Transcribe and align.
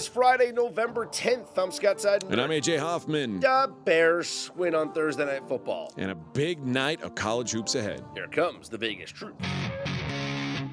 is 0.00 0.08
Friday, 0.08 0.50
November 0.50 1.04
10th. 1.04 1.58
I'm 1.58 1.70
Scott 1.70 1.98
Seidenberg. 1.98 2.30
And 2.30 2.40
I'm 2.40 2.48
AJ 2.48 2.78
Hoffman. 2.78 3.40
The 3.40 3.70
Bears 3.84 4.50
win 4.56 4.74
on 4.74 4.94
Thursday 4.94 5.26
Night 5.26 5.46
Football. 5.46 5.92
And 5.98 6.10
a 6.10 6.14
big 6.14 6.64
night 6.66 7.02
of 7.02 7.14
college 7.14 7.50
hoops 7.50 7.74
ahead. 7.74 8.02
Here 8.14 8.26
comes 8.26 8.70
the 8.70 8.78
Vegas 8.78 9.10
Truth. 9.10 9.34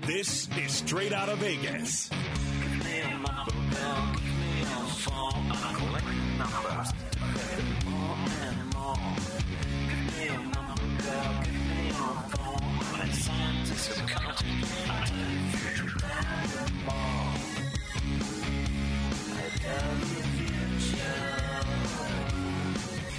This 0.03 0.47
is 0.57 0.71
Straight 0.71 1.11
Out 1.11 1.27
of 1.27 1.39
Vegas. 1.39 2.09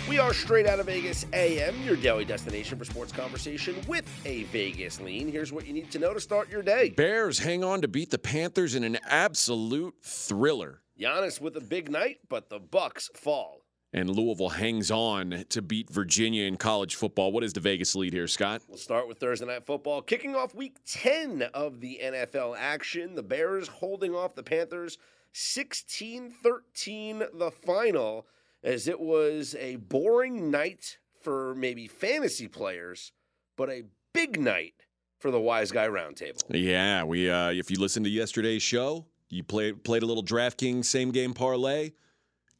We 0.09 0.19
are 0.19 0.33
straight 0.33 0.66
out 0.66 0.80
of 0.80 0.87
Vegas 0.87 1.27
AM, 1.34 1.80
your 1.83 1.95
daily 1.95 2.25
destination 2.25 2.79
for 2.79 2.84
sports 2.87 3.12
conversation 3.12 3.77
with 3.87 4.05
a 4.25 4.45
Vegas 4.45 5.01
lean. 5.01 5.30
Here's 5.30 5.53
what 5.53 5.66
you 5.66 5.75
need 5.75 5.91
to 5.91 5.98
know 5.98 6.15
to 6.15 6.20
start 6.20 6.51
your 6.51 6.62
day. 6.62 6.89
Bears 6.91 7.39
hang 7.39 7.62
on 7.62 7.83
to 7.83 7.89
beat 7.89 8.11
the 8.11 8.19
Panthers 8.19 8.75
in 8.75 8.84
an 8.84 8.98
absolute 9.06 9.95
thriller. 10.03 10.80
Giannis 10.98 11.41
with 11.42 11.56
a 11.59 11.61
big 11.61 11.91
night, 11.91 12.20
but 12.30 12.48
the 12.48 12.59
Bucks 12.59 13.11
fall. 13.15 13.61
And 13.92 14.11
Louisville 14.11 14.48
hangs 14.48 14.91
on 14.91 15.45
to 15.51 15.62
beat 15.62 15.91
Virginia 15.91 16.45
in 16.45 16.56
college 16.56 16.95
football. 16.95 17.30
What 17.30 17.45
is 17.45 17.53
the 17.53 17.61
Vegas 17.61 17.95
lead 17.95 18.12
here, 18.12 18.28
Scott? 18.28 18.62
We'll 18.67 18.78
start 18.78 19.09
with 19.09 19.19
Thursday 19.19 19.47
Night 19.47 19.67
Football. 19.67 20.03
Kicking 20.03 20.34
off 20.34 20.55
week 20.55 20.78
10 20.87 21.42
of 21.55 21.80
the 21.80 22.01
NFL 22.03 22.56
action, 22.59 23.15
the 23.15 23.23
Bears 23.23 23.69
holding 23.69 24.15
off 24.15 24.34
the 24.34 24.42
Panthers 24.42 24.98
16 25.41 26.33
13, 26.42 27.23
the 27.33 27.52
final, 27.65 28.27
as 28.65 28.88
it 28.88 28.98
was 28.98 29.55
a 29.55 29.77
boring 29.77 30.50
night 30.50 30.98
for 31.20 31.55
maybe 31.55 31.86
fantasy 31.86 32.48
players, 32.48 33.12
but 33.56 33.70
a 33.70 33.84
big 34.12 34.41
night 34.41 34.75
for 35.20 35.30
the 35.30 35.39
Wise 35.41 35.70
Guy 35.70 35.86
Roundtable. 35.86 36.42
Yeah, 36.50 37.05
we. 37.05 37.30
Uh, 37.30 37.50
if 37.50 37.70
you 37.70 37.78
listened 37.78 38.05
to 38.06 38.11
yesterday's 38.11 38.62
show, 38.62 39.06
you 39.30 39.45
played 39.45 39.84
played 39.84 40.03
a 40.03 40.06
little 40.06 40.25
DraftKings 40.25 40.86
same 40.86 41.12
game 41.12 41.34
parlay. 41.34 41.92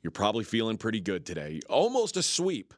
You're 0.03 0.13
probably 0.13 0.45
feeling 0.45 0.77
pretty 0.77 1.01
good 1.01 1.27
today. 1.27 1.61
Almost 1.69 2.17
a 2.17 2.23
sweep, 2.23 2.75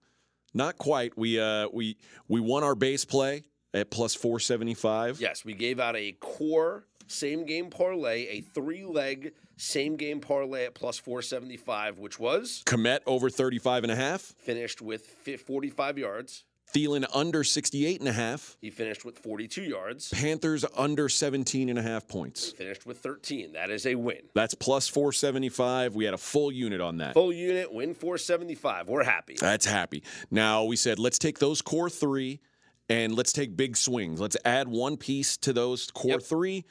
not 0.55 0.79
quite. 0.79 1.17
We 1.19 1.39
uh, 1.39 1.69
we 1.75 1.99
we 2.27 2.41
won 2.41 2.65
our 2.65 2.75
base 2.75 3.05
play 3.05 3.45
at 3.75 3.91
plus 3.91 4.15
four 4.15 4.41
seventy 4.41 4.75
five. 4.75 5.21
Yes, 5.21 5.45
we 5.45 5.53
gave 5.53 5.79
out 5.79 5.95
a 5.95 6.13
core 6.13 6.87
same 7.11 7.45
game 7.45 7.71
parlay, 7.71 8.27
a 8.29 8.41
three 8.41 8.85
leg 8.85 9.33
same 9.57 9.97
game 9.97 10.21
parlay 10.21 10.65
at 10.65 10.75
plus 10.75 10.99
475, 10.99 11.99
which 11.99 12.19
was 12.19 12.63
Kmet 12.67 13.01
over 13.07 13.29
35 13.29 13.83
and 13.85 13.93
a 13.93 13.97
half. 13.97 14.21
finished 14.23 14.81
with 14.81 15.05
45 15.05 15.99
yards. 15.99 16.45
Thielen 16.73 17.05
under 17.13 17.43
68 17.43 17.99
and 17.99 18.09
a 18.09 18.13
half. 18.13 18.57
He 18.61 18.71
finished 18.71 19.05
with 19.05 19.19
42 19.19 19.63
yards. 19.63 20.11
Panthers 20.11 20.65
under 20.77 21.09
17 21.09 21.69
and 21.69 21.77
a 21.77 21.83
half 21.83 22.07
points. 22.07 22.53
Finished 22.53 22.87
with 22.87 22.99
13. 22.99 23.55
That 23.55 23.71
is 23.71 23.87
a 23.87 23.97
win. 23.97 24.21
That's 24.35 24.55
plus 24.55 24.87
475. 24.87 25.97
We 25.97 26.05
had 26.05 26.15
a 26.15 26.19
full 26.19 26.53
unit 26.53 26.81
on 26.81 26.99
that. 26.99 27.15
Full 27.15 27.33
unit, 27.33 27.73
win 27.75 27.93
475. 27.93 28.89
We're 28.89 29.03
happy. 29.03 29.35
That's 29.41 29.67
happy. 29.67 30.05
Now 30.31 30.63
we 30.63 30.77
said 30.77 31.01
let's 31.01 31.19
take 31.19 31.41
those 31.41 31.61
core 31.61 31.91
three 31.91 32.39
and 32.89 33.17
let's 33.17 33.33
take 33.33 33.57
big 33.57 33.77
swings. 33.77 34.21
Let's 34.21 34.37
add 34.45 34.69
one 34.69 34.97
piece 34.97 35.37
to 35.39 35.53
those 35.53 35.91
core 35.91 36.13
Yep. 36.13 36.23
three. 36.23 36.65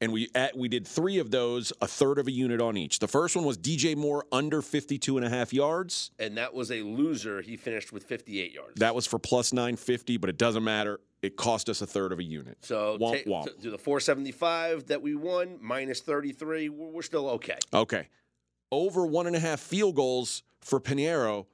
And 0.00 0.12
we 0.12 0.28
at, 0.34 0.56
we 0.56 0.68
did 0.68 0.86
three 0.86 1.18
of 1.18 1.30
those, 1.30 1.72
a 1.80 1.86
third 1.86 2.18
of 2.18 2.26
a 2.26 2.30
unit 2.32 2.60
on 2.60 2.76
each. 2.76 2.98
The 2.98 3.08
first 3.08 3.36
one 3.36 3.44
was 3.44 3.56
DJ 3.56 3.96
Moore 3.96 4.26
under 4.32 4.60
52 4.60 5.16
and 5.16 5.24
a 5.24 5.30
half 5.30 5.52
yards. 5.52 6.10
And 6.18 6.36
that 6.36 6.52
was 6.52 6.70
a 6.70 6.82
loser. 6.82 7.40
He 7.40 7.56
finished 7.56 7.92
with 7.92 8.04
58 8.04 8.52
yards. 8.52 8.80
That 8.80 8.94
was 8.94 9.06
for 9.06 9.18
plus 9.18 9.52
950, 9.52 10.16
but 10.18 10.28
it 10.28 10.36
doesn't 10.36 10.64
matter. 10.64 11.00
It 11.22 11.36
cost 11.36 11.68
us 11.70 11.80
a 11.80 11.86
third 11.86 12.12
of 12.12 12.18
a 12.18 12.22
unit. 12.24 12.58
so 12.60 12.98
womp 13.00 13.24
womp. 13.26 13.44
t- 13.46 13.52
do 13.62 13.70
the 13.70 13.78
475 13.78 14.86
that 14.88 15.00
we 15.00 15.14
won 15.14 15.58
minus 15.62 16.00
33. 16.00 16.68
We're 16.68 16.88
we're 16.88 17.02
still 17.02 17.28
okay. 17.30 17.56
Okay. 17.72 18.08
Over 18.70 19.06
one 19.06 19.26
and 19.26 19.36
a 19.36 19.40
half 19.40 19.60
field 19.60 19.94
goals 19.94 20.42
for 20.60 20.80
Piñeiro, 20.80 21.46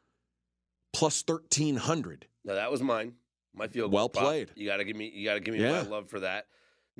plus 0.92 1.22
1,300. 1.26 2.26
Now 2.44 2.54
that 2.54 2.70
was 2.72 2.82
mine. 2.82 3.12
My 3.54 3.68
field 3.68 3.90
goal 3.90 3.96
Well 3.96 4.08
played. 4.08 4.50
You 4.56 4.66
got 4.66 4.78
to 4.78 4.84
give 4.84 4.96
me. 4.96 5.10
You 5.14 5.24
got 5.26 5.34
to 5.34 5.40
give 5.40 5.54
me 5.54 5.60
Yeah. 5.60 5.82
my 5.82 5.88
love 5.88 6.08
for 6.08 6.20
that. 6.20 6.46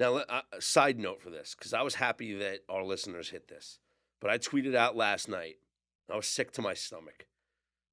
Now, 0.01 0.17
uh, 0.17 0.41
a 0.51 0.63
side 0.63 0.99
note 0.99 1.21
for 1.21 1.29
this, 1.29 1.55
because 1.57 1.75
I 1.75 1.83
was 1.83 1.95
happy 1.95 2.35
that 2.39 2.61
our 2.71 2.83
listeners 2.83 3.29
hit 3.29 3.49
this, 3.49 3.79
but 4.19 4.31
I 4.31 4.39
tweeted 4.39 4.75
out 4.75 4.97
last 4.97 5.29
night. 5.29 5.57
I 6.11 6.17
was 6.17 6.27
sick 6.27 6.51
to 6.53 6.63
my 6.63 6.75
stomach 6.75 7.27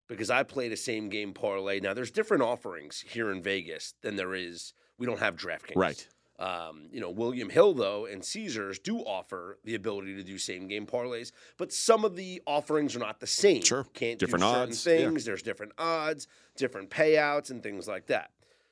because 0.07 0.31
I 0.31 0.41
played 0.41 0.71
a 0.71 0.77
same 0.77 1.09
game 1.09 1.33
parlay. 1.33 1.79
Now, 1.79 1.93
there's 1.93 2.09
different 2.09 2.41
offerings 2.41 3.03
here 3.07 3.29
in 3.29 3.43
Vegas 3.43 3.93
than 4.01 4.15
there 4.15 4.33
is. 4.33 4.73
We 4.97 5.05
don't 5.05 5.19
have 5.19 5.35
DraftKings, 5.35 5.75
Right. 5.75 6.07
Um, 6.39 6.89
you 6.91 7.01
know, 7.01 7.09
William 7.09 7.49
Hill 7.49 7.73
though 7.73 8.05
and 8.05 8.23
Caesars 8.23 8.77
do 8.77 8.99
offer 8.99 9.57
the 9.63 9.73
ability 9.73 10.15
to 10.17 10.23
do 10.23 10.37
same 10.37 10.67
game 10.67 10.85
parlays, 10.85 11.31
but 11.57 11.73
some 11.73 12.05
of 12.05 12.15
the 12.15 12.43
offerings 12.45 12.95
are 12.95 12.99
not 12.99 13.19
the 13.19 13.25
same. 13.27 13.63
Sure. 13.63 13.87
can't 13.93 14.19
Different 14.19 14.43
do 14.43 14.47
certain 14.47 14.69
odds, 14.69 14.85
yeah. 14.85 14.97
things. 14.97 15.25
There's 15.25 15.41
different 15.41 15.71
odds, 15.79 16.27
different 16.55 16.91
payouts, 16.91 17.49
and 17.49 17.63
things 17.63 17.87
like 17.87 18.05
that. 18.07 18.29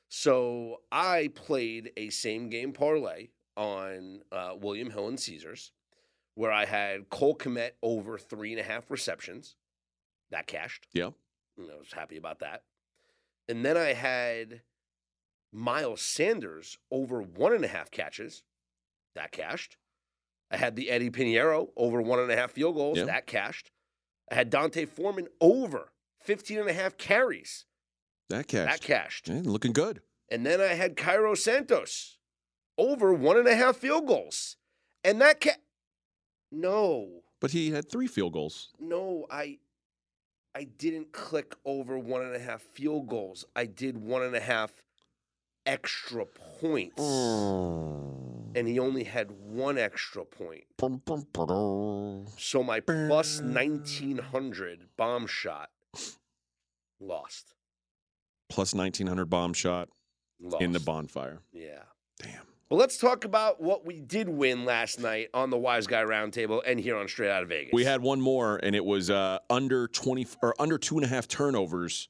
So 0.08 0.82
I 0.92 1.30
played 1.34 1.92
a 1.96 2.10
same 2.10 2.48
game 2.48 2.72
parlay 2.72 3.28
on 3.56 4.22
uh, 4.30 4.52
William 4.60 4.90
Hill 4.90 5.08
and 5.08 5.18
Caesars, 5.18 5.72
where 6.34 6.52
I 6.52 6.64
had 6.64 7.08
Cole 7.10 7.36
Kmet 7.36 7.72
over 7.82 8.18
three 8.18 8.52
and 8.52 8.60
a 8.60 8.64
half 8.64 8.90
receptions. 8.90 9.56
That 10.30 10.46
cashed. 10.46 10.86
Yeah. 10.92 11.10
And 11.58 11.70
I 11.70 11.76
was 11.78 11.92
happy 11.92 12.16
about 12.16 12.40
that. 12.40 12.62
And 13.48 13.64
then 13.64 13.76
I 13.76 13.92
had 13.92 14.62
Miles 15.52 16.02
Sanders 16.02 16.78
over 16.90 17.22
one 17.22 17.52
and 17.52 17.64
a 17.64 17.68
half 17.68 17.90
catches. 17.90 18.42
That 19.14 19.32
cashed. 19.32 19.76
I 20.50 20.56
had 20.56 20.76
the 20.76 20.90
Eddy 20.90 21.10
Piñeiro 21.10 21.68
over 21.76 22.00
one 22.02 22.18
and 22.18 22.30
a 22.30 22.36
half 22.36 22.52
field 22.52 22.74
goals. 22.74 22.98
Yeah. 22.98 23.04
That 23.04 23.26
cashed. 23.26 23.70
I 24.30 24.34
had 24.34 24.50
D'Onta 24.50 24.86
Foreman 24.88 25.28
over 25.40 25.92
15 26.20 26.58
and 26.58 26.68
a 26.68 26.72
half 26.72 26.96
carries. 26.96 27.65
That 28.28 28.48
cashed. 28.48 28.80
That 28.82 28.86
cashed. 28.86 29.28
Yeah, 29.28 29.40
looking 29.44 29.72
good. 29.72 30.02
And 30.30 30.44
then 30.44 30.60
I 30.60 30.74
had 30.74 30.96
Cairo 30.96 31.34
Santos 31.34 32.18
over 32.76 33.12
one 33.12 33.36
and 33.36 33.46
a 33.48 33.54
half 33.54 33.76
field 33.76 34.06
goals. 34.06 34.56
And 35.04 35.20
that 35.20 35.40
ca- 35.40 35.60
No, 36.50 37.22
But 37.40 37.52
he 37.52 37.70
had 37.70 37.88
three 37.90 38.06
field 38.08 38.32
goals. 38.32 38.70
no, 38.80 39.26
I 39.30 39.58
I 40.54 40.64
didn't 40.64 41.12
click 41.12 41.54
over 41.66 41.98
one 41.98 42.22
and 42.22 42.34
a 42.34 42.38
half 42.38 42.62
field 42.62 43.08
goals. 43.08 43.44
I 43.54 43.66
did 43.66 43.98
one 43.98 44.22
and 44.22 44.34
a 44.34 44.40
half 44.40 44.72
extra 45.66 46.24
points. 46.24 47.00
Mm. 47.02 48.56
And 48.56 48.66
he 48.66 48.78
only 48.78 49.04
had 49.04 49.30
one 49.32 49.76
extra 49.76 50.24
point. 50.24 50.64
So 52.38 52.62
my 52.62 52.80
plus 52.80 53.40
1900 53.42 54.88
bomb 54.96 55.26
shot 55.26 55.70
lost. 57.00 57.52
Plus 58.48 58.74
1900 58.74 59.24
bomb 59.26 59.52
shot 59.52 59.88
lost. 60.40 60.62
in 60.62 60.72
the 60.72 60.80
bonfire. 60.80 61.40
Yeah. 61.52 61.82
Damn. 62.22 62.32
Well, 62.70 62.78
let's 62.80 62.98
talk 62.98 63.24
about 63.24 63.60
what 63.60 63.84
we 63.86 64.00
did 64.00 64.28
win 64.28 64.64
last 64.64 64.98
night 65.00 65.28
on 65.32 65.50
the 65.50 65.56
Wise 65.58 65.86
Guy 65.86 66.02
Roundtable 66.02 66.60
and 66.66 66.80
here 66.80 66.96
on 66.96 67.06
Straight 67.08 67.30
Out 67.30 67.42
of 67.44 67.48
Vegas. 67.48 67.70
We 67.72 67.84
had 67.84 68.02
one 68.02 68.20
more, 68.20 68.56
and 68.62 68.74
it 68.74 68.84
was 68.84 69.08
uh, 69.10 69.38
under 69.48 69.86
20 69.88 70.26
or 70.42 70.54
under 70.60 70.76
two 70.78 70.96
and 70.96 71.04
a 71.04 71.08
half 71.08 71.28
turnovers 71.28 72.08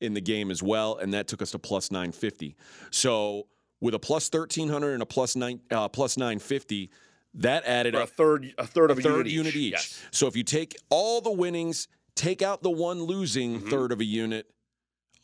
in 0.00 0.14
the 0.14 0.20
game 0.20 0.50
as 0.50 0.62
well, 0.62 0.96
and 0.98 1.12
that 1.14 1.26
took 1.26 1.42
us 1.42 1.50
to 1.52 1.58
plus 1.58 1.90
950. 1.90 2.54
So 2.90 3.46
with 3.80 3.94
a 3.94 3.98
plus 3.98 4.30
1300 4.32 4.92
and 4.94 5.02
a 5.02 5.06
plus 5.06 5.34
nine 5.34 5.60
uh, 5.70 5.88
plus 5.88 6.16
950, 6.16 6.90
that 7.34 7.64
added 7.64 7.94
For 7.94 8.00
a 8.02 8.06
third, 8.06 8.54
a 8.58 8.66
third 8.66 8.90
a 8.90 8.92
of 8.92 8.98
a 8.98 9.02
third 9.02 9.26
unit, 9.28 9.32
unit 9.32 9.56
each. 9.56 9.72
Yes. 9.72 10.02
So 10.12 10.26
if 10.28 10.36
you 10.36 10.44
take 10.44 10.76
all 10.88 11.20
the 11.20 11.32
winnings, 11.32 11.88
take 12.14 12.42
out 12.42 12.62
the 12.62 12.70
one 12.70 13.02
losing 13.02 13.60
Mhm. 13.60 13.70
third 13.70 13.90
of 13.92 14.00
a 14.00 14.04
unit, 14.04 14.46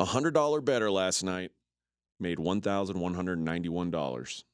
a 0.00 0.04
hundred 0.04 0.34
dollar 0.34 0.60
better 0.60 0.90
last 0.90 1.22
night 1.22 1.50
made 2.20 2.38
one 2.38 2.60
thousand 2.60 2.98
one 3.00 3.14
hundred 3.14 3.38
ninety 3.38 3.68
one 3.68 3.90
dollars. 3.90 4.44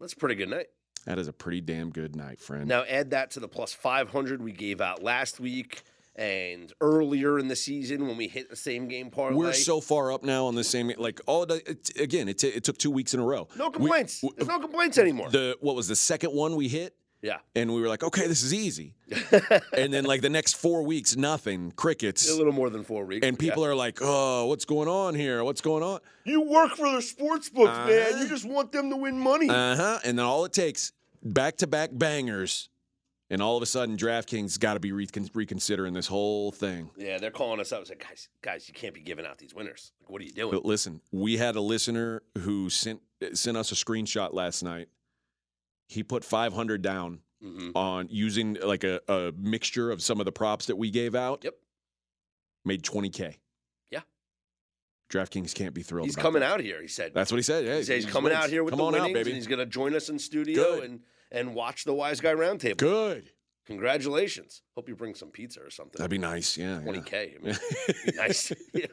That's 0.00 0.12
a 0.12 0.16
pretty 0.16 0.34
good 0.34 0.50
night. 0.50 0.66
That 1.06 1.18
is 1.18 1.28
a 1.28 1.32
pretty 1.32 1.60
damn 1.60 1.90
good 1.90 2.16
night, 2.16 2.40
friend. 2.40 2.66
Now 2.66 2.84
add 2.84 3.10
that 3.10 3.30
to 3.32 3.40
the 3.40 3.48
plus 3.48 3.72
500 3.74 4.40
we 4.42 4.52
gave 4.52 4.80
out 4.80 5.02
last 5.02 5.38
week 5.38 5.82
and 6.16 6.72
earlier 6.80 7.38
in 7.38 7.48
the 7.48 7.56
season 7.56 8.06
when 8.06 8.16
we 8.16 8.26
hit 8.26 8.48
the 8.48 8.56
same 8.56 8.88
game 8.88 9.10
parlay. 9.10 9.36
We're 9.36 9.52
so 9.52 9.80
far 9.82 10.12
up 10.12 10.22
now 10.22 10.46
on 10.46 10.54
the 10.54 10.64
same. 10.64 10.90
Like 10.96 11.20
all 11.26 11.44
the, 11.44 11.56
it, 11.70 11.90
again, 12.00 12.28
it, 12.28 12.38
t- 12.38 12.48
it 12.48 12.64
took 12.64 12.78
two 12.78 12.90
weeks 12.90 13.12
in 13.12 13.20
a 13.20 13.24
row. 13.24 13.48
no 13.56 13.66
We- 13.68 13.72
complaints. 13.74 14.20
w- 14.22 14.34
There's 14.36 14.48
no 14.48 14.58
complaints 14.60 14.96
anymore. 14.96 15.28
The 15.30 15.56
what 15.60 15.76
was 15.76 15.88
the 15.88 15.96
second 15.96 16.30
one 16.32 16.56
we 16.56 16.68
hit, 16.68 16.96
yeah. 17.24 17.38
and 17.56 17.74
we 17.74 17.80
were 17.80 17.88
like, 17.88 18.04
okay, 18.04 18.26
this 18.26 18.42
is 18.42 18.52
easy. 18.52 18.94
and 19.76 19.92
then 19.92 20.04
like 20.04 20.20
the 20.20 20.28
next 20.28 20.56
four 20.56 20.82
weeks, 20.82 21.16
nothing, 21.16 21.72
crickets, 21.72 22.30
a 22.30 22.36
little 22.36 22.52
more 22.52 22.68
than 22.70 22.84
four 22.84 23.04
weeks. 23.06 23.26
and 23.26 23.36
yeah. 23.36 23.48
people 23.48 23.64
are 23.64 23.74
like, 23.74 23.98
oh, 24.02 24.46
what's 24.46 24.64
going 24.66 24.88
on 24.88 25.14
here? 25.14 25.42
What's 25.42 25.60
going 25.62 25.82
on? 25.82 26.00
You 26.24 26.42
work 26.42 26.72
for 26.76 26.90
the 26.92 27.00
sports 27.02 27.48
books, 27.48 27.76
man. 27.88 27.88
Uh-huh. 27.88 28.22
You 28.22 28.28
just 28.28 28.44
want 28.44 28.72
them 28.72 28.90
to 28.90 28.96
win 28.96 29.18
money. 29.18 29.48
Uh 29.48 29.76
huh. 29.76 29.98
And 30.04 30.18
then 30.18 30.26
all 30.26 30.44
it 30.44 30.52
takes 30.52 30.92
back 31.22 31.56
to 31.58 31.66
back 31.66 31.90
bangers 31.92 32.68
And 33.30 33.40
all 33.40 33.56
of 33.56 33.62
a 33.62 33.66
sudden, 33.66 33.96
DraftKings 33.96 34.60
got 34.60 34.74
to 34.74 34.80
be 34.80 34.92
recon- 34.92 35.30
reconsidering 35.32 35.94
this 35.94 36.06
whole 36.06 36.52
thing. 36.52 36.90
Yeah, 36.96 37.16
they're 37.18 37.30
calling 37.30 37.58
us 37.58 37.72
up. 37.72 37.80
It's 37.80 37.90
like, 37.90 38.06
guys, 38.06 38.28
guys, 38.42 38.68
you 38.68 38.74
can't 38.74 38.92
be 38.94 39.00
giving 39.00 39.24
out 39.24 39.38
these 39.38 39.54
winners. 39.54 39.92
Like, 40.02 40.10
what 40.10 40.20
are 40.20 40.24
you 40.24 40.32
doing? 40.32 40.50
But 40.52 40.66
listen, 40.66 41.00
we 41.10 41.38
had 41.38 41.56
a 41.56 41.60
listener 41.60 42.22
who 42.40 42.68
sent 42.68 43.00
sent 43.32 43.56
us 43.56 43.72
a 43.72 43.74
screenshot 43.74 44.34
last 44.34 44.62
night. 44.62 44.88
He 45.86 46.02
put 46.02 46.24
500 46.24 46.82
down 46.82 47.20
hmm 47.42 47.70
on 47.74 48.08
using 48.10 48.54
like 48.62 48.84
a, 48.84 49.00
a 49.08 49.32
mixture 49.38 49.90
of 49.90 50.00
some 50.02 50.18
of 50.20 50.24
the 50.24 50.32
props 50.32 50.66
that 50.66 50.76
we 50.76 50.90
gave 50.90 51.14
out. 51.14 51.44
Yep. 51.44 51.54
Made 52.64 52.82
20K. 52.82 53.36
Yeah. 53.90 54.00
DraftKings 55.10 55.54
can't 55.54 55.74
be 55.74 55.82
thrilled. 55.82 56.06
He's 56.06 56.16
coming 56.16 56.40
that. 56.40 56.50
out 56.52 56.60
here. 56.60 56.80
He 56.80 56.88
said. 56.88 57.12
That's 57.14 57.30
what 57.30 57.36
he 57.36 57.42
said. 57.42 57.64
Yeah, 57.66 57.76
he 57.76 57.82
said 57.82 57.96
he's 57.96 58.06
he 58.06 58.10
coming 58.10 58.32
wins. 58.32 58.44
out 58.44 58.50
here 58.50 58.64
with 58.64 58.72
Come 58.72 58.78
the 58.78 58.84
on 58.84 58.92
winnings, 58.94 59.10
out, 59.10 59.14
baby. 59.14 59.30
and 59.30 59.36
he's 59.36 59.46
going 59.46 59.58
to 59.58 59.66
join 59.66 59.94
us 59.94 60.08
in 60.08 60.18
studio 60.18 60.54
Good. 60.76 60.84
and 60.84 61.00
and 61.30 61.54
watch 61.54 61.84
the 61.84 61.92
Wise 61.92 62.20
Guy 62.20 62.32
Roundtable. 62.32 62.78
Good. 62.78 63.30
Congratulations. 63.66 64.62
Hope 64.74 64.88
you 64.88 64.94
bring 64.96 65.14
some 65.14 65.30
pizza 65.30 65.60
or 65.60 65.70
something. 65.70 65.98
That'd 65.98 66.10
be 66.10 66.18
nice. 66.18 66.56
Yeah. 66.56 66.80
yeah. 66.84 66.92
20K. 66.92 67.34
I 67.36 67.44
mean, 67.44 67.56
nice. 68.16 68.52
Yeah. 68.72 68.86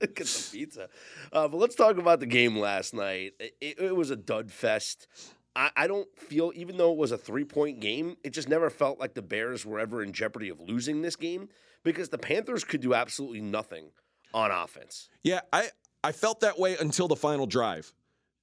Get 0.14 0.26
some 0.26 0.58
pizza. 0.58 0.88
Uh, 1.32 1.48
but 1.48 1.56
let's 1.56 1.74
talk 1.74 1.96
about 1.96 2.20
the 2.20 2.26
game 2.26 2.56
last 2.58 2.92
night. 2.94 3.32
It, 3.40 3.80
it 3.80 3.96
was 3.96 4.10
a 4.10 4.16
dud 4.16 4.50
fest. 4.50 5.08
I, 5.56 5.70
I 5.76 5.86
don't 5.86 6.08
feel, 6.16 6.52
even 6.54 6.76
though 6.76 6.92
it 6.92 6.98
was 6.98 7.12
a 7.12 7.18
three 7.18 7.44
point 7.44 7.80
game, 7.80 8.16
it 8.22 8.30
just 8.30 8.48
never 8.48 8.70
felt 8.70 8.98
like 8.98 9.14
the 9.14 9.22
Bears 9.22 9.66
were 9.66 9.78
ever 9.78 10.02
in 10.02 10.12
jeopardy 10.12 10.48
of 10.48 10.60
losing 10.60 11.02
this 11.02 11.16
game 11.16 11.48
because 11.82 12.08
the 12.08 12.18
Panthers 12.18 12.64
could 12.64 12.80
do 12.80 12.94
absolutely 12.94 13.40
nothing 13.40 13.90
on 14.32 14.50
offense. 14.50 15.08
Yeah, 15.22 15.40
I 15.52 15.70
I 16.02 16.12
felt 16.12 16.40
that 16.40 16.58
way 16.58 16.76
until 16.78 17.08
the 17.08 17.16
final 17.16 17.46
drive, 17.46 17.92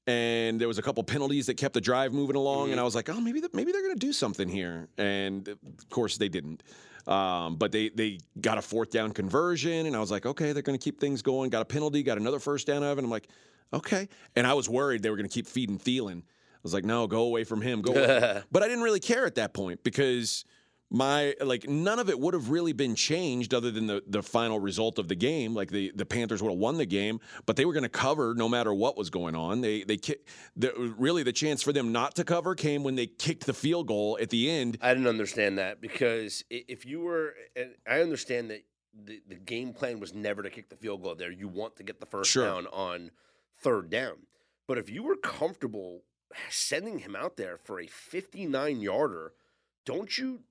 and 0.06 0.59
there 0.59 0.68
was 0.68 0.77
a 0.77 0.81
couple 0.81 1.04
penalties 1.04 1.48
that 1.48 1.56
kept 1.56 1.74
the 1.74 1.81
drive 1.81 2.13
moving 2.13 2.36
along, 2.36 2.71
and 2.71 2.80
I 2.80 2.83
was 2.83 2.94
like, 2.94 3.10
oh, 3.10 3.19
maybe 3.19 3.39
the, 3.39 3.50
maybe 3.53 3.71
they're 3.71 3.81
going 3.81 3.95
to 3.98 4.06
do 4.06 4.13
something 4.13 4.50
here, 4.50 4.89
and 4.98 5.48
of 5.48 5.89
course 5.89 6.18
they 6.18 6.30
didn't. 6.30 6.63
Um, 7.07 7.56
but 7.56 7.71
they 7.71 7.89
they 7.89 8.19
got 8.42 8.57
a 8.57 8.62
fourth 8.62 8.92
down 8.92 9.12
conversion, 9.12 9.86
and 9.86 9.95
I 9.95 10.00
was 10.00 10.12
like, 10.12 10.25
okay, 10.25 10.51
they're 10.51 10.62
going 10.62 10.77
to 10.77 10.83
keep 10.83 11.00
things 11.00 11.21
going. 11.21 11.50
Got 11.50 11.62
a 11.62 11.65
penalty, 11.65 12.03
got 12.03 12.18
another 12.18 12.39
first 12.39 12.68
down 12.68 12.83
of 12.83 12.98
it. 12.98 13.03
I'm 13.03 13.10
like, 13.10 13.30
okay, 13.74 14.10
and 14.36 14.45
I 14.45 14.53
was 14.53 14.68
worried 14.68 15.03
they 15.03 15.10
were 15.10 15.15
going 15.15 15.30
to 15.30 15.33
keep 15.33 15.48
feeding 15.48 15.80
Thielen. 15.80 16.24
I 16.57 16.59
was 16.63 16.74
like, 16.74 16.86
no, 16.86 17.07
go 17.07 17.24
away 17.24 17.44
from 17.44 17.62
him, 17.62 17.81
go. 17.81 17.94
Away. 17.94 18.42
but 18.51 18.63
I 18.63 18.68
didn't 18.68 18.83
really 18.83 19.00
care 19.00 19.25
at 19.25 19.36
that 19.36 19.54
point 19.54 19.83
because 19.83 20.44
my 20.89 21.36
like 21.42 21.68
none 21.68 22.00
of 22.00 22.09
it 22.09 22.18
would 22.18 22.33
have 22.33 22.50
really 22.50 22.71
been 22.71 22.95
changed 22.95 23.54
other 23.54 23.71
than 23.71 23.88
the 23.88 24.01
the 24.07 24.24
final 24.24 24.57
result 24.57 25.00
of 25.00 25.09
the 25.09 25.15
game 25.15 25.54
like 25.54 25.69
the 25.69 25.92
the 25.95 26.06
Panthers 26.06 26.42
would 26.42 26.50
have 26.50 26.57
won 26.57 26.77
the 26.77 26.86
game 26.86 27.19
but 27.45 27.57
they 27.57 27.65
were 27.65 27.74
going 27.74 27.83
to 27.83 27.89
cover 27.89 28.33
no 28.33 28.48
matter 28.48 28.74
what 28.74 28.95
was 28.98 29.09
going 29.09 29.36
on 29.36 29.59
they 29.59 29.83
they 29.83 29.98
the, 30.56 30.94
really 30.98 31.24
the 31.24 31.33
chance 31.33 31.62
for 31.62 31.74
them 31.74 31.92
not 31.92 32.15
to 32.15 32.24
cover 32.24 32.56
came 32.56 32.83
when 32.83 32.95
they 32.95 33.06
kicked 33.06 33.45
the 33.45 33.53
field 33.53 33.88
goal 33.88 34.18
at 34.21 34.30
the 34.30 34.50
end 34.50 34.77
I 34.81 34.94
didn't 34.94 35.10
understand 35.10 35.57
that 35.57 35.81
because 35.81 36.45
if 36.50 36.86
you 36.86 37.01
were, 37.01 37.33
and 37.57 37.71
I 37.86 38.00
understand 38.00 38.50
that 38.51 38.63
the, 38.94 39.21
the 39.27 39.36
game 39.36 39.74
plan 39.74 40.00
was 40.00 40.13
never 40.13 40.42
to 40.42 40.50
kick 40.50 40.69
the 40.69 40.75
field 40.75 41.03
goal 41.03 41.15
there. 41.15 41.31
You 41.31 41.48
want 41.48 41.75
to 41.77 41.83
get 41.83 42.00
the 42.00 42.06
first 42.06 42.31
Sure. 42.31 42.45
down 42.45 42.68
on 42.68 43.12
third 43.60 43.89
down. 43.89 44.18
But 44.68 44.77
if 44.77 44.89
you 44.89 45.03
were 45.03 45.15
comfortable 45.15 46.03
sending 46.50 47.00
him 47.00 47.15
out 47.15 47.38
there 47.38 47.57
for 47.57 47.79
a 47.79 47.88
59 47.88 48.79
yarder, 48.79 49.33
don't 49.85 50.18
you 50.18 50.41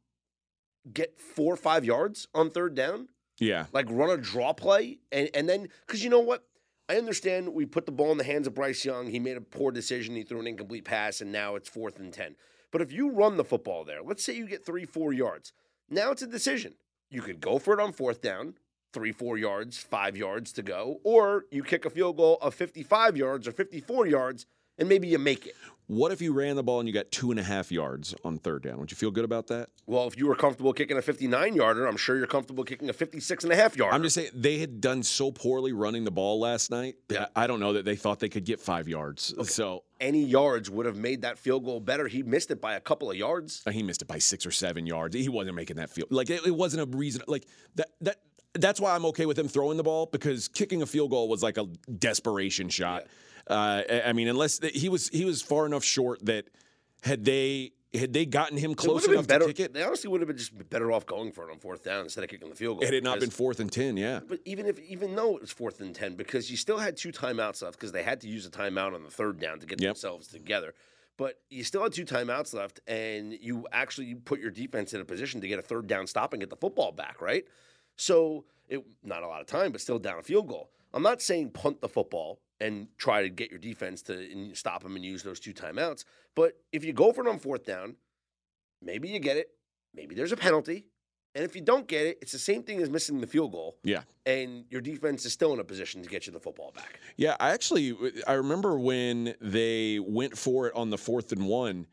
get 0.92 1.18
four 1.20 1.54
or 1.54 1.56
five 1.56 1.84
yards 1.84 2.28
on 2.34 2.50
third 2.50 2.74
down? 2.74 3.08
yeah 3.38 3.66
Like 3.72 3.86
run 3.90 4.10
a 4.10 4.16
draw 4.16 4.52
play 4.52 4.98
and, 5.12 5.28
and 5.34 5.48
then, 5.48 5.68
because 5.86 6.02
you 6.02 6.10
know 6.10 6.20
what? 6.20 6.44
I 6.88 6.96
understand 6.96 7.52
we 7.52 7.66
put 7.66 7.84
the 7.84 7.92
ball 7.92 8.12
in 8.12 8.18
the 8.18 8.24
hands 8.24 8.46
of 8.46 8.54
Bryce 8.54 8.84
Young. 8.84 9.08
He 9.08 9.18
made 9.18 9.36
a 9.36 9.40
poor 9.40 9.72
decision. 9.72 10.14
He 10.14 10.22
threw 10.22 10.38
an 10.38 10.46
incomplete 10.46 10.84
pass, 10.84 11.20
and 11.20 11.32
now 11.32 11.56
it's 11.56 11.68
fourth 11.68 11.98
and 11.98 12.12
10. 12.12 12.36
But 12.70 12.80
if 12.80 12.92
you 12.92 13.10
run 13.10 13.36
the 13.36 13.44
football 13.44 13.84
there, 13.84 14.02
let's 14.02 14.22
say 14.22 14.36
you 14.36 14.46
get 14.46 14.64
three, 14.64 14.84
four 14.84 15.12
yards. 15.12 15.52
Now 15.90 16.12
it's 16.12 16.22
a 16.22 16.28
decision. 16.28 16.74
You 17.10 17.22
could 17.22 17.40
go 17.40 17.58
for 17.58 17.74
it 17.74 17.80
on 17.80 17.92
fourth 17.92 18.20
down, 18.22 18.54
three, 18.92 19.12
four 19.12 19.36
yards, 19.36 19.78
five 19.78 20.16
yards 20.16 20.52
to 20.52 20.62
go, 20.62 21.00
or 21.02 21.44
you 21.50 21.62
kick 21.62 21.84
a 21.84 21.90
field 21.90 22.16
goal 22.18 22.38
of 22.40 22.54
55 22.54 23.16
yards 23.16 23.48
or 23.48 23.52
54 23.52 24.06
yards, 24.06 24.46
and 24.78 24.88
maybe 24.88 25.08
you 25.08 25.18
make 25.18 25.46
it. 25.46 25.54
what 25.86 26.10
if 26.12 26.20
you 26.20 26.32
ran 26.32 26.56
the 26.56 26.62
ball 26.62 26.80
and 26.80 26.88
you 26.88 26.92
got 26.94 27.10
two 27.10 27.30
and 27.30 27.38
a 27.40 27.42
half 27.42 27.70
yards 27.72 28.14
on 28.24 28.38
third 28.38 28.62
down 28.62 28.78
would 28.78 28.90
you 28.90 28.96
feel 28.96 29.10
good 29.10 29.24
about 29.24 29.46
that 29.46 29.68
Well, 29.86 30.06
if 30.08 30.16
you 30.18 30.26
were 30.26 30.34
comfortable 30.34 30.72
kicking 30.72 30.96
a 30.96 31.02
59 31.02 31.54
yarder, 31.54 31.86
I'm 31.86 31.96
sure 31.96 32.16
you're 32.16 32.26
comfortable 32.26 32.64
kicking 32.64 32.88
a 32.88 32.92
56 32.92 33.44
and 33.44 33.52
a 33.52 33.56
half 33.56 33.76
yarder. 33.76 33.94
I'm 33.94 34.02
just 34.02 34.14
saying 34.16 34.30
they 34.34 34.58
had 34.58 34.80
done 34.80 35.02
so 35.04 35.30
poorly 35.30 35.72
running 35.72 36.04
the 36.04 36.10
ball 36.10 36.40
last 36.40 36.70
night 36.70 36.96
Yeah. 37.08 37.26
I 37.36 37.46
don't 37.46 37.60
know 37.60 37.74
that 37.74 37.84
they 37.84 37.96
thought 37.96 38.18
they 38.20 38.28
could 38.28 38.44
get 38.44 38.60
five 38.60 38.88
yards 38.88 39.34
so 39.48 39.84
Any 40.00 40.24
yards 40.24 40.68
would 40.70 40.86
have 40.86 40.96
made 40.96 41.22
that 41.22 41.38
field 41.38 41.64
goal 41.64 41.80
better. 41.80 42.06
He 42.08 42.22
missed 42.22 42.50
it 42.50 42.60
by 42.60 42.74
a 42.74 42.80
couple 42.80 43.10
of 43.10 43.16
yards. 43.16 43.62
Uh, 43.66 43.70
He 43.70 43.82
missed 43.82 44.02
it 44.02 44.08
by 44.08 44.18
six 44.18 44.44
or 44.44 44.50
seven 44.50 44.86
yards. 44.86 45.14
He 45.16 45.28
wasn't 45.28 45.56
making 45.56 45.76
that 45.76 45.90
field 45.90 46.08
like 46.10 46.28
it, 46.30 46.44
it 46.46 46.54
wasn't 46.54 46.82
a 46.82 46.96
reason 46.96 47.22
like 47.28 47.46
that 47.76 47.88
that 48.00 48.16
that's 48.54 48.80
why 48.80 48.94
I'm 48.94 49.04
okay 49.06 49.26
with 49.26 49.38
him 49.38 49.48
throwing 49.48 49.76
the 49.76 49.82
ball 49.82 50.06
because 50.06 50.48
kicking 50.48 50.80
a 50.82 50.86
field 50.86 51.10
goal 51.10 51.28
was 51.28 51.42
like 51.42 51.58
a 51.58 51.66
desperation 51.98 52.68
shot. 52.70 53.04
Uh, 53.48 53.82
I- 54.06 54.12
mean, 54.12 54.28
unless 54.28 54.58
th- 54.58 54.74
he 54.78 54.88
was 54.88 55.08
he 55.10 55.24
was 55.24 55.42
far 55.42 55.66
enough 55.66 55.84
short 55.84 56.24
that 56.26 56.46
had 57.02 57.24
they 57.24 57.72
had 57.94 58.12
they 58.12 58.26
gotten 58.26 58.58
him 58.58 58.74
close 58.74 59.06
enough 59.06 59.26
better. 59.26 59.46
to 59.46 59.52
kick 59.52 59.60
it, 59.66 59.72
They 59.72 59.82
honestly 59.82 60.10
would 60.10 60.20
have 60.20 60.28
been 60.28 60.36
just 60.36 60.68
better 60.68 60.90
off 60.92 61.06
going 61.06 61.32
for 61.32 61.48
it 61.48 61.52
on 61.52 61.58
fourth 61.58 61.84
down 61.84 62.02
instead 62.04 62.24
of 62.24 62.30
kicking 62.30 62.48
the 62.50 62.54
field 62.56 62.76
goal. 62.78 62.82
It 62.82 62.86
had 62.86 62.94
it 62.94 63.04
not 63.04 63.20
been 63.20 63.30
fourth 63.30 63.60
and 63.60 63.70
ten, 63.72 63.96
yeah. 63.96 64.20
But 64.26 64.40
even 64.44 64.66
if, 64.66 64.78
even 64.80 65.14
though 65.14 65.36
it 65.36 65.42
was 65.42 65.52
fourth 65.52 65.80
and 65.80 65.94
ten, 65.94 66.14
because 66.16 66.50
you 66.50 66.56
still 66.56 66.78
had 66.78 66.96
two 66.96 67.12
timeouts 67.12 67.62
left, 67.62 67.78
because 67.78 67.92
they 67.92 68.02
had 68.02 68.20
to 68.22 68.28
use 68.28 68.44
a 68.44 68.50
timeout 68.50 68.94
on 68.94 69.02
the 69.04 69.10
third 69.10 69.38
down 69.38 69.60
to 69.60 69.66
get 69.66 69.80
Yep. 69.80 69.90
themselves 69.94 70.26
together. 70.26 70.74
But 71.16 71.40
you 71.48 71.64
still 71.64 71.82
had 71.82 71.92
two 71.94 72.04
timeouts 72.04 72.52
left, 72.52 72.80
and 72.86 73.32
you 73.32 73.66
actually 73.72 74.14
put 74.16 74.40
your 74.40 74.50
defense 74.50 74.92
in 74.92 75.00
a 75.00 75.04
position 75.04 75.40
to 75.40 75.48
get 75.48 75.58
a 75.58 75.62
third 75.62 75.86
down 75.86 76.06
stop 76.06 76.34
and 76.34 76.40
get 76.40 76.50
the 76.50 76.56
football 76.56 76.92
back, 76.92 77.22
right? 77.22 77.46
So 77.96 78.44
it 78.68 78.84
not 79.04 79.22
a 79.22 79.28
lot 79.28 79.40
of 79.40 79.46
time, 79.46 79.72
but 79.72 79.80
still 79.80 79.98
down 79.98 80.18
a 80.18 80.22
field 80.22 80.48
goal. 80.48 80.70
I'm 80.92 81.02
not 81.02 81.22
saying 81.22 81.50
punt 81.50 81.80
the 81.80 81.88
football 81.88 82.40
and 82.60 82.88
try 82.96 83.22
to 83.22 83.28
get 83.28 83.50
your 83.50 83.58
defense 83.58 84.02
to 84.02 84.54
stop 84.54 84.82
them 84.82 84.96
and 84.96 85.04
use 85.04 85.22
those 85.22 85.40
two 85.40 85.52
timeouts. 85.52 86.04
But 86.34 86.52
if 86.72 86.84
you 86.84 86.92
go 86.92 87.12
for 87.12 87.26
it 87.26 87.30
on 87.30 87.38
fourth 87.38 87.64
down, 87.64 87.96
maybe 88.82 89.08
you 89.08 89.18
get 89.18 89.36
it. 89.36 89.50
Maybe 89.94 90.14
there's 90.14 90.32
a 90.32 90.36
penalty. 90.36 90.86
And 91.34 91.44
if 91.44 91.54
you 91.54 91.60
don't 91.60 91.86
get 91.86 92.06
it, 92.06 92.18
it's 92.22 92.32
the 92.32 92.38
same 92.38 92.62
thing 92.62 92.80
as 92.80 92.88
missing 92.88 93.20
the 93.20 93.26
field 93.26 93.52
goal 93.52 93.76
Yeah. 93.84 94.02
and 94.24 94.64
your 94.70 94.80
defense 94.80 95.26
is 95.26 95.34
still 95.34 95.52
in 95.52 95.60
a 95.60 95.64
position 95.64 96.02
to 96.02 96.08
get 96.08 96.26
you 96.26 96.32
the 96.32 96.40
football 96.40 96.72
back. 96.74 96.98
Yeah, 97.16 97.36
I 97.38 97.50
actually 97.50 97.94
I 98.26 98.32
remember 98.34 98.78
when 98.78 99.34
they 99.40 99.98
went 99.98 100.36
for 100.38 100.66
it 100.68 100.74
on 100.74 100.88
the 100.88 100.96
fourth 100.98 101.32
and 101.32 101.46
one 101.46 101.86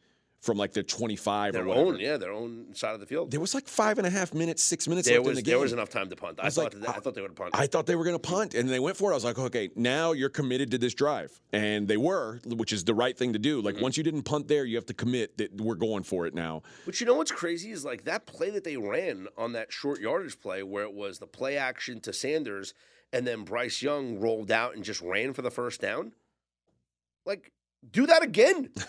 from 0.44 0.57
like 0.57 0.74
the 0.74 0.84
twenty 0.84 1.16
five 1.16 1.56
or 1.56 1.63
whatever. 1.66 1.88
own, 1.88 2.00
yeah, 2.00 2.18
their 2.18 2.34
own 2.34 2.66
side 2.75 2.94
of 2.94 3.00
the 3.00 3.06
field. 3.06 3.31
There 3.31 3.40
was 3.40 3.54
like 3.56 3.66
five 3.66 3.98
and 3.98 4.06
a 4.06 4.10
half 4.10 4.34
minutes, 4.34 4.62
six 4.62 4.90
minutes 4.90 5.07
There 5.07 5.19
left 5.19 5.30
in 5.30 5.36
the 5.36 5.42
game. 5.42 5.51
there 5.54 5.60
was 5.60 5.72
enough 5.72 5.90
time 5.90 6.09
to 6.09 6.16
punt. 6.18 6.38
I, 6.42 6.45
was 6.45 6.56
thought 6.56 6.73
like, 6.73 6.81
that, 6.83 6.90
I 6.90 6.94
I- 6.94 7.00
thought 7.00 7.16
they 7.16 7.21
would 7.21 7.33
punted. 7.33 7.56
I 7.59 7.66
thought 7.66 7.85
they 7.85 7.95
were 7.95 8.04
going 8.04 8.16
to 8.19 8.19
punt, 8.19 8.54
and 8.54 8.69
they 8.69 8.80
went 8.81 8.97
for 8.97 9.09
it. 9.12 9.14
I 9.14 9.16
was 9.16 9.23
like, 9.23 9.40
okay, 9.40 9.69
now 9.78 10.12
you're 10.12 10.28
committed 10.30 10.69
to 10.71 10.78
this 10.78 10.94
drive, 10.94 11.31
and 11.54 11.88
they 11.88 11.95
were, 11.95 12.42
which 12.45 12.73
is 12.73 12.83
the 12.83 12.94
right 12.94 13.18
thing 13.18 13.31
to 13.33 13.40
do. 13.40 13.62
Like 13.62 13.76
Mm-hmm. 13.76 13.83
once 13.83 13.97
you 13.97 14.04
didn't 14.04 14.23
punt 14.23 14.50
there, 14.50 14.66
you 14.66 14.76
have 14.76 14.85
to 14.88 14.94
commit 14.94 15.38
that 15.38 15.59
we're 15.59 15.76
going 15.76 16.04
for 16.04 16.28
it 16.28 16.33
now. 16.35 16.62
But 16.85 17.00
you 17.00 17.07
know 17.07 17.16
what's 17.16 17.31
crazy 17.31 17.71
is 17.71 17.85
like 17.85 18.04
that 18.04 18.26
play 18.26 18.50
that 18.50 18.66
they 18.66 18.76
ran 18.78 19.28
on 19.38 19.54
that 19.54 19.71
short 19.71 20.02
yardage 20.02 20.40
play 20.42 20.62
where 20.62 20.83
it 20.83 20.94
was 20.94 21.19
the 21.19 21.28
play 21.28 21.56
action 21.57 22.02
to 22.02 22.12
Sanders 22.12 22.73
and 23.14 23.26
then 23.26 23.44
Bryce 23.44 23.81
Young 23.81 24.19
rolled 24.19 24.52
out 24.52 24.76
and 24.76 24.83
just 24.83 25.00
ran 25.02 25.31
for 25.33 25.42
the 25.42 25.52
first 25.52 25.80
down. 25.80 26.12
Like, 27.26 27.52
do 27.92 28.06
that 28.07 28.23
again. 28.23 28.69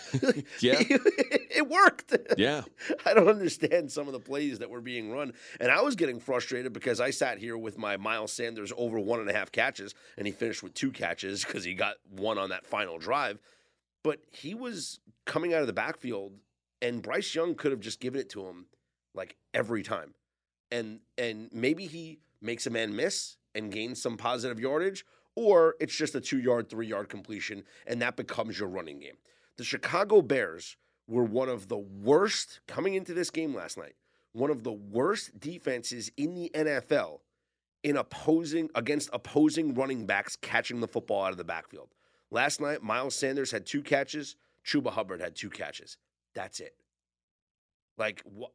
Yeah. 0.59 0.75
it 0.79 1.67
worked. 1.69 2.15
Yeah, 2.37 2.63
I 3.05 3.13
don't 3.13 3.27
understand 3.27 3.91
some 3.91 4.07
of 4.07 4.13
the 4.13 4.19
plays 4.19 4.59
that 4.59 4.69
were 4.69 4.81
being 4.81 5.11
run. 5.11 5.33
And 5.59 5.71
I 5.71 5.81
was 5.81 5.95
getting 5.95 6.19
frustrated 6.19 6.73
because 6.73 6.99
I 6.99 7.11
sat 7.11 7.37
here 7.37 7.57
with 7.57 7.77
my 7.77 7.97
Miles 7.97 8.31
Sanders 8.31 8.71
over 8.77 8.99
one 8.99 9.19
and 9.19 9.29
a 9.29 9.33
half 9.33 9.51
catches, 9.51 9.93
and 10.17 10.25
he 10.25 10.33
finished 10.33 10.63
with 10.63 10.73
two 10.73 10.91
catches 10.91 11.43
because 11.43 11.63
he 11.63 11.73
got 11.73 11.95
one 12.09 12.37
on 12.37 12.49
that 12.49 12.65
final 12.65 12.97
drive. 12.97 13.39
But 14.03 14.19
he 14.31 14.53
was 14.53 14.99
coming 15.25 15.53
out 15.53 15.61
of 15.61 15.67
the 15.67 15.73
backfield, 15.73 16.33
and 16.81 17.01
Bryce 17.01 17.33
Young 17.35 17.55
could 17.55 17.71
have 17.71 17.81
just 17.81 17.99
given 17.99 18.19
it 18.19 18.29
to 18.31 18.45
him 18.45 18.67
like 19.13 19.35
every 19.53 19.83
time. 19.83 20.13
And 20.71 20.99
and 21.17 21.49
maybe 21.51 21.85
he 21.85 22.19
makes 22.41 22.65
a 22.65 22.69
man 22.69 22.95
miss 22.95 23.37
and 23.53 23.71
gains 23.71 24.01
some 24.01 24.17
positive 24.17 24.59
yardage, 24.59 25.05
or 25.35 25.75
it's 25.79 25.95
just 25.95 26.15
a 26.15 26.21
two 26.21 26.39
yard, 26.39 26.69
three 26.69 26.87
yard 26.87 27.09
completion, 27.09 27.63
and 27.87 28.01
that 28.01 28.15
becomes 28.15 28.59
your 28.59 28.69
running 28.69 28.99
game. 28.99 29.17
The 29.57 29.63
Chicago 29.63 30.21
Bears 30.21 30.77
were 31.07 31.23
one 31.23 31.49
of 31.49 31.67
the 31.67 31.77
worst 31.77 32.59
coming 32.67 32.95
into 32.95 33.13
this 33.13 33.29
game 33.29 33.53
last 33.53 33.77
night, 33.77 33.95
one 34.33 34.49
of 34.49 34.63
the 34.63 34.71
worst 34.71 35.39
defenses 35.39 36.11
in 36.17 36.33
the 36.35 36.51
NFL 36.53 37.19
in 37.83 37.97
opposing 37.97 38.69
against 38.73 39.09
opposing 39.13 39.75
running 39.75 40.05
backs 40.05 40.35
catching 40.35 40.79
the 40.79 40.87
football 40.87 41.23
out 41.23 41.31
of 41.31 41.37
the 41.37 41.43
backfield. 41.43 41.89
Last 42.31 42.59
night, 42.59 42.81
Miles 42.81 43.15
Sanders 43.15 43.51
had 43.51 43.65
two 43.65 43.83
catches, 43.83 44.35
Chuba 44.65 44.89
Hubbard 44.89 45.21
had 45.21 45.35
two 45.35 45.49
catches. 45.49 45.97
That's 46.33 46.59
it. 46.59 46.75
Like 47.97 48.21
what 48.25 48.51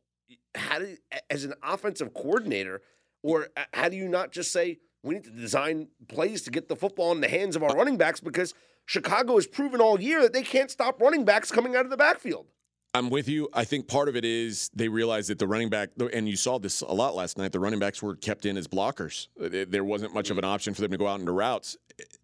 how 0.54 0.78
do 0.78 0.96
as 1.28 1.44
an 1.44 1.54
offensive 1.62 2.12
coordinator 2.14 2.82
or 3.22 3.48
uh, 3.56 3.64
how 3.72 3.88
do 3.88 3.96
you 3.96 4.08
not 4.08 4.32
just 4.32 4.52
say 4.52 4.78
we 5.02 5.14
need 5.14 5.24
to 5.24 5.30
design 5.30 5.88
plays 6.08 6.42
to 6.42 6.50
get 6.50 6.68
the 6.68 6.76
football 6.76 7.12
in 7.12 7.20
the 7.20 7.28
hands 7.28 7.56
of 7.56 7.62
our 7.62 7.74
running 7.74 7.96
backs 7.96 8.20
because 8.20 8.54
Chicago 8.86 9.36
has 9.36 9.46
proven 9.46 9.80
all 9.80 10.00
year 10.00 10.22
that 10.22 10.32
they 10.32 10.42
can't 10.42 10.70
stop 10.70 11.00
running 11.00 11.24
backs 11.24 11.50
coming 11.50 11.76
out 11.76 11.84
of 11.84 11.90
the 11.90 11.96
backfield. 11.96 12.46
I'm 12.92 13.08
with 13.08 13.28
you. 13.28 13.48
I 13.52 13.62
think 13.64 13.86
part 13.86 14.08
of 14.08 14.16
it 14.16 14.24
is 14.24 14.68
they 14.74 14.88
realized 14.88 15.30
that 15.30 15.38
the 15.38 15.46
running 15.46 15.68
back, 15.68 15.90
and 16.12 16.28
you 16.28 16.34
saw 16.34 16.58
this 16.58 16.80
a 16.80 16.92
lot 16.92 17.14
last 17.14 17.38
night, 17.38 17.52
the 17.52 17.60
running 17.60 17.78
backs 17.78 18.02
were 18.02 18.16
kept 18.16 18.46
in 18.46 18.56
as 18.56 18.66
blockers. 18.66 19.28
There 19.36 19.84
wasn't 19.84 20.12
much 20.12 20.30
of 20.30 20.38
an 20.38 20.44
option 20.44 20.74
for 20.74 20.80
them 20.80 20.90
to 20.90 20.98
go 20.98 21.06
out 21.06 21.20
into 21.20 21.30
routes. 21.30 21.76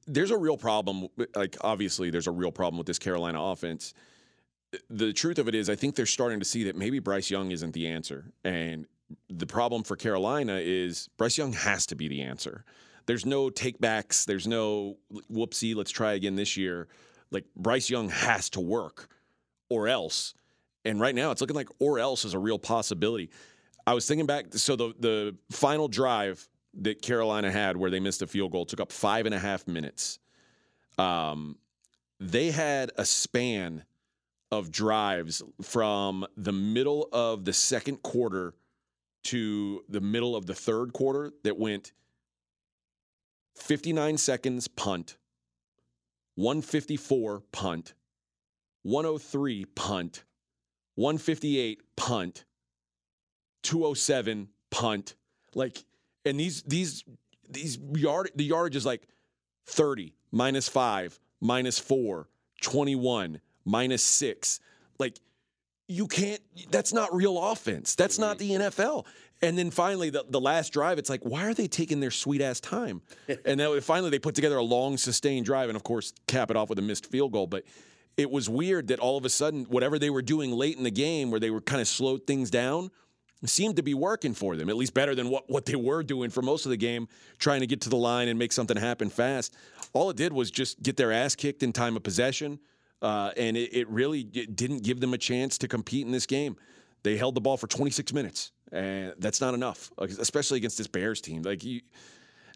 There's 0.09 0.33
a 0.33 0.37
real 0.37 0.57
problem. 0.57 1.07
Like, 1.37 1.57
obviously, 1.61 2.11
there's 2.11 2.27
a 2.27 2.33
real 2.33 2.51
problem 2.51 2.79
with 2.79 2.89
this 2.89 2.99
Carolina 2.99 3.41
offense. 3.41 3.95
The 4.91 5.13
truth 5.13 5.39
of 5.39 5.47
it 5.47 5.55
is, 5.55 5.71
I 5.71 5.77
think 5.77 5.95
they're 5.95 6.05
starting 6.05 6.41
to 6.41 6.45
see 6.45 6.65
that 6.65 6.75
maybe 6.75 6.99
Bryce 6.99 7.31
Young 7.31 7.53
isn't 7.53 7.73
the 7.73 7.87
answer. 7.87 8.33
And 8.43 8.87
the 9.29 9.47
problem 9.47 9.83
for 9.83 9.97
Carolina 9.97 10.61
is 10.63 11.09
Bryce 11.17 11.39
Young 11.39 11.53
has 11.53 11.87
to 11.87 11.97
be 11.97 12.09
the 12.09 12.23
answer. 12.23 12.65
There's 13.07 13.25
no 13.25 13.51
takebacks. 13.51 14.25
There's 14.25 14.47
no 14.47 14.97
whoopsie, 15.31 15.75
let's 15.77 15.93
try 15.93 16.15
again 16.15 16.37
this 16.37 16.57
year. 16.57 16.89
Like, 17.31 17.45
Bryce 17.57 17.89
Young 17.89 18.09
has 18.09 18.51
to 18.51 18.61
work 18.61 19.09
or 19.69 19.89
else 19.89 20.35
and 20.87 21.01
right 21.01 21.15
now, 21.15 21.33
it's 21.33 21.41
looking 21.41 21.57
like 21.57 21.69
or 21.81 21.99
else 21.99 22.25
is 22.25 22.33
a 22.33 22.39
real 22.39 22.59
possibility. 22.59 23.31
I 23.87 23.95
was 23.95 24.07
thinking 24.07 24.27
back. 24.27 24.47
So 24.53 24.77
the 24.77 24.95
the 24.99 25.37
final 25.51 25.89
drive 25.89 26.49
that 26.75 27.03
Carolina 27.03 27.51
had, 27.51 27.77
where 27.77 27.91
they 27.91 28.01
missed 28.01 28.23
a 28.23 28.27
field 28.27 28.53
goal, 28.53 28.65
took 28.65 28.81
up 28.81 28.93
five 28.93 29.27
and 29.27 29.35
a 29.35 29.39
half 29.39 29.67
minutes. 29.67 30.19
Um, 30.97 31.59
they 32.21 32.51
had 32.51 32.93
a 32.97 33.05
span 33.05 33.85
of 34.53 34.71
drives 34.71 35.43
from 35.61 36.25
the 36.37 36.53
middle 36.53 37.09
of 37.13 37.45
the 37.45 37.53
second 37.53 38.03
quarter 38.03 38.55
to 39.27 39.83
the 39.89 40.01
middle 40.01 40.37
of 40.37 40.47
the 40.47 40.55
third 40.55 40.93
quarter 40.93 41.33
that 41.43 41.59
went 41.59 41.93
59 43.57 44.19
seconds 44.19 44.69
punt, 44.69 45.17
154 46.37 47.43
punt, 47.51 47.95
103 48.83 49.65
punt, 49.65 50.25
158 50.95 51.81
punt, 51.97 52.45
207 53.63 54.49
punt. 54.71 55.15
Like, 55.55 55.85
and 56.25 56.39
these 56.39 56.63
these 56.63 57.03
these 57.49 57.79
yard 57.95 58.31
the 58.37 58.45
yardage 58.45 58.77
is 58.77 58.87
like 58.87 59.09
30 59.67 60.15
minus 60.31 60.69
five 60.69 61.19
minus 61.41 61.79
four 61.79 62.29
21 62.63 63.41
minus 63.65 64.05
six. 64.05 64.61
Like, 64.99 65.19
you 65.89 66.07
can't. 66.07 66.41
That's 66.71 66.93
not 66.93 67.15
real 67.15 67.43
offense. 67.43 67.95
That's 67.95 68.19
not 68.19 68.39
the 68.39 68.51
NFL. 68.51 69.07
And 69.43 69.57
then 69.59 69.71
finally, 69.71 70.11
the, 70.11 70.25
the 70.29 70.41
last 70.41 70.73
drive, 70.73 70.99
it's 70.99 71.11
like, 71.11 71.23
why 71.23 71.45
are 71.45 71.55
they 71.55 71.69
taking 71.69 72.01
their 72.01 72.11
sweet 72.11 72.41
ass 72.41 72.59
time? 72.61 73.03
and 73.45 73.61
then 73.61 73.81
finally, 73.81 74.11
they 74.11 74.19
put 74.19 74.35
together 74.35 74.57
a 74.57 74.63
long, 74.63 74.97
sustained 74.97 75.45
drive, 75.45 75.69
and 75.69 75.77
of 75.77 75.83
course, 75.83 76.13
cap 76.27 76.51
it 76.51 76.57
off 76.57 76.71
with 76.71 76.79
a 76.79 76.83
missed 76.83 77.07
field 77.07 77.33
goal. 77.33 77.47
But 77.47 77.65
it 78.17 78.31
was 78.31 78.49
weird 78.49 78.89
that 78.89 78.99
all 78.99 79.19
of 79.19 79.25
a 79.25 79.29
sudden, 79.29 79.65
whatever 79.65 79.99
they 79.99 80.11
were 80.11 80.23
doing 80.23 80.53
late 80.53 80.77
in 80.77 80.85
the 80.85 80.91
game, 80.91 81.31
where 81.31 81.41
they 81.41 81.51
were 81.51 81.61
kind 81.61 81.83
of 81.83 81.89
slowed 81.89 82.27
things 82.27 82.51
down, 82.51 82.91
seemed 83.45 83.77
to 83.77 83.83
be 83.83 83.95
working 83.95 84.33
for 84.33 84.57
them, 84.57 84.71
at 84.71 84.77
least 84.77 84.95
better 84.95 85.15
than 85.15 85.29
what, 85.29 85.49
what 85.49 85.67
they 85.67 85.77
were 85.77 86.03
doing 86.03 86.31
for 86.31 86.43
most 86.43 86.65
of 86.65 86.71
the 86.71 86.77
game, 86.77 87.07
trying 87.39 87.61
to 87.61 87.67
get 87.67 87.83
to 87.83 87.91
the 87.91 87.97
line 87.97 88.29
and 88.29 88.39
make 88.39 88.53
something 88.53 88.77
happen 88.77 89.11
fast. 89.11 89.55
All 89.93 90.09
it 90.11 90.17
did 90.17 90.33
was 90.33 90.51
just 90.51 90.83
get 90.83 90.97
their 90.97 91.13
ass 91.13 91.35
kicked 91.35 91.63
in 91.63 91.73
time 91.73 91.97
of 91.97 92.03
possession, 92.03 92.59
uh, 93.07 93.31
and 93.37 93.57
it, 93.57 93.73
it 93.73 93.89
really 93.89 94.29
it 94.35 94.57
didn't 94.57 94.83
give 94.83 94.99
them 94.99 95.15
a 95.15 95.19
chance 95.19 95.59
to 95.59 95.69
compete 95.69 96.05
in 96.05 96.11
this 96.11 96.27
game. 96.27 96.57
They 97.05 97.17
held 97.17 97.37
the 97.37 97.41
ball 97.41 97.57
for 97.57 97.69
26 97.69 98.13
minutes, 98.13 98.51
and 98.73 99.15
that's 99.19 99.41
not 99.41 99.55
enough, 99.55 99.93
especially 99.99 100.57
against 100.57 100.77
this 100.77 100.89
Bears 100.89 101.21
team. 101.21 101.43
Like 101.43 101.63
you, 101.63 101.83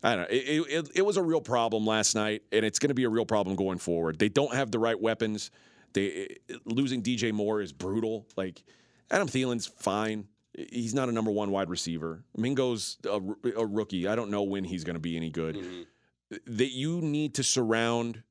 I 0.02 0.16
don't 0.16 0.22
know. 0.22 0.26
It, 0.28 0.66
it, 0.68 0.90
it 0.96 1.02
was 1.02 1.16
a 1.16 1.22
real 1.22 1.40
problem 1.40 1.86
last 1.86 2.16
night, 2.16 2.42
and 2.50 2.64
it's 2.64 2.80
going 2.80 2.88
to 2.88 2.94
be 2.94 3.04
a 3.04 3.08
real 3.08 3.24
problem 3.24 3.54
going 3.54 3.78
forward. 3.78 4.18
They 4.18 4.28
don't 4.28 4.52
have 4.52 4.72
the 4.72 4.80
right 4.80 5.00
weapons. 5.00 5.52
They 5.92 6.38
losing 6.64 7.00
DJ 7.00 7.32
Moore 7.32 7.60
is 7.60 7.72
brutal. 7.72 8.26
Like 8.36 8.64
Adam 9.08 9.28
Thielen's 9.28 9.68
fine. 9.68 10.26
He's 10.52 10.94
not 10.94 11.08
a 11.08 11.12
number 11.12 11.30
one 11.30 11.52
wide 11.52 11.70
receiver. 11.70 12.24
Mingo's 12.36 12.98
a, 13.08 13.20
a 13.56 13.64
rookie. 13.64 14.08
I 14.08 14.16
don't 14.16 14.32
know 14.32 14.42
when 14.42 14.64
he's 14.64 14.82
going 14.82 14.94
to 14.94 15.00
be 15.00 15.16
any 15.16 15.30
good. 15.30 15.54
Mm-hmm. 15.54 16.56
That 16.56 16.72
you 16.72 17.00
need 17.00 17.36
to 17.36 17.44
surround 17.44 18.24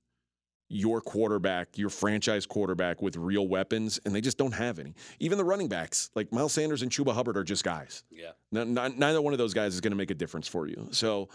your 0.70 1.02
quarterback, 1.02 1.78
your 1.78 1.90
franchise 1.90 2.46
quarterback, 2.46 3.02
with 3.02 3.18
real 3.18 3.48
weapons, 3.48 4.00
and 4.06 4.14
they 4.14 4.22
just 4.22 4.38
don't 4.38 4.54
have 4.54 4.80
any. 4.80 4.94
Even 5.20 5.38
the 5.38 5.44
running 5.44 5.68
backs, 5.68 6.12
like 6.16 6.32
Miles 6.32 6.54
Sanders 6.54 6.84
and 6.84 6.92
Chuba 6.92 7.14
Hubbard, 7.14 7.36
are 7.38 7.44
just 7.44 7.64
guys. 7.64 8.04
Yeah. 8.12 8.32
neither 8.52 9.22
one 9.22 9.34
of 9.34 9.40
those 9.40 9.54
guys 9.54 9.74
is 9.74 9.82
going 9.82 9.92
to 9.92 9.98
make 9.98 10.12
a 10.12 10.16
difference 10.16 10.48
for 10.48 10.68
you. 10.68 10.88
So 10.92 11.30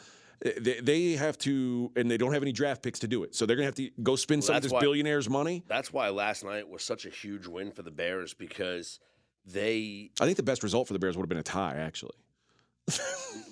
eh, 0.44 0.52
they, 0.60 0.80
they 0.80 1.12
have 1.12 1.36
to, 1.38 1.90
and 1.96 2.08
they 2.08 2.16
don't 2.16 2.32
have 2.32 2.42
any 2.42 2.52
draft 2.52 2.82
picks 2.82 3.00
to 3.00 3.08
do 3.08 3.24
it. 3.24 3.34
So 3.34 3.44
they're 3.44 3.56
going 3.56 3.72
to 3.72 3.82
have 3.82 3.92
to 3.92 4.02
go 4.02 4.14
spend 4.14 4.42
well, 4.42 4.46
some 4.46 4.56
of 4.56 4.62
this 4.62 4.72
why, 4.72 4.80
billionaire's 4.80 5.28
money. 5.28 5.64
That's 5.66 5.92
why 5.92 6.08
last 6.10 6.44
night 6.44 6.68
was 6.68 6.84
such 6.84 7.04
a 7.04 7.10
huge 7.10 7.48
win 7.48 7.72
for 7.72 7.82
the 7.82 7.90
Bears 7.90 8.34
because 8.34 9.00
they. 9.44 10.10
I 10.20 10.26
think 10.26 10.36
the 10.36 10.44
best 10.44 10.62
result 10.62 10.86
for 10.86 10.92
the 10.92 11.00
Bears 11.00 11.16
would 11.16 11.24
have 11.24 11.28
been 11.28 11.38
a 11.38 11.42
tie, 11.42 11.76
actually. 11.76 12.14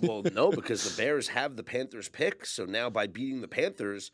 well, 0.02 0.22
no, 0.32 0.52
because 0.52 0.84
the 0.84 1.02
Bears 1.02 1.28
have 1.28 1.56
the 1.56 1.64
Panthers 1.64 2.08
pick. 2.08 2.46
So 2.46 2.66
now 2.66 2.88
by 2.88 3.08
beating 3.08 3.40
the 3.40 3.48
Panthers, 3.48 4.12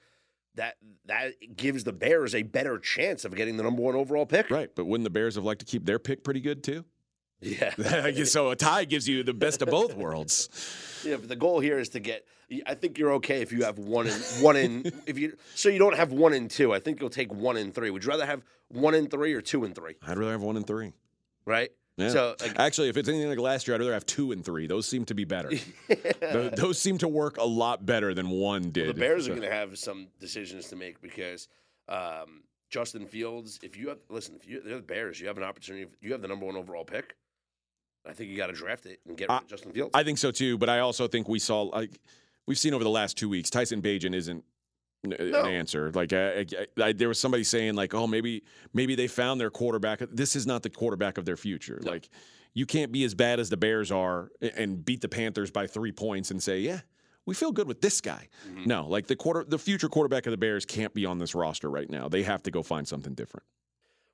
that 0.58 0.76
that 1.06 1.56
gives 1.56 1.84
the 1.84 1.92
Bears 1.92 2.34
a 2.34 2.42
better 2.42 2.78
chance 2.78 3.24
of 3.24 3.34
getting 3.34 3.56
the 3.56 3.62
number 3.62 3.80
one 3.80 3.94
overall 3.94 4.26
pick. 4.26 4.50
Right, 4.50 4.70
but 4.74 4.84
wouldn't 4.84 5.04
the 5.04 5.10
Bears 5.10 5.36
have 5.36 5.44
liked 5.44 5.60
to 5.60 5.66
keep 5.66 5.86
their 5.86 5.98
pick 5.98 6.22
pretty 6.22 6.40
good 6.40 6.62
too? 6.62 6.84
Yeah. 7.40 7.70
so 8.24 8.50
a 8.50 8.56
tie 8.56 8.84
gives 8.84 9.08
you 9.08 9.22
the 9.22 9.34
best 9.34 9.62
of 9.62 9.70
both 9.70 9.94
worlds. 9.94 10.48
Yeah, 11.04 11.16
but 11.16 11.28
the 11.28 11.36
goal 11.36 11.60
here 11.60 11.78
is 11.78 11.90
to 11.90 12.00
get. 12.00 12.26
I 12.66 12.74
think 12.74 12.98
you're 12.98 13.12
okay 13.14 13.42
if 13.42 13.52
you 13.52 13.64
have 13.64 13.78
one 13.78 14.06
in 14.06 14.14
one 14.40 14.56
in 14.56 14.90
if 15.06 15.18
you 15.18 15.36
so 15.54 15.68
you 15.68 15.78
don't 15.78 15.96
have 15.96 16.12
one 16.12 16.32
in 16.32 16.48
two. 16.48 16.74
I 16.74 16.80
think 16.80 17.00
you'll 17.00 17.10
take 17.10 17.32
one 17.32 17.56
in 17.56 17.72
three. 17.72 17.90
Would 17.90 18.04
you 18.04 18.10
rather 18.10 18.26
have 18.26 18.42
one 18.68 18.94
in 18.94 19.06
three 19.08 19.34
or 19.34 19.40
two 19.40 19.64
in 19.64 19.74
three? 19.74 19.96
I'd 20.06 20.18
rather 20.18 20.32
have 20.32 20.42
one 20.42 20.56
in 20.56 20.64
three. 20.64 20.92
Right. 21.44 21.70
Yeah. 21.98 22.10
So 22.10 22.36
like, 22.40 22.58
actually, 22.58 22.88
if 22.88 22.96
it's 22.96 23.08
anything 23.08 23.28
like 23.28 23.38
last 23.38 23.66
year, 23.66 23.74
I'd 23.74 23.80
rather 23.80 23.92
have 23.92 24.06
two 24.06 24.30
and 24.30 24.44
three. 24.44 24.68
Those 24.68 24.86
seem 24.86 25.04
to 25.06 25.14
be 25.14 25.24
better. 25.24 25.50
yeah. 25.88 26.50
those 26.54 26.78
seem 26.78 26.96
to 26.98 27.08
work 27.08 27.38
a 27.38 27.44
lot 27.44 27.84
better 27.84 28.14
than 28.14 28.30
one 28.30 28.70
did. 28.70 28.84
Well, 28.86 28.94
the 28.94 29.00
Bears 29.00 29.26
so. 29.26 29.32
are 29.32 29.34
going 29.34 29.48
to 29.48 29.54
have 29.54 29.76
some 29.76 30.06
decisions 30.20 30.68
to 30.68 30.76
make 30.76 31.00
because 31.00 31.48
um, 31.88 32.44
Justin 32.70 33.06
Fields. 33.06 33.58
If 33.64 33.76
you 33.76 33.88
have 33.88 33.98
listen, 34.08 34.36
if 34.36 34.48
you, 34.48 34.62
they're 34.62 34.76
the 34.76 34.82
Bears, 34.82 35.20
you 35.20 35.26
have 35.26 35.38
an 35.38 35.42
opportunity. 35.42 35.90
You 36.00 36.12
have 36.12 36.22
the 36.22 36.28
number 36.28 36.46
one 36.46 36.56
overall 36.56 36.84
pick. 36.84 37.16
I 38.08 38.12
think 38.12 38.30
you 38.30 38.36
got 38.36 38.46
to 38.46 38.52
draft 38.52 38.86
it 38.86 39.00
and 39.06 39.16
get 39.16 39.28
of 39.28 39.46
Justin 39.48 39.72
Fields. 39.72 39.90
I 39.92 40.04
think 40.04 40.18
so 40.18 40.30
too, 40.30 40.56
but 40.56 40.68
I 40.68 40.78
also 40.78 41.08
think 41.08 41.28
we 41.28 41.40
saw 41.40 41.62
like 41.62 41.90
we've 42.46 42.58
seen 42.58 42.74
over 42.74 42.84
the 42.84 42.90
last 42.90 43.18
two 43.18 43.28
weeks, 43.28 43.50
Tyson 43.50 43.82
Bagent 43.82 44.14
isn't 44.14 44.44
no. 45.04 45.16
an 45.16 45.46
answer. 45.46 45.90
Like 45.92 46.12
I, 46.12 46.40
I, 46.40 46.46
I, 46.82 46.92
there 46.92 47.08
was 47.08 47.20
somebody 47.20 47.44
saying 47.44 47.74
like, 47.74 47.94
oh, 47.94 48.06
maybe 48.06 48.42
maybe 48.72 48.94
they 48.94 49.06
found 49.06 49.40
their 49.40 49.50
quarterback. 49.50 50.00
This 50.10 50.36
is 50.36 50.46
not 50.46 50.62
the 50.62 50.70
quarterback 50.70 51.18
of 51.18 51.24
their 51.24 51.36
future. 51.36 51.80
No. 51.82 51.92
Like 51.92 52.08
you 52.54 52.66
can't 52.66 52.92
be 52.92 53.04
as 53.04 53.14
bad 53.14 53.40
as 53.40 53.50
the 53.50 53.56
Bears 53.56 53.92
are 53.92 54.30
and 54.56 54.84
beat 54.84 55.00
the 55.00 55.08
Panthers 55.08 55.50
by 55.50 55.66
three 55.66 55.92
points 55.92 56.30
and 56.30 56.42
say, 56.42 56.60
yeah, 56.60 56.80
we 57.26 57.34
feel 57.34 57.52
good 57.52 57.68
with 57.68 57.80
this 57.80 58.00
guy. 58.00 58.28
Mm-hmm. 58.48 58.64
No, 58.64 58.86
like 58.88 59.06
the 59.06 59.16
quarter, 59.16 59.44
the 59.46 59.58
future 59.58 59.88
quarterback 59.88 60.26
of 60.26 60.30
the 60.30 60.38
Bears 60.38 60.64
can't 60.64 60.94
be 60.94 61.04
on 61.06 61.18
this 61.18 61.34
roster 61.34 61.70
right 61.70 61.88
now. 61.88 62.08
They 62.08 62.22
have 62.22 62.42
to 62.44 62.50
go 62.50 62.62
find 62.62 62.88
something 62.88 63.14
different. 63.14 63.44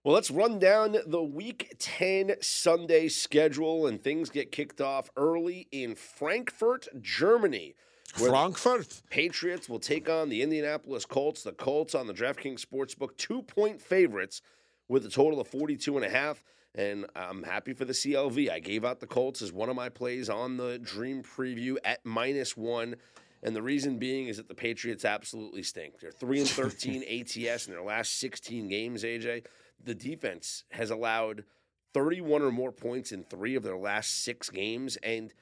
Well, 0.03 0.15
let's 0.15 0.31
run 0.31 0.59
down 0.59 0.97
the 1.07 1.23
week 1.23 1.77
10 1.79 2.35
Sunday 2.43 3.09
schedule, 3.09 3.87
and 3.87 4.03
things 4.03 4.29
get 4.29 4.53
kicked 4.53 4.83
off 4.83 5.09
early 5.17 5.67
in 5.73 5.95
Frankfurt, 5.95 6.89
Germany. 7.01 7.75
Frankfurt. 8.15 9.03
Patriots 9.11 9.69
will 9.69 9.79
take 9.79 10.09
on 10.09 10.29
the 10.29 10.43
Indianapolis 10.43 11.05
Colts. 11.05 11.43
The 11.43 11.53
Colts 11.53 11.95
on 11.95 12.07
the 12.07 12.15
DraftKings 12.15 12.65
Sportsbook, 12.65 13.17
two 13.17 13.43
point 13.43 13.81
favorites 13.81 14.41
with 14.89 15.05
a 15.07 15.11
total 15.11 15.41
of 15.41 15.49
42 15.49 15.97
and 15.97 16.05
a 16.05 16.11
half. 16.11 16.43
And 16.75 17.07
I'm 17.15 17.43
happy 17.43 17.73
for 17.73 17.85
the 17.85 17.93
CLV. 17.93 18.51
I 18.51 18.59
gave 18.59 18.85
out 18.85 19.01
the 19.01 19.07
Colts 19.07 19.43
as 19.43 19.53
one 19.53 19.69
of 19.69 19.77
my 19.77 19.89
plays 19.89 20.29
on 20.29 20.57
the 20.57 20.79
Dream 20.79 21.23
Preview 21.23 21.77
at 21.85 22.05
minus 22.05 22.57
one. 22.57 22.97
And 23.43 23.55
the 23.55 23.63
reason 23.63 23.99
being 23.99 24.29
is 24.29 24.39
that 24.39 24.49
the 24.49 24.55
Patriots 24.55 25.05
absolutely 25.05 25.63
stink. 25.63 26.01
They're 26.01 26.11
3 26.11 26.41
and 26.41 26.49
13 26.49 27.03
ATS 27.47 27.67
in 27.67 27.73
their 27.73 27.83
last 27.83 28.19
16 28.19 28.69
games, 28.69 29.05
AJ 29.05 29.45
the 29.83 29.95
defense 29.95 30.65
has 30.71 30.91
allowed 30.91 31.45
31 31.93 32.43
or 32.43 32.51
more 32.51 32.73
points 32.73 33.13
in 33.13 33.23
three 33.23 33.55
of 33.55 33.63
their 33.63 33.77
last 33.77 34.25
six 34.25 34.51
games, 34.51 34.97
and 35.03 35.33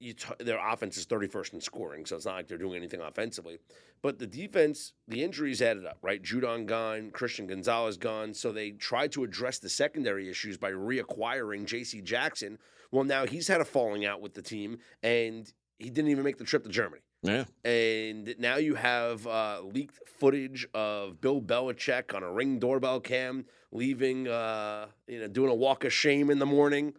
t- 0.00 0.14
their 0.40 0.58
offense 0.58 0.96
is 0.96 1.06
31st 1.06 1.54
in 1.54 1.60
scoring, 1.60 2.06
so 2.06 2.16
it's 2.16 2.26
not 2.26 2.36
like 2.36 2.48
they're 2.48 2.58
doing 2.58 2.76
anything 2.76 3.00
offensively. 3.00 3.58
But 4.02 4.18
the 4.18 4.26
defense, 4.26 4.92
the 5.08 5.22
injuries 5.22 5.62
added 5.62 5.86
up, 5.86 5.98
right? 6.02 6.22
Judon 6.22 6.66
gone, 6.66 7.10
Christian 7.10 7.46
Gonzalez 7.46 7.96
gone, 7.96 8.34
so 8.34 8.52
they 8.52 8.72
tried 8.72 9.12
to 9.12 9.24
address 9.24 9.58
the 9.58 9.68
secondary 9.68 10.28
issues 10.28 10.56
by 10.58 10.72
reacquiring 10.72 11.64
J.C. 11.64 12.00
Jackson. 12.02 12.58
Well, 12.90 13.04
now 13.04 13.26
he's 13.26 13.48
had 13.48 13.60
a 13.60 13.64
falling 13.64 14.04
out 14.04 14.20
with 14.20 14.34
the 14.34 14.42
team, 14.42 14.78
and 15.02 15.50
he 15.78 15.90
didn't 15.90 16.10
even 16.10 16.24
make 16.24 16.38
the 16.38 16.44
trip 16.44 16.64
to 16.64 16.70
Germany. 16.70 17.02
Yeah. 17.22 17.44
And 17.64 18.34
now 18.38 18.56
you 18.56 18.74
have 18.74 19.26
uh, 19.26 19.62
leaked 19.62 20.06
footage 20.06 20.66
of 20.74 21.20
Bill 21.20 21.40
Belichick 21.40 22.14
on 22.14 22.22
a 22.22 22.30
ring 22.30 22.58
doorbell 22.58 23.00
cam 23.00 23.46
leaving, 23.72 24.28
uh, 24.28 24.86
you 25.08 25.20
know, 25.20 25.28
doing 25.28 25.50
a 25.50 25.54
walk 25.54 25.84
of 25.84 25.92
shame 25.92 26.30
in 26.30 26.38
the 26.38 26.46
morning. 26.46 26.92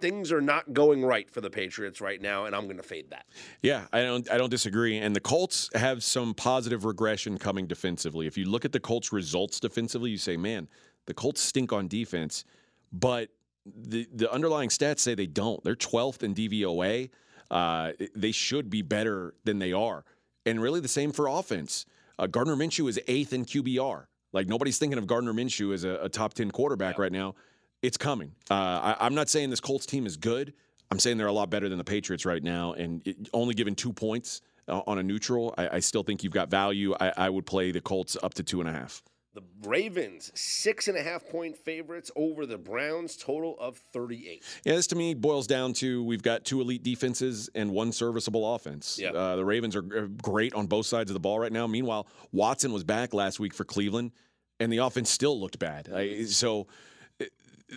Things 0.00 0.32
are 0.32 0.40
not 0.40 0.72
going 0.72 1.04
right 1.04 1.30
for 1.30 1.40
the 1.40 1.50
Patriots 1.50 2.00
right 2.00 2.20
now, 2.20 2.46
and 2.46 2.54
I'm 2.54 2.64
going 2.64 2.76
to 2.76 2.82
fade 2.82 3.10
that. 3.10 3.26
Yeah, 3.62 3.86
I 3.92 4.02
don't, 4.02 4.30
I 4.30 4.38
don't 4.38 4.50
disagree. 4.50 4.98
And 4.98 5.14
the 5.14 5.20
Colts 5.20 5.70
have 5.74 6.02
some 6.02 6.34
positive 6.34 6.84
regression 6.84 7.38
coming 7.38 7.66
defensively. 7.66 8.26
If 8.26 8.36
you 8.38 8.46
look 8.46 8.64
at 8.64 8.72
the 8.72 8.80
Colts' 8.80 9.12
results 9.12 9.60
defensively, 9.60 10.10
you 10.10 10.18
say, 10.18 10.36
man, 10.36 10.68
The 11.06 11.14
Colts 11.14 11.40
stink 11.40 11.72
on 11.72 11.88
defense, 11.88 12.44
but 12.92 13.30
the 13.66 14.08
the 14.12 14.30
underlying 14.32 14.70
stats 14.70 15.00
say 15.00 15.14
they 15.14 15.26
don't. 15.26 15.62
They're 15.62 15.76
12th 15.76 16.22
in 16.22 16.34
DVOA. 16.34 17.10
Uh, 17.50 17.92
they 18.14 18.32
should 18.32 18.70
be 18.70 18.82
better 18.82 19.34
than 19.44 19.58
they 19.58 19.72
are, 19.72 20.04
and 20.46 20.62
really 20.62 20.80
the 20.80 20.88
same 20.88 21.12
for 21.12 21.26
offense. 21.26 21.84
Uh, 22.18 22.26
Gardner 22.26 22.54
Minshew 22.54 22.88
is 22.88 23.00
eighth 23.08 23.32
in 23.32 23.44
QBR. 23.44 24.06
Like 24.32 24.46
nobody's 24.46 24.78
thinking 24.78 24.98
of 24.98 25.06
Gardner 25.06 25.32
Minshew 25.32 25.74
as 25.74 25.84
a, 25.84 25.94
a 26.02 26.08
top 26.08 26.34
10 26.34 26.50
quarterback 26.50 26.96
yeah. 26.96 27.02
right 27.02 27.12
now. 27.12 27.34
It's 27.82 27.96
coming. 27.96 28.32
Uh, 28.50 28.54
I, 28.54 28.96
I'm 29.00 29.14
not 29.14 29.28
saying 29.28 29.50
this 29.50 29.60
Colts 29.60 29.86
team 29.86 30.06
is 30.06 30.16
good. 30.16 30.52
I'm 30.90 30.98
saying 30.98 31.18
they're 31.18 31.26
a 31.26 31.32
lot 31.32 31.50
better 31.50 31.68
than 31.68 31.78
the 31.78 31.84
Patriots 31.84 32.26
right 32.26 32.42
now, 32.42 32.72
and 32.72 33.00
it, 33.06 33.28
only 33.32 33.54
given 33.54 33.74
two 33.74 33.92
points 33.92 34.42
uh, 34.68 34.82
on 34.86 34.98
a 34.98 35.02
neutral, 35.02 35.54
I, 35.56 35.76
I, 35.76 35.80
still 35.80 36.02
think 36.02 36.24
you've 36.24 36.32
got 36.32 36.50
value. 36.50 36.94
I, 37.00 37.12
I 37.16 37.30
would 37.30 37.46
play 37.46 37.70
the 37.70 37.80
Colts 37.80 38.16
up 38.22 38.34
to 38.34 38.42
two 38.42 38.60
and 38.60 38.68
a 38.68 38.72
half. 38.72 39.02
The 39.32 39.42
Ravens, 39.62 40.32
six 40.34 40.88
and 40.88 40.98
a 40.98 41.02
half 41.02 41.28
point 41.28 41.56
favorites 41.56 42.10
over 42.16 42.46
the 42.46 42.58
Browns, 42.58 43.16
total 43.16 43.56
of 43.60 43.76
38. 43.92 44.42
Yeah, 44.64 44.74
this 44.74 44.88
to 44.88 44.96
me 44.96 45.14
boils 45.14 45.46
down 45.46 45.72
to 45.74 46.02
we've 46.02 46.22
got 46.22 46.44
two 46.44 46.60
elite 46.60 46.82
defenses 46.82 47.48
and 47.54 47.70
one 47.70 47.92
serviceable 47.92 48.56
offense. 48.56 48.98
Yep. 49.00 49.14
Uh, 49.14 49.36
the 49.36 49.44
Ravens 49.44 49.76
are 49.76 49.82
great 49.82 50.52
on 50.54 50.66
both 50.66 50.86
sides 50.86 51.10
of 51.10 51.14
the 51.14 51.20
ball 51.20 51.38
right 51.38 51.52
now. 51.52 51.68
Meanwhile, 51.68 52.08
Watson 52.32 52.72
was 52.72 52.82
back 52.82 53.14
last 53.14 53.38
week 53.38 53.54
for 53.54 53.64
Cleveland, 53.64 54.10
and 54.58 54.72
the 54.72 54.78
offense 54.78 55.10
still 55.10 55.38
looked 55.40 55.60
bad. 55.60 55.88
I, 55.94 56.24
so 56.24 56.66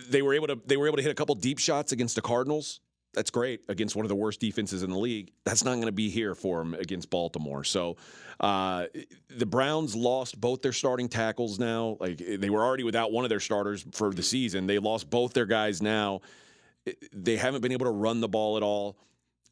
they 0.08 0.22
were 0.22 0.34
able 0.34 0.48
to 0.48 0.60
they 0.66 0.76
were 0.76 0.86
able 0.86 0.96
to 0.96 1.02
hit 1.02 1.12
a 1.12 1.14
couple 1.14 1.34
deep 1.34 1.58
shots 1.58 1.92
against 1.92 2.14
the 2.14 2.22
Cardinals 2.22 2.80
that's 3.14 3.30
great 3.30 3.60
against 3.68 3.96
one 3.96 4.04
of 4.04 4.08
the 4.08 4.14
worst 4.14 4.40
defenses 4.40 4.82
in 4.82 4.90
the 4.90 4.98
league. 4.98 5.32
That's 5.44 5.64
not 5.64 5.74
going 5.74 5.86
to 5.86 5.92
be 5.92 6.10
here 6.10 6.34
for 6.34 6.58
them 6.58 6.74
against 6.74 7.08
Baltimore. 7.10 7.64
So 7.64 7.96
uh, 8.40 8.86
the 9.30 9.46
Browns 9.46 9.94
lost 9.94 10.40
both 10.40 10.62
their 10.62 10.72
starting 10.72 11.08
tackles 11.08 11.58
now. 11.58 11.96
Like 12.00 12.18
they 12.18 12.50
were 12.50 12.62
already 12.62 12.84
without 12.84 13.12
one 13.12 13.24
of 13.24 13.30
their 13.30 13.40
starters 13.40 13.86
for 13.92 14.12
the 14.12 14.22
season. 14.22 14.66
They 14.66 14.78
lost 14.78 15.08
both 15.08 15.32
their 15.32 15.46
guys 15.46 15.80
now. 15.80 16.20
They 17.12 17.36
haven't 17.36 17.62
been 17.62 17.72
able 17.72 17.86
to 17.86 17.92
run 17.92 18.20
the 18.20 18.28
ball 18.28 18.56
at 18.56 18.62
all. 18.62 18.96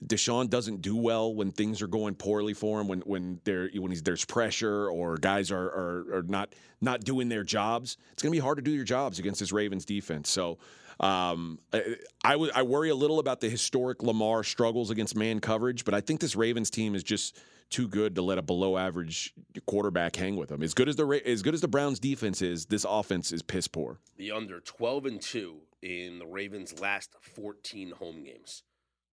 Deshaun 0.06 0.50
doesn't 0.50 0.82
do 0.82 0.96
well 0.96 1.34
when 1.34 1.52
things 1.52 1.82
are 1.82 1.86
going 1.86 2.14
poorly 2.14 2.54
for 2.54 2.80
him, 2.80 2.88
when 2.88 3.00
when 3.00 3.40
there 3.44 3.70
when 3.74 3.94
there's 4.02 4.24
pressure 4.24 4.88
or 4.88 5.16
guys 5.16 5.50
are, 5.50 5.66
are, 5.66 6.16
are 6.18 6.22
not 6.22 6.54
not 6.80 7.04
doing 7.04 7.28
their 7.28 7.44
jobs. 7.44 7.96
It's 8.12 8.22
going 8.22 8.32
to 8.32 8.36
be 8.36 8.40
hard 8.40 8.58
to 8.58 8.62
do 8.62 8.70
your 8.70 8.84
jobs 8.84 9.18
against 9.18 9.40
this 9.40 9.52
Ravens 9.52 9.84
defense. 9.84 10.30
So 10.30 10.58
um, 11.00 11.58
I, 11.72 11.96
I, 12.24 12.32
w- 12.32 12.52
I 12.54 12.62
worry 12.62 12.90
a 12.90 12.94
little 12.94 13.18
about 13.18 13.40
the 13.40 13.48
historic 13.48 14.02
Lamar 14.02 14.44
struggles 14.44 14.90
against 14.90 15.16
man 15.16 15.40
coverage, 15.40 15.84
but 15.84 15.94
I 15.94 16.00
think 16.00 16.20
this 16.20 16.36
Ravens 16.36 16.70
team 16.70 16.94
is 16.94 17.02
just 17.02 17.38
too 17.70 17.88
good 17.88 18.14
to 18.16 18.22
let 18.22 18.38
a 18.38 18.42
below 18.42 18.76
average 18.76 19.32
quarterback 19.66 20.14
hang 20.14 20.36
with 20.36 20.50
them. 20.50 20.62
As 20.62 20.74
good 20.74 20.88
as 20.88 20.96
the 20.96 21.22
as 21.24 21.42
good 21.42 21.54
as 21.54 21.60
the 21.60 21.68
Browns 21.68 21.98
defense 21.98 22.42
is, 22.42 22.66
this 22.66 22.84
offense 22.88 23.32
is 23.32 23.42
piss 23.42 23.66
poor. 23.66 23.98
The 24.16 24.30
under 24.30 24.60
12 24.60 25.06
and 25.06 25.20
2 25.20 25.56
in 25.82 26.18
the 26.18 26.26
Ravens 26.26 26.80
last 26.80 27.16
14 27.20 27.92
home 27.92 28.22
games. 28.22 28.62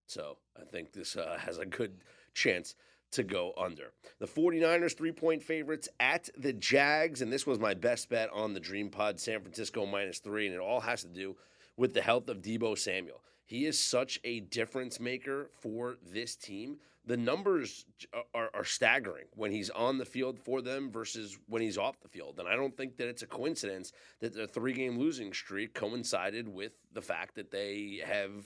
So, 0.08 0.38
I 0.60 0.64
think 0.64 0.92
this 0.92 1.16
uh, 1.16 1.36
has 1.38 1.58
a 1.58 1.66
good 1.66 1.98
chance 2.34 2.74
to 3.12 3.22
go 3.22 3.52
under. 3.56 3.92
The 4.18 4.26
49ers 4.26 4.96
three 4.96 5.12
point 5.12 5.42
favorites 5.42 5.88
at 6.00 6.28
the 6.36 6.52
Jags, 6.52 7.22
and 7.22 7.32
this 7.32 7.46
was 7.46 7.58
my 7.58 7.74
best 7.74 8.08
bet 8.08 8.30
on 8.32 8.54
the 8.54 8.60
Dream 8.60 8.90
Pod 8.90 9.20
San 9.20 9.40
Francisco 9.40 9.86
minus 9.86 10.18
three, 10.18 10.46
and 10.46 10.54
it 10.54 10.60
all 10.60 10.80
has 10.80 11.02
to 11.02 11.08
do 11.08 11.36
with 11.76 11.94
the 11.94 12.02
health 12.02 12.28
of 12.28 12.42
Deebo 12.42 12.76
Samuel. 12.76 13.22
He 13.44 13.64
is 13.64 13.78
such 13.78 14.20
a 14.24 14.40
difference 14.40 15.00
maker 15.00 15.50
for 15.60 15.96
this 16.02 16.36
team. 16.36 16.78
The 17.06 17.16
numbers 17.16 17.86
are, 18.34 18.50
are, 18.52 18.64
staggering 18.64 19.24
when 19.34 19.50
he's 19.50 19.70
on 19.70 19.96
the 19.96 20.04
field 20.04 20.38
for 20.38 20.60
them 20.60 20.90
versus 20.90 21.38
when 21.48 21.62
he's 21.62 21.78
off 21.78 21.98
the 22.00 22.08
field. 22.08 22.38
And 22.38 22.46
I 22.46 22.54
don't 22.54 22.76
think 22.76 22.98
that 22.98 23.08
it's 23.08 23.22
a 23.22 23.26
coincidence 23.26 23.92
that 24.20 24.34
the 24.34 24.46
three 24.46 24.74
game 24.74 24.98
losing 24.98 25.32
streak 25.32 25.72
coincided 25.72 26.46
with 26.46 26.72
the 26.92 27.00
fact 27.00 27.36
that 27.36 27.50
they 27.50 28.02
have 28.04 28.44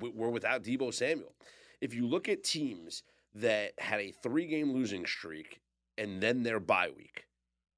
were 0.00 0.30
without 0.30 0.62
Deebo 0.62 0.92
Samuel. 0.92 1.34
If 1.80 1.94
you 1.94 2.06
look 2.06 2.28
at 2.28 2.44
teams 2.44 3.02
that 3.34 3.72
had 3.78 4.00
a 4.00 4.12
three 4.12 4.46
game 4.46 4.72
losing 4.72 5.06
streak 5.06 5.60
and 5.96 6.20
then 6.20 6.42
their 6.42 6.60
bye 6.60 6.90
week, 6.96 7.26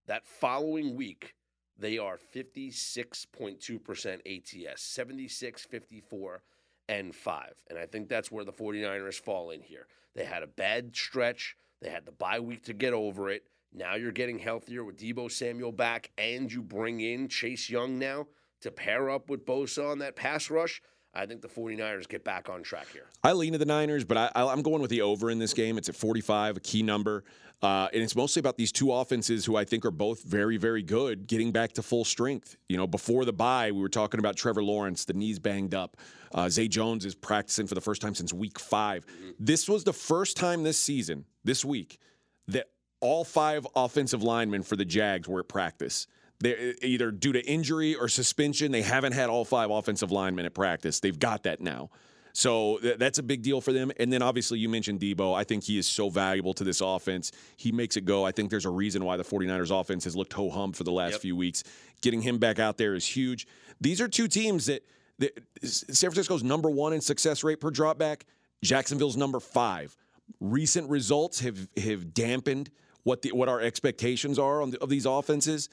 that 0.06 0.26
following 0.26 0.96
week 0.96 1.35
they 1.78 1.98
are 1.98 2.18
56.2% 2.35 4.70
ATS, 4.70 4.83
76, 4.83 5.64
54, 5.64 6.42
and 6.88 7.14
5. 7.14 7.52
And 7.70 7.78
I 7.78 7.87
think 7.87 8.09
that's 8.09 8.30
where 8.30 8.44
the 8.44 8.52
49ers 8.52 9.20
fall 9.20 9.50
in 9.50 9.62
here. 9.62 9.87
They 10.14 10.24
had 10.24 10.42
a 10.42 10.48
bad 10.48 10.94
stretch, 10.94 11.56
they 11.80 11.90
had 11.90 12.04
the 12.04 12.12
bye 12.12 12.40
week 12.40 12.64
to 12.64 12.74
get 12.74 12.92
over 12.92 13.30
it. 13.30 13.44
Now 13.72 13.94
you're 13.94 14.12
getting 14.12 14.38
healthier 14.38 14.85
with 14.85 14.98
Deebo 14.98 15.30
Samuel 15.30 15.72
back, 15.72 16.11
and 16.18 16.52
you 16.52 16.62
bring 16.62 17.00
in 17.00 17.28
Chase 17.28 17.70
Young 17.70 17.98
now 17.98 18.26
to 18.61 18.70
pair 18.70 19.11
up 19.11 19.30
with 19.30 19.46
Bosa 19.46 19.90
on 19.90 19.98
that 19.98 20.14
pass 20.14 20.50
rush. 20.50 20.83
I 21.14 21.27
think 21.27 21.42
the 21.42 21.48
49ers 21.48 22.09
get 22.09 22.25
back 22.25 22.48
on 22.48 22.62
track 22.62 22.87
here. 22.92 23.05
I 23.22 23.33
lean 23.33 23.53
to 23.53 23.59
the 23.59 23.66
Niners, 23.66 24.05
but 24.05 24.16
I, 24.16 24.53
am 24.53 24.62
going 24.62 24.81
with 24.81 24.90
the 24.90 25.03
over 25.03 25.31
in 25.31 25.38
this 25.38 25.53
game. 25.53 25.77
It's 25.77 25.88
at 25.88 25.94
45, 25.94 26.57
a 26.57 26.61
key 26.61 26.83
number. 26.83 27.25
Uh, 27.61 27.88
and 27.92 28.03
it's 28.03 28.16
mostly 28.16 28.40
about 28.40 28.57
these 28.57 28.72
two 28.72 28.92
offenses 28.92 29.44
who 29.44 29.55
I 29.55 29.64
think 29.64 29.85
are 29.85 29.92
both 29.92 30.25
very, 30.25 30.57
very 30.57 30.83
good 30.83 31.27
getting 31.29 31.53
back 31.53 31.72
to 31.75 31.83
full 31.83 32.05
strength. 32.05 32.57
You 32.68 32.77
know, 32.77 32.87
before 32.88 33.25
the 33.25 33.33
bye, 33.33 33.70
we 33.70 33.81
were 33.81 33.88
talking 33.88 34.18
about 34.18 34.37
Trevor 34.37 34.64
Lawrence, 34.64 35.05
the 35.05 35.12
knees 35.12 35.38
banged 35.38 35.75
up. 35.75 35.96
Uh, 36.35 36.48
Zay 36.48 36.66
Jones 36.66 37.05
is 37.05 37.14
practicing 37.14 37.66
for 37.66 37.75
the 37.75 37.81
first 37.81 38.03
time 38.03 38.14
since 38.14 38.33
week 38.33 38.59
5 38.59 39.07
mm-hmm. 39.07 39.31
This 39.38 39.68
was 39.68 39.85
the 39.85 39.92
first 39.92 40.37
time 40.37 40.62
this 40.62 40.79
season, 40.79 41.27
this 41.44 41.64
week, 41.64 41.98
that 42.48 42.68
all 43.01 43.25
five 43.25 43.66
offensive 43.77 44.22
linemen 44.22 44.62
for 44.62 44.77
the 44.77 44.85
Jags 44.85 45.29
were 45.29 45.40
at 45.40 45.48
practice. 45.48 46.07
They're 46.42 46.74
either 46.83 47.12
due 47.12 47.33
to 47.33 47.46
injury 47.46 47.94
or 47.94 48.09
suspension. 48.09 48.72
They 48.72 48.83
haven't 48.83 49.12
had 49.12 49.31
all 49.31 49.44
five 49.44 49.70
offensive 49.70 50.11
linemen 50.11 50.44
at 50.44 50.55
practice. 50.55 50.98
They've 50.98 51.18
got 51.18 51.44
that 51.44 51.61
now. 51.61 51.90
So 52.33 52.78
th- 52.78 52.98
that's 52.98 53.18
a 53.18 53.22
big 53.22 53.42
deal 53.42 53.61
for 53.61 53.72
them. 53.72 53.92
And 53.98 54.12
then 54.12 54.22
obviously 54.22 54.59
you 54.59 54.68
mentioned 54.68 54.98
Deebo. 55.00 55.35
I 55.35 55.44
think 55.44 55.62
he 55.62 55.78
is 55.78 55.87
so 55.87 56.09
valuable 56.09 56.52
to 56.55 56.64
this 56.64 56.81
offense. 56.81 57.31
He 57.57 57.70
makes 57.70 57.96
it 57.96 58.05
go. 58.05 58.24
I 58.24 58.33
think 58.33 58.50
there's 58.50 58.64
a 58.64 58.70
reason 58.70 59.05
why 59.05 59.16
the 59.16 59.22
49ers 59.22 59.70
offense 59.70 60.02
has 60.05 60.16
looked 60.16 60.33
ho 60.33 60.50
hum 60.50 60.72
for 60.72 60.83
the 60.83 60.90
last 60.90 61.12
yep. 61.12 61.20
few 61.20 61.37
weeks. 61.37 61.62
Getting 62.00 62.22
him 62.22 62.38
back 62.38 62.59
out 62.59 62.76
there 62.76 62.94
is 62.94 63.07
huge. 63.07 63.46
These 63.81 64.00
are 64.00 64.09
two 64.09 64.26
teams 64.26 64.66
that, 64.66 64.85
that 65.18 65.38
San 65.62 66.11
Francisco's 66.11 66.42
number 66.42 66.70
one 66.70 66.92
in 66.92 67.00
success 67.00 67.44
rate 67.44 67.61
per 67.61 67.70
dropback. 67.70 68.22
Jacksonville's 68.64 69.16
number 69.16 69.38
five. 69.38 69.96
Recent 70.40 70.88
results 70.88 71.40
have 71.40 71.68
have 71.76 72.14
dampened 72.14 72.70
what 73.02 73.22
the 73.22 73.33
what 73.33 73.48
our 73.48 73.61
expectations 73.61 74.38
are 74.38 74.62
on 74.62 74.70
the, 74.70 74.83
of 74.83 74.88
these 74.88 75.05
offenses. 75.05 75.68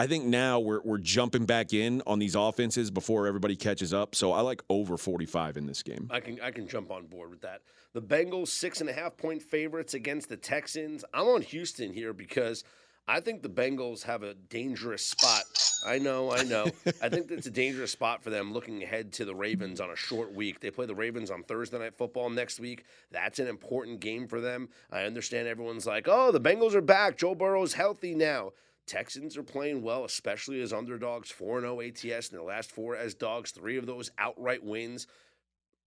I 0.00 0.06
think 0.06 0.24
now 0.24 0.60
we're 0.60 0.80
we're 0.80 0.96
jumping 0.96 1.44
back 1.44 1.74
in 1.74 2.02
on 2.06 2.18
these 2.18 2.34
offenses 2.34 2.90
before 2.90 3.26
everybody 3.26 3.54
catches 3.54 3.92
up. 3.92 4.14
So 4.14 4.32
I 4.32 4.40
like 4.40 4.62
over 4.70 4.96
45 4.96 5.58
in 5.58 5.66
this 5.66 5.82
game. 5.82 6.08
I 6.10 6.20
can 6.20 6.40
I 6.40 6.52
can 6.52 6.66
jump 6.66 6.90
on 6.90 7.04
board 7.04 7.28
with 7.28 7.42
that. 7.42 7.60
The 7.92 8.00
Bengals 8.00 8.48
six 8.48 8.80
and 8.80 8.88
a 8.88 8.94
half 8.94 9.18
point 9.18 9.42
favorites 9.42 9.92
against 9.92 10.30
the 10.30 10.38
Texans. 10.38 11.04
I'm 11.12 11.26
on 11.26 11.42
Houston 11.42 11.92
here 11.92 12.14
because 12.14 12.64
I 13.06 13.20
think 13.20 13.42
the 13.42 13.50
Bengals 13.50 14.02
have 14.04 14.22
a 14.22 14.32
dangerous 14.32 15.04
spot. 15.04 15.42
I 15.84 15.98
know, 15.98 16.32
I 16.32 16.44
know. 16.44 16.64
I 17.02 17.10
think 17.10 17.30
it's 17.30 17.46
a 17.46 17.50
dangerous 17.50 17.92
spot 17.92 18.22
for 18.22 18.30
them 18.30 18.54
looking 18.54 18.82
ahead 18.82 19.12
to 19.14 19.26
the 19.26 19.34
Ravens 19.34 19.82
on 19.82 19.90
a 19.90 19.96
short 19.96 20.32
week. 20.32 20.60
They 20.60 20.70
play 20.70 20.86
the 20.86 20.94
Ravens 20.94 21.30
on 21.30 21.42
Thursday 21.42 21.78
night 21.78 21.98
football 21.98 22.30
next 22.30 22.58
week. 22.58 22.84
That's 23.10 23.38
an 23.38 23.48
important 23.48 24.00
game 24.00 24.28
for 24.28 24.40
them. 24.40 24.70
I 24.90 25.02
understand 25.02 25.46
everyone's 25.46 25.86
like, 25.86 26.08
"Oh, 26.08 26.32
the 26.32 26.40
Bengals 26.40 26.72
are 26.74 26.80
back. 26.80 27.18
Joe 27.18 27.34
Burrow's 27.34 27.74
healthy 27.74 28.14
now." 28.14 28.52
Texans 28.86 29.36
are 29.36 29.42
playing 29.42 29.82
well, 29.82 30.04
especially 30.04 30.60
as 30.60 30.72
underdogs, 30.72 31.30
4 31.30 31.60
0 31.60 31.80
ATS 31.80 32.28
in 32.28 32.36
their 32.36 32.42
last 32.42 32.72
four 32.72 32.96
as 32.96 33.14
dogs, 33.14 33.50
three 33.50 33.76
of 33.76 33.86
those 33.86 34.10
outright 34.18 34.64
wins. 34.64 35.06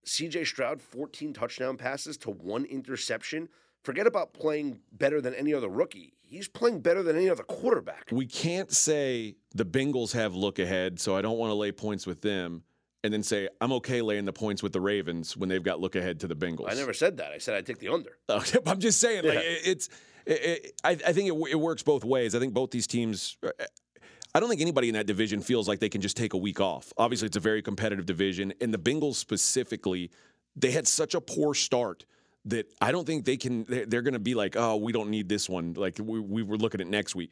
CJ 0.06 0.46
Stroud, 0.46 0.82
14 0.82 1.34
touchdown 1.34 1.78
passes 1.78 2.18
to 2.18 2.30
one 2.30 2.66
interception. 2.66 3.50
Forget 3.84 4.08
about 4.08 4.34
playing 4.34 4.80
better 4.94 5.20
than 5.22 5.34
any 5.34 5.54
other 5.54 5.70
rookie. 5.70 6.14
He's 6.22 6.48
playing 6.48 6.80
better 6.80 7.04
than 7.04 7.16
any 7.18 7.30
other 7.30 7.44
quarterback. 7.44 8.08
We 8.12 8.26
can't 8.26 8.72
say 8.72 9.36
the 9.54 9.66
Bengals 9.66 10.14
have 10.14 10.34
look 10.34 10.60
ahead, 10.60 11.00
so 11.00 11.16
I 11.16 11.22
don't 11.22 11.38
want 11.38 11.52
to 11.52 11.56
lay 11.56 11.72
points 11.72 12.08
with 12.08 12.22
them 12.22 12.64
and 13.04 13.14
then 13.14 13.22
say 13.22 13.50
I'm 13.60 13.74
okay 13.74 14.02
laying 14.02 14.26
the 14.26 14.34
points 14.34 14.64
with 14.64 14.72
the 14.72 14.82
Ravens 14.82 15.36
when 15.36 15.50
they've 15.50 15.64
got 15.64 15.80
look 15.80 15.96
ahead 15.96 16.22
to 16.22 16.28
the 16.28 16.36
Bengals. 16.36 16.72
I 16.72 16.76
never 16.76 16.94
said 16.94 17.18
that. 17.18 17.32
I 17.32 17.38
said 17.38 17.56
I'd 17.56 17.66
take 17.66 17.80
the 17.80 17.90
under. 17.90 18.18
I'm 18.66 18.80
just 18.80 19.00
saying, 19.00 19.26
like 19.26 19.40
it's 19.42 19.90
it, 20.26 20.82
I, 20.84 20.92
I, 20.92 21.14
think 21.14 21.30
it, 21.30 21.52
it, 21.52 21.60
works 21.60 21.84
both 21.84 22.04
ways. 22.04 22.36
I 22.36 22.40
think 22.40 22.54
both 22.54 22.72
these 22.72 22.88
teams. 22.88 23.38
Uh, 23.44 23.50
I 24.36 24.40
don't 24.40 24.50
think 24.50 24.62
anybody 24.62 24.90
in 24.90 24.96
that 24.96 25.06
division 25.06 25.42
feels 25.42 25.68
like 25.68 25.80
they 25.80 25.90
can 25.90 26.02
just 26.02 26.18
take 26.18 26.34
a 26.34 26.38
week 26.38 26.60
off. 26.60 26.92
Obviously, 26.98 27.28
it's 27.28 27.38
a 27.38 27.42
very 27.42 27.62
competitive 27.62 28.06
division, 28.06 28.54
and 28.62 28.74
the 28.74 28.80
Bengals 28.80 29.16
specifically, 29.16 30.10
they 30.56 30.72
had 30.72 30.88
such 30.88 31.14
a 31.14 31.22
poor 31.22 31.54
start 31.54 32.06
that 32.46 32.68
I 32.82 32.92
don't 32.92 33.06
think 33.06 33.26
they 33.26 33.38
can. 33.38 33.66
They're, 33.66 33.86
they're 33.86 34.02
going 34.02 34.14
to 34.14 34.20
be 34.20 34.34
like, 34.34 34.56
oh, 34.58 34.78
we 34.78 34.92
don't 34.92 35.10
need 35.10 35.30
this 35.30 35.48
one. 35.50 35.74
Like 35.74 36.00
we, 36.02 36.20
we 36.20 36.44
were 36.44 36.58
looking 36.58 36.82
at 36.82 36.88
next 36.88 37.16
week. 37.16 37.32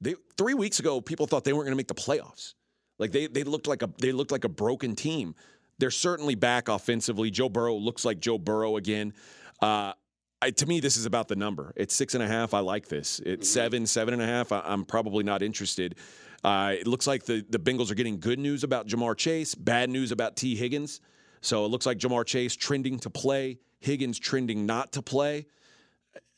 They, 0.00 0.16
three 0.36 0.54
weeks 0.54 0.78
ago, 0.80 1.00
people 1.00 1.26
thought 1.26 1.44
they 1.44 1.52
weren't 1.52 1.66
going 1.66 1.72
to 1.72 1.76
make 1.76 1.88
the 1.88 1.94
playoffs. 1.94 2.54
Like 2.98 3.12
they 3.12 3.26
they 3.26 3.44
looked 3.44 3.66
like 3.66 3.82
a 3.82 3.90
they 3.98 4.12
looked 4.12 4.30
like 4.30 4.44
a 4.44 4.48
broken 4.48 4.94
team. 4.94 5.34
They're 5.78 5.90
certainly 5.90 6.34
back 6.34 6.68
offensively. 6.68 7.30
Joe 7.30 7.48
Burrow 7.48 7.74
looks 7.74 8.04
like 8.04 8.20
Joe 8.20 8.38
Burrow 8.38 8.76
again. 8.76 9.14
Uh, 9.60 9.94
I, 10.42 10.50
to 10.50 10.66
me, 10.66 10.80
this 10.80 10.96
is 10.96 11.06
about 11.06 11.28
the 11.28 11.36
number. 11.36 11.72
It's 11.76 11.94
six 11.94 12.14
and 12.14 12.22
a 12.22 12.26
half. 12.26 12.52
I 12.52 12.58
like 12.58 12.88
this. 12.88 13.20
It's 13.20 13.48
mm-hmm. 13.48 13.60
seven, 13.60 13.86
seven 13.86 14.12
and 14.12 14.22
a 14.22 14.26
half. 14.26 14.50
I, 14.50 14.72
am 14.72 14.84
probably 14.84 15.22
not 15.22 15.40
interested. 15.40 15.94
Uh, 16.42 16.74
it 16.78 16.88
looks 16.88 17.06
like 17.06 17.24
the, 17.24 17.46
the 17.48 17.60
Bengals 17.60 17.92
are 17.92 17.94
getting 17.94 18.18
good 18.18 18.40
news 18.40 18.64
about 18.64 18.88
Ja'Marr 18.88 19.16
Chase, 19.16 19.54
bad 19.54 19.88
news 19.88 20.10
about 20.10 20.34
Tee 20.34 20.56
Higgins. 20.56 21.00
So 21.42 21.64
it 21.64 21.68
looks 21.68 21.86
like 21.86 21.98
Ja'Marr 21.98 22.26
Chase 22.26 22.56
trending 22.56 22.98
to 23.00 23.10
play, 23.10 23.60
Higgins 23.78 24.18
trending 24.18 24.66
not 24.66 24.92
to 24.94 25.02
play. 25.02 25.46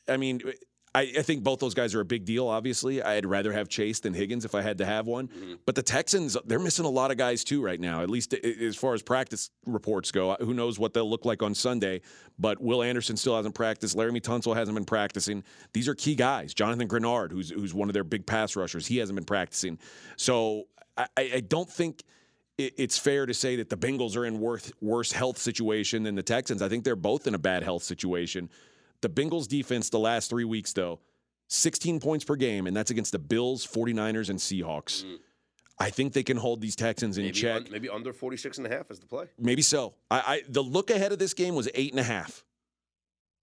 I 0.06 0.18
mean, 0.18 0.42
I, 0.94 1.12
I, 1.18 1.22
think 1.22 1.42
both 1.42 1.58
those 1.58 1.74
guys 1.74 1.94
are 1.94 2.00
a 2.00 2.04
big 2.04 2.24
deal, 2.24 2.46
obviously. 2.46 3.02
I'd 3.02 3.26
rather 3.26 3.52
have 3.52 3.68
Chase 3.68 3.98
than 4.00 4.14
Higgins 4.14 4.44
if 4.44 4.54
I 4.54 4.62
had 4.62 4.78
to 4.78 4.86
have 4.86 5.06
one. 5.06 5.26
Mm-hmm. 5.28 5.54
But 5.66 5.74
the 5.74 5.82
Texans, 5.82 6.36
they're 6.46 6.60
missing 6.60 6.84
a 6.84 6.90
lot 6.90 7.10
of 7.10 7.16
guys 7.16 7.42
too 7.42 7.62
right 7.62 7.80
now, 7.80 8.02
at 8.02 8.10
least 8.10 8.32
as 8.32 8.76
far 8.76 8.94
as 8.94 9.02
practice 9.02 9.50
reports 9.66 10.12
go. 10.12 10.36
Who 10.40 10.54
knows 10.54 10.78
what 10.78 10.94
they'll 10.94 11.08
look 11.08 11.24
like 11.24 11.42
on 11.42 11.54
Sunday. 11.54 12.00
But 12.38 12.60
Will 12.60 12.82
Anderson 12.82 13.16
still 13.16 13.36
hasn't 13.36 13.54
practiced. 13.54 13.96
Laremy 13.96 14.20
Tunsil 14.20 14.54
hasn't 14.54 14.76
been 14.76 14.84
practicing. 14.84 15.42
These 15.72 15.88
are 15.88 15.94
key 15.94 16.14
guys. 16.14 16.54
Jonathan 16.54 16.86
Greenard, 16.88 17.32
who's, 17.32 17.50
who's 17.50 17.74
one 17.74 17.88
of 17.88 17.94
their 17.94 18.04
big 18.04 18.24
pass 18.24 18.54
rushers, 18.54 18.86
he 18.86 18.98
hasn't 18.98 19.16
been 19.16 19.24
practicing. 19.24 19.78
So 20.16 20.64
I, 20.96 21.06
I 21.16 21.40
don't 21.40 21.68
think 21.68 22.04
it's 22.56 22.96
fair 22.96 23.26
to 23.26 23.34
say 23.34 23.56
that 23.56 23.68
the 23.68 23.76
Bengals 23.76 24.16
are 24.16 24.24
in 24.24 24.38
worse, 24.38 24.70
worse 24.80 25.10
health 25.10 25.38
situation 25.38 26.04
than 26.04 26.14
the 26.14 26.22
Texans. 26.22 26.62
I 26.62 26.68
think 26.68 26.84
they're 26.84 26.94
both 26.94 27.26
in 27.26 27.34
a 27.34 27.38
bad 27.38 27.64
health 27.64 27.82
situation. 27.82 28.48
The 29.04 29.10
Bengals 29.10 29.46
defense 29.46 29.90
the 29.90 29.98
last 29.98 30.30
three 30.30 30.46
weeks, 30.46 30.72
though, 30.72 30.98
16 31.48 32.00
points 32.00 32.24
per 32.24 32.36
game, 32.36 32.66
and 32.66 32.74
that's 32.74 32.90
against 32.90 33.12
the 33.12 33.18
Bills, 33.18 33.66
49ers, 33.66 34.30
and 34.30 34.38
Seahawks. 34.38 35.04
Mm. 35.04 35.18
I 35.78 35.90
think 35.90 36.14
they 36.14 36.22
can 36.22 36.38
hold 36.38 36.62
these 36.62 36.74
Texans 36.74 37.18
in 37.18 37.24
maybe 37.24 37.38
check. 37.38 37.56
Un, 37.56 37.66
maybe 37.70 37.90
under 37.90 38.14
46 38.14 38.56
and 38.56 38.66
a 38.66 38.70
half 38.70 38.90
is 38.90 39.00
the 39.00 39.06
play. 39.06 39.26
Maybe 39.38 39.60
so. 39.60 39.92
I, 40.10 40.16
I 40.26 40.42
the 40.48 40.62
look 40.62 40.88
ahead 40.88 41.12
of 41.12 41.18
this 41.18 41.34
game 41.34 41.54
was 41.54 41.68
eight 41.74 41.90
and 41.90 42.00
a 42.00 42.04
half. 42.04 42.46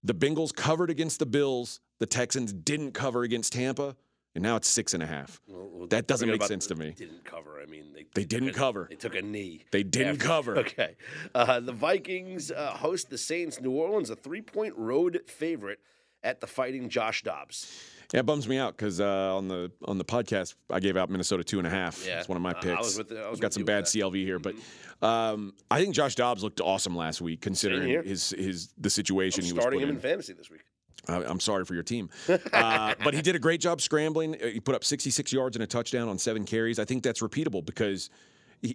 The 0.03 0.15
Bengals 0.15 0.51
covered 0.51 0.89
against 0.89 1.19
the 1.19 1.27
Bills. 1.27 1.79
The 1.99 2.07
Texans 2.07 2.51
didn't 2.51 2.93
cover 2.93 3.21
against 3.21 3.53
Tampa 3.53 3.95
and 4.35 4.43
now 4.43 4.55
it's 4.55 4.67
six 4.67 4.93
and 4.93 5.03
a 5.03 5.05
half. 5.05 5.41
Well, 5.47 5.87
that 5.87 6.07
doesn't 6.07 6.29
make 6.29 6.43
sense 6.43 6.67
to 6.67 6.75
me. 6.75 6.89
They 6.89 7.05
didn't 7.05 7.23
cover. 7.25 7.59
I 7.61 7.65
mean, 7.65 7.93
they, 7.93 8.05
they 8.13 8.23
didn't 8.23 8.49
a, 8.49 8.53
cover. 8.53 8.87
They 8.89 8.95
took 8.95 9.15
a 9.15 9.21
knee. 9.21 9.65
They 9.71 9.83
didn't 9.83 10.15
after. 10.15 10.27
cover. 10.27 10.57
Okay. 10.61 10.95
Uh, 11.33 11.59
the 11.59 11.71
Vikings 11.73 12.51
uh, 12.51 12.71
host 12.71 13.09
the 13.09 13.17
Saints. 13.17 13.59
New 13.59 13.71
Orleans, 13.71 14.09
a 14.09 14.15
three-point 14.15 14.75
road 14.77 15.21
favorite 15.25 15.79
at 16.23 16.39
the 16.39 16.47
Fighting 16.47 16.87
Josh 16.87 17.23
Dobbs. 17.23 17.71
Yeah, 18.13 18.19
it 18.19 18.25
bums 18.25 18.47
me 18.47 18.57
out 18.57 18.75
because 18.75 18.99
uh, 18.99 19.35
on 19.35 19.47
the 19.47 19.71
on 19.85 19.97
the 19.97 20.03
podcast 20.03 20.55
I 20.69 20.79
gave 20.81 20.97
out 20.97 21.09
Minnesota 21.09 21.43
two 21.43 21.59
and 21.59 21.67
a 21.67 21.69
half. 21.69 22.05
Yeah, 22.05 22.19
it's 22.19 22.27
one 22.27 22.35
of 22.35 22.41
my 22.41 22.53
picks. 22.53 22.77
I 22.77 22.79
was 22.79 22.97
with 22.97 23.09
the, 23.09 23.37
got 23.39 23.53
some 23.53 23.63
bad 23.63 23.85
CLV 23.85 24.15
here, 24.15 24.37
mm-hmm. 24.37 24.59
but 24.99 25.07
um, 25.07 25.53
I 25.69 25.81
think 25.81 25.95
Josh 25.95 26.15
Dobbs 26.15 26.43
looked 26.43 26.59
awesome 26.59 26.95
last 26.95 27.21
week 27.21 27.41
considering 27.41 28.03
his 28.03 28.31
his 28.37 28.73
the 28.77 28.89
situation 28.89 29.41
I'm 29.41 29.45
he 29.47 29.53
was 29.53 29.61
starting 29.61 29.79
him 29.79 29.89
in. 29.89 29.95
in 29.95 30.01
fantasy 30.01 30.33
this 30.33 30.49
week. 30.49 30.61
I'm 31.07 31.39
sorry 31.39 31.65
for 31.65 31.73
your 31.73 31.83
team. 31.83 32.09
Uh, 32.53 32.93
but 33.03 33.13
he 33.13 33.21
did 33.21 33.35
a 33.35 33.39
great 33.39 33.59
job 33.61 33.81
scrambling. 33.81 34.35
He 34.41 34.59
put 34.59 34.75
up 34.75 34.83
66 34.83 35.33
yards 35.33 35.55
and 35.55 35.63
a 35.63 35.67
touchdown 35.67 36.07
on 36.07 36.17
seven 36.17 36.45
carries. 36.45 36.79
I 36.79 36.85
think 36.85 37.03
that's 37.03 37.21
repeatable 37.21 37.65
because 37.65 38.09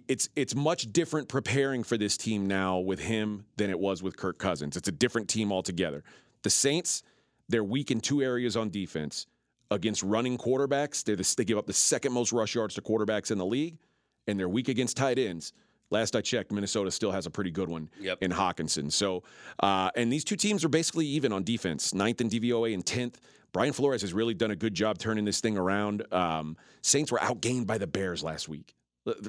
it's 0.07 0.29
it's 0.35 0.53
much 0.53 0.91
different 0.91 1.29
preparing 1.29 1.83
for 1.83 1.97
this 1.97 2.17
team 2.17 2.47
now 2.47 2.79
with 2.79 2.99
him 2.99 3.45
than 3.55 3.69
it 3.69 3.79
was 3.79 4.03
with 4.03 4.17
Kirk 4.17 4.37
Cousins. 4.37 4.75
It's 4.75 4.87
a 4.87 4.91
different 4.91 5.29
team 5.29 5.51
altogether. 5.51 6.03
The 6.43 6.49
Saints, 6.49 7.03
they're 7.47 7.63
weak 7.63 7.91
in 7.91 8.01
two 8.01 8.21
areas 8.21 8.57
on 8.57 8.69
defense. 8.69 9.27
Against 9.69 10.01
running 10.01 10.37
quarterbacks, 10.37 11.03
the, 11.03 11.35
they 11.35 11.43
give 11.43 11.57
up 11.57 11.67
the 11.67 11.73
second 11.73 12.13
most 12.13 12.31
rush 12.31 12.55
yards 12.55 12.75
to 12.75 12.81
quarterbacks 12.81 13.31
in 13.31 13.37
the 13.37 13.45
league, 13.45 13.77
and 14.25 14.39
they're 14.39 14.47
weak 14.47 14.69
against 14.69 14.95
tight 14.95 15.19
ends. 15.19 15.51
Last 15.89 16.15
I 16.15 16.21
checked, 16.21 16.51
Minnesota 16.51 16.91
still 16.91 17.11
has 17.11 17.25
a 17.25 17.29
pretty 17.29 17.51
good 17.51 17.69
one 17.69 17.89
yep. 17.99 18.17
in 18.21 18.31
Hockenson. 18.31 18.91
So, 18.91 19.23
uh, 19.61 19.89
and 19.95 20.11
these 20.11 20.25
two 20.25 20.35
teams 20.35 20.65
are 20.65 20.69
basically 20.69 21.05
even 21.05 21.31
on 21.31 21.43
defense, 21.43 21.93
ninth 21.93 22.19
in 22.19 22.29
DVOA 22.29 22.73
and 22.73 22.85
tenth. 22.85 23.21
Brian 23.53 23.71
Flores 23.71 24.01
has 24.01 24.13
really 24.13 24.33
done 24.33 24.51
a 24.51 24.55
good 24.55 24.73
job 24.73 24.97
turning 24.97 25.23
this 25.23 25.39
thing 25.39 25.57
around. 25.57 26.05
Um, 26.13 26.57
Saints 26.81 27.11
were 27.11 27.19
outgained 27.19 27.67
by 27.67 27.77
the 27.77 27.87
Bears 27.87 28.21
last 28.23 28.49
week. 28.49 28.75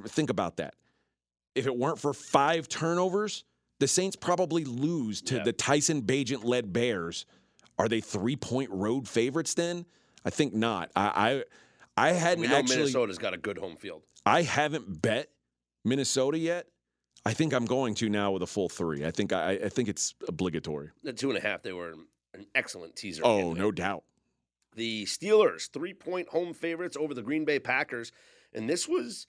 Think 0.09 0.31
about 0.31 0.57
that. 0.57 0.75
If 1.55 1.67
it 1.67 1.77
weren't 1.77 1.99
for 1.99 2.13
five 2.13 2.69
turnovers, 2.69 3.45
the 3.79 3.87
Saints 3.87 4.17
probably 4.17 4.65
lose 4.65 5.23
to 5.23 5.37
yep. 5.37 5.45
the 5.45 5.53
Tyson 5.53 6.03
Bagent 6.03 6.45
led 6.45 6.73
Bears. 6.73 7.27
Are 7.79 7.89
they 7.89 8.01
three 8.01 8.37
point 8.37 8.71
road 8.71 9.07
favorites 9.07 9.55
then? 9.55 9.87
I 10.25 10.31
think 10.31 10.53
not. 10.53 10.91
I 10.97 11.45
I, 11.97 12.09
I 12.09 12.13
hadn't 12.13 12.43
we 12.43 12.49
know 12.49 12.57
actually. 12.57 12.79
Minnesota's 12.79 13.19
got 13.19 13.35
a 13.35 13.39
good 13.39 13.57
home 13.57 13.77
field. 13.77 14.03
I 14.27 14.43
haven't 14.43 15.01
bet 15.01 15.31
Minnesota 15.85 16.39
yet. 16.39 16.67
I 17.25 17.35
think 17.35 17.53
I'm 17.53 17.67
going 17.67 17.95
to 17.97 18.09
now 18.09 18.31
with 18.33 18.43
a 18.43 18.47
full 18.47 18.69
three. 18.69 19.05
I 19.05 19.11
think 19.11 19.33
I, 19.33 19.53
I 19.65 19.69
think 19.69 19.89
it's 19.89 20.15
obligatory. 20.29 20.91
The 21.03 21.13
two 21.13 21.31
and 21.31 21.39
a 21.39 21.43
half, 21.43 21.63
they 21.63 21.73
were 21.73 21.95
an 22.35 22.47
excellent 22.55 22.97
teaser. 22.97 23.23
Oh, 23.25 23.53
no 23.53 23.71
doubt. 23.71 24.05
The 24.77 25.05
Steelers, 25.05 25.71
three 25.71 25.95
point 25.95 26.29
home 26.29 26.55
favorites 26.55 26.97
over 26.97 27.15
the 27.15 27.23
Green 27.23 27.45
Bay 27.45 27.59
Packers. 27.59 28.13
And 28.53 28.69
this 28.71 28.89
was 28.89 29.27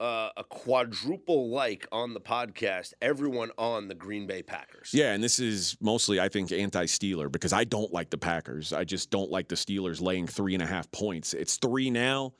uh, 0.00 0.30
a 0.36 0.44
quadruple 0.44 1.50
like 1.50 1.86
on 1.92 2.14
the 2.14 2.20
podcast, 2.20 2.92
everyone 3.02 3.50
on 3.58 3.88
the 3.88 3.94
Green 3.94 4.26
Bay 4.26 4.42
Packers. 4.42 4.90
Yeah, 4.92 5.12
and 5.12 5.22
this 5.22 5.38
is 5.38 5.76
mostly, 5.80 6.20
I 6.20 6.28
think, 6.28 6.52
anti 6.52 6.86
Steeler 6.86 7.30
because 7.30 7.52
I 7.52 7.64
don't 7.64 7.92
like 7.92 8.10
the 8.10 8.18
Packers. 8.18 8.72
I 8.72 8.84
just 8.84 9.10
don't 9.10 9.30
like 9.30 9.48
the 9.48 9.56
Steelers 9.56 10.00
laying 10.00 10.26
three 10.26 10.54
and 10.54 10.62
a 10.62 10.66
half 10.66 10.90
points. 10.90 11.34
It's 11.34 11.56
three 11.56 11.90
now 11.90 12.32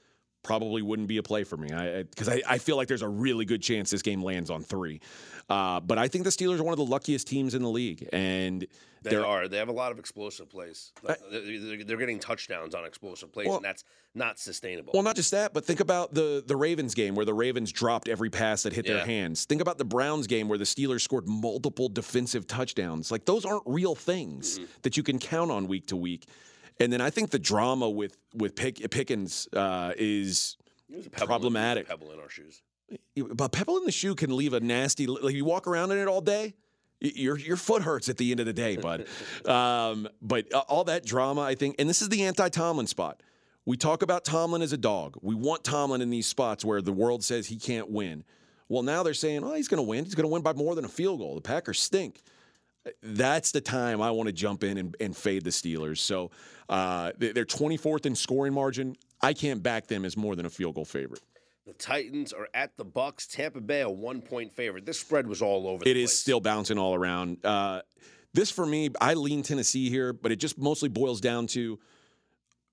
probably 0.43 0.83
wouldn't 0.83 1.09
be 1.09 1.19
a 1.19 1.23
play 1.23 1.45
for 1.45 1.57
me 1.57 1.69
because 2.11 2.29
I, 2.29 2.35
I, 2.35 2.43
I, 2.51 2.59
feel 2.59 2.77
like 2.77 2.89
there's 2.89 3.03
a 3.03 3.09
really 3.09 3.45
good 3.45 3.63
chance 3.63 3.91
this 3.91 4.03
game 4.03 4.23
lands 4.23 4.51
on 4.51 4.63
three. 4.63 5.01
Uh, 5.49 5.81
but 5.81 5.99
I 5.99 6.09
think 6.09 6.25
the 6.25 6.31
Steelers 6.31 6.61
are 6.61 6.65
one 6.65 6.73
of 6.73 6.79
the 6.79 6.85
luckiest 6.85 7.27
teams 7.27 7.55
in 7.55 7.63
the 7.63 7.69
league, 7.69 8.09
and 8.13 8.67
they 9.03 9.17
are. 9.17 9.49
They 9.49 9.59
have 9.59 9.69
a 9.69 9.73
lot 9.73 9.93
of 9.93 9.99
explosive 9.99 10.49
plays. 10.49 10.93
I, 11.07 11.17
they're, 11.31 11.85
they're, 11.85 11.97
getting 11.97 12.19
touchdowns 12.19 12.75
on 12.75 12.85
explosive 12.85 13.33
plays, 13.33 13.49
well, 13.49 13.57
and 13.57 13.65
that's 13.65 13.85
not 14.15 14.39
sustainable. 14.39 14.93
Well, 14.95 15.03
not 15.03 15.17
just 15.17 15.33
that, 15.33 15.53
but 15.53 15.65
think 15.65 15.81
about 15.81 16.15
the 16.15 16.43
the 16.47 16.57
Ravens 16.57 16.95
game 16.95 17.15
where 17.15 17.27
the 17.27 17.35
Ravens 17.35 17.73
dropped 17.73 18.09
every 18.09 18.31
pass 18.31 18.63
that 18.63 18.73
hit 18.73 18.87
yeah. 18.87 18.95
their 18.95 19.07
hands. 19.07 19.45
Think 19.45 19.61
about 19.61 19.79
the 19.79 19.85
Browns 19.85 20.27
game 20.27 20.49
where 20.49 20.59
the 20.59 20.65
Steelers 20.65 21.01
scored 21.01 21.27
multiple 21.27 21.89
defensive 21.89 22.47
touchdowns. 22.47 23.11
Like 23.11 23.25
those 23.25 23.45
aren't 23.45 23.65
real 23.67 23.95
things 23.95 24.59
mm-hmm. 24.59 24.71
that 24.83 24.97
you 24.97 25.03
can 25.03 25.19
count 25.19 25.51
on 25.51 25.67
week 25.67 25.87
to 25.89 25.97
week. 25.97 26.27
And 26.83 26.93
then 26.93 27.01
I 27.01 27.11
think 27.11 27.31
the 27.31 27.39
drama 27.39 27.89
with 27.89 28.17
with 28.35 28.57
Pick, 28.57 28.91
Pickens 28.91 29.49
uh, 29.53 29.93
is 29.97 30.57
problematic. 31.13 31.85
In, 31.89 31.97
pebble 31.97 32.13
in 32.13 32.19
our 32.19 32.29
shoes. 32.29 32.63
But 33.17 33.53
pebble 33.53 33.79
in 33.79 33.85
the 33.85 33.93
shoe 33.93 34.15
can 34.15 34.37
leave 34.37 34.53
a 34.53 34.61
nasty. 34.61 35.07
Like 35.07 35.35
you 35.35 35.45
walk 35.45 35.67
around 35.67 35.93
in 35.93 35.99
it 35.99 36.09
all 36.09 36.21
day, 36.21 36.55
your 37.01 37.39
your 37.39 37.57
foot 37.57 37.83
hurts 37.83 38.09
at 38.09 38.17
the 38.17 38.33
end 38.33 38.41
of 38.41 38.47
the 38.47 38.53
day, 38.53 38.77
bud. 38.77 39.07
um, 39.47 40.09
but 40.21 40.53
all 40.53 40.85
that 40.85 41.07
drama, 41.07 41.43
I 41.43 41.55
think, 41.55 41.77
and 41.79 41.89
this 41.89 42.03
is 42.03 42.09
the 42.09 42.25
anti-Tomlin 42.25 42.89
spot. 42.89 43.23
We 43.65 43.77
talk 43.77 44.03
about 44.03 44.25
Tomlin 44.25 44.61
as 44.61 44.73
a 44.73 44.77
dog. 44.77 45.17
We 45.23 45.37
want 45.37 45.63
Tomlin 45.63 46.01
in 46.01 46.11
these 46.11 46.27
spots 46.27 46.65
where 46.65 46.83
the 46.83 46.93
world 46.93 47.23
says 47.23 47.47
he 47.47 47.57
can't 47.57 47.89
win. 47.91 48.25
Well, 48.69 48.83
now 48.83 49.05
they're 49.05 49.15
saying, 49.15 49.45
oh, 49.45 49.55
he's 49.55 49.69
going 49.69 49.79
to 49.79 49.89
win. 49.89 50.05
He's 50.05 50.17
going 50.17 50.25
to 50.25 50.33
win 50.33 50.43
by 50.43 50.53
more 50.53 50.75
than 50.75 50.85
a 50.85 50.89
field 50.89 51.21
goal. 51.21 51.37
The 51.37 51.43
Packers 51.43 51.79
stink. 51.79 52.23
That's 53.03 53.53
the 53.53 53.61
time 53.61 54.01
I 54.01 54.11
want 54.11 54.29
to 54.29 54.33
jump 54.33 54.65
in 54.65 54.79
and, 54.79 54.97
and 55.01 55.17
fade 55.17 55.45
the 55.45 55.51
Steelers. 55.51 55.99
So 55.99 56.31
uh, 56.69 57.13
they're 57.19 57.45
24th 57.45 58.07
in 58.07 58.15
scoring 58.15 58.53
margin. 58.53 58.97
I 59.21 59.33
can't 59.35 59.63
back 59.63 59.87
them 59.87 60.05
as 60.05 60.17
more 60.17 60.35
than 60.35 60.47
a 60.47 60.51
field 60.51 60.75
goal 60.75 60.85
favorite. 60.85 61.21
The 61.67 61.75
Titans 61.75 62.33
are 62.33 62.49
at 62.55 62.77
the 62.77 62.85
Bucks. 62.85 63.27
Tampa 63.27 63.61
Bay 63.61 63.83
a 63.83 63.89
one 63.89 64.21
point 64.21 64.53
favorite. 64.53 64.85
This 64.85 64.99
spread 64.99 65.29
was 65.29 65.43
all 65.43 65.69
over. 65.69 65.85
It 65.87 65.97
is 65.97 66.17
still 66.17 66.41
bouncing 66.41 66.77
all 66.77 66.95
around. 66.95 67.45
Uh, 67.45 67.83
this 68.35 68.51
for 68.51 68.67
me, 68.67 68.91
I 69.01 69.15
lean 69.15 69.43
Tennessee 69.43 69.89
here, 69.89 70.13
but 70.13 70.33
it 70.33 70.37
just 70.37 70.59
mostly 70.59 70.89
boils 70.89 71.21
down 71.21 71.47
to 71.49 71.79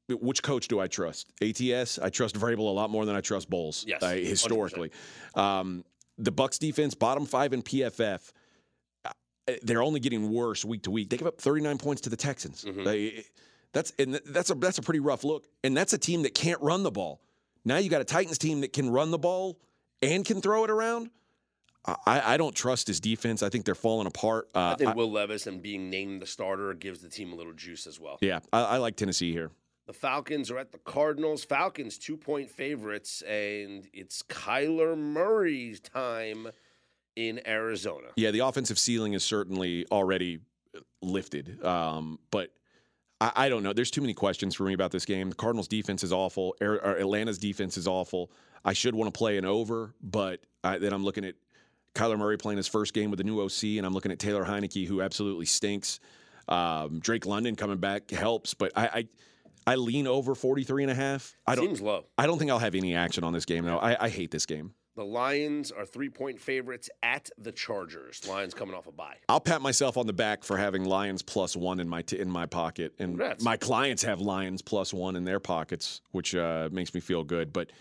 which 0.08 0.42
coach 0.42 0.68
do 0.68 0.80
I 0.80 0.88
trust? 0.88 1.32
ATS. 1.42 2.00
I 2.00 2.10
trust 2.10 2.36
Vrabel 2.36 2.60
a 2.60 2.64
lot 2.64 2.90
more 2.90 3.06
than 3.06 3.16
I 3.16 3.22
trust 3.22 3.48
Bowles. 3.48 3.86
Yes, 3.88 4.02
uh, 4.02 4.10
historically, 4.14 4.92
um, 5.36 5.84
the 6.18 6.32
Bucks 6.32 6.58
defense, 6.58 6.96
bottom 6.96 7.26
five 7.26 7.54
in 7.54 7.62
PFF. 7.62 8.32
They're 9.62 9.82
only 9.82 10.00
getting 10.00 10.32
worse 10.32 10.64
week 10.64 10.84
to 10.84 10.92
week. 10.92 11.10
They 11.10 11.18
give 11.18 11.28
up 11.28 11.40
39 11.40 11.78
points 11.78 12.02
to 12.02 12.10
the 12.10 12.18
Texans. 12.18 12.64
Mm-hmm. 12.64 12.84
They, 12.84 13.26
that's 13.74 13.94
and 14.00 14.20
that's 14.26 14.50
a 14.50 14.56
that's 14.56 14.78
a 14.78 14.82
pretty 14.82 15.00
rough 15.00 15.24
look. 15.24 15.48
And 15.64 15.76
that's 15.76 15.94
a 15.94 15.98
team 15.98 16.24
that 16.24 16.34
can't 16.34 16.62
run 16.62 16.84
the 16.84 16.92
ball. 16.92 17.22
Now 17.66 17.78
you 17.78 17.90
got 17.90 18.02
a 18.02 18.06
Titans 18.06 18.38
team 18.38 18.62
that 18.62 18.74
can 18.74 18.90
run 18.90 19.12
the 19.12 19.18
ball 19.18 19.60
and 20.02 20.26
can 20.26 20.42
throw 20.42 20.64
it 20.64 20.70
around. 20.70 21.10
I, 21.86 22.34
I 22.34 22.38
don't 22.38 22.54
trust 22.54 22.88
his 22.88 23.00
defense. 23.00 23.42
I 23.42 23.50
think 23.50 23.66
they're 23.66 23.74
falling 23.74 24.06
apart. 24.06 24.50
Uh, 24.54 24.74
I 24.74 24.76
think 24.76 24.96
Will 24.96 25.12
Levis 25.12 25.48
and 25.48 25.62
being 25.62 25.90
named 25.90 26.22
the 26.22 26.26
starter 26.28 26.74
gives 26.74 27.00
the 27.00 27.10
team 27.10 27.32
a 27.32 27.36
little 27.36 27.54
juice 27.54 27.88
as 27.88 28.00
well. 28.00 28.18
Yeah, 28.22 28.40
I, 28.52 28.62
I 28.62 28.78
like 28.78 28.96
Tennessee 28.96 29.32
here. 29.32 29.52
The 29.88 29.94
Falcons 29.94 30.52
are 30.52 30.58
at 30.58 30.72
the 30.72 30.78
Cardinals. 30.78 31.44
Falcons 31.44 31.98
two 31.98 32.18
point 32.18 32.50
favorites, 32.50 33.24
and 33.24 33.88
it's 33.94 34.22
Kyler 34.24 34.98
Murray's 34.98 35.80
time 35.80 36.50
in 37.20 37.46
Arizona. 37.46 38.08
Yeah, 38.16 38.32
the 38.32 38.40
offensive 38.40 38.80
ceiling 38.80 39.14
is 39.14 39.24
certainly 39.26 39.86
already 39.92 40.40
lifted, 41.02 41.64
um, 41.66 42.18
but 42.32 42.52
I, 43.20 43.32
I, 43.36 43.50
don't 43.50 43.62
know. 43.62 43.74
There's 43.74 43.92
too 43.92 44.00
many 44.00 44.14
questions 44.14 44.56
for 44.56 44.64
me 44.64 44.74
about 44.74 44.92
this 44.92 45.04
game. 45.04 45.30
The 45.30 45.36
Cardinals' 45.36 45.68
defense 45.68 46.02
is 46.02 46.14
awful. 46.14 46.56
Atlanta's 46.62 47.38
defense 47.38 47.76
is 47.76 47.88
awful. 47.88 48.32
I 48.64 48.72
should 48.72 48.96
want 48.96 49.14
to 49.14 49.18
play 49.18 49.38
an 49.38 49.44
over, 49.44 49.94
but 50.02 50.40
I, 50.64 50.78
then 50.78 50.94
I'm 50.94 51.04
looking 51.04 51.26
at 51.26 51.36
Kyler 51.94 52.18
Murray 52.18 52.38
playing 52.38 52.58
his 52.58 52.70
first 52.70 52.94
game 52.94 53.10
with 53.12 53.18
the 53.18 53.26
new 53.26 53.42
OC, 53.42 53.78
and 53.78 53.86
I'm 53.86 53.94
looking 53.94 54.14
at 54.14 54.20
Taylor 54.20 54.46
Heinicke, 54.46 54.88
who 54.88 55.02
absolutely 55.02 55.46
stinks. 55.46 56.00
Um, 56.48 57.00
Drake 57.00 57.26
London 57.26 57.58
coming 57.58 57.78
back 57.78 58.10
helps, 58.12 58.54
but 58.54 58.72
I, 58.78 58.86
I 58.88 59.08
I 59.68 59.76
lean 59.76 60.08
over 60.08 60.34
43 60.36 60.84
and 60.84 60.92
a 60.92 60.96
half. 60.96 61.36
I 61.46 61.56
don't 61.56 61.66
Seems 61.66 61.82
low. 61.82 62.06
I 62.18 62.26
don't 62.26 62.40
think 62.40 62.50
I'll 62.50 62.60
have 62.60 62.76
any 62.76 62.96
action 62.96 63.24
on 63.24 63.34
this 63.34 63.46
game 63.46 63.66
though. 63.66 63.78
I, 63.78 64.06
I 64.06 64.10
hate 64.10 64.32
this 64.32 64.46
game. 64.46 64.74
The 65.00 65.06
Lions 65.06 65.72
are 65.72 65.86
three 65.86 66.10
point 66.10 66.42
favorites 66.42 66.90
at 67.02 67.30
the 67.38 67.54
Chargers. 67.54 68.28
Lions 68.28 68.54
coming 68.54 68.76
off 68.76 68.86
a 68.86 68.92
bye. 68.92 69.16
I'll 69.30 69.40
pat 69.40 69.62
myself 69.62 69.96
on 69.96 70.08
the 70.08 70.12
back 70.12 70.44
for 70.44 70.58
having 70.58 70.84
Lions 70.84 71.22
plus 71.22 71.56
one 71.56 71.80
in 71.80 71.88
my 71.88 72.02
t- 72.02 72.20
in 72.20 72.30
my 72.30 72.46
pocket, 72.46 72.96
and 73.00 73.12
Congrats. 73.12 73.42
my 73.42 73.56
clients 73.56 74.04
have 74.04 74.20
Lions 74.20 74.62
plus 74.62 74.94
one 74.94 75.16
in 75.16 75.24
their 75.24 75.40
pockets, 75.40 76.02
which 76.12 76.36
uh, 76.36 76.68
makes 76.74 76.94
me 76.94 77.00
feel 77.00 77.24
good. 77.24 77.54
But 77.54 77.72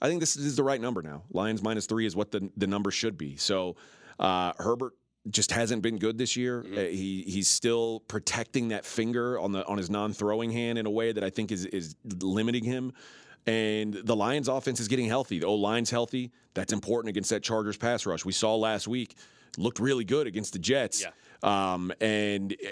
I 0.00 0.06
think 0.06 0.20
this 0.20 0.36
is 0.36 0.54
the 0.54 0.62
right 0.62 0.80
number 0.80 1.02
now. 1.02 1.24
Lions 1.32 1.62
minus 1.64 1.86
three 1.86 2.06
is 2.06 2.14
what 2.14 2.30
the 2.30 2.48
the 2.56 2.68
number 2.68 2.92
should 2.92 3.18
be. 3.18 3.34
So 3.34 3.74
uh, 4.20 4.52
Herbert 4.58 4.92
just 5.30 5.52
hasn't 5.52 5.82
been 5.82 5.98
good 5.98 6.18
this 6.18 6.36
year. 6.36 6.64
Uh, 6.64 6.80
he 6.80 7.24
he's 7.26 7.48
still 7.48 8.00
protecting 8.08 8.68
that 8.68 8.84
finger 8.84 9.38
on 9.38 9.52
the 9.52 9.66
on 9.66 9.78
his 9.78 9.90
non 9.90 10.12
throwing 10.12 10.50
hand 10.50 10.78
in 10.78 10.86
a 10.86 10.90
way 10.90 11.12
that 11.12 11.24
I 11.24 11.30
think 11.30 11.52
is 11.52 11.66
is 11.66 11.94
limiting 12.22 12.64
him. 12.64 12.92
And 13.46 13.94
the 13.94 14.14
Lions' 14.14 14.48
offense 14.48 14.78
is 14.78 14.88
getting 14.88 15.06
healthy. 15.06 15.38
The 15.38 15.46
O 15.46 15.54
line's 15.54 15.90
healthy. 15.90 16.32
That's 16.54 16.72
important 16.72 17.08
against 17.10 17.30
that 17.30 17.42
Chargers 17.42 17.76
pass 17.76 18.04
rush. 18.04 18.24
We 18.24 18.32
saw 18.32 18.54
last 18.56 18.88
week 18.88 19.14
looked 19.56 19.78
really 19.78 20.04
good 20.04 20.26
against 20.26 20.52
the 20.52 20.58
Jets. 20.58 21.02
Yeah. 21.02 21.10
Um, 21.42 21.92
and 22.00 22.52
uh, 22.52 22.70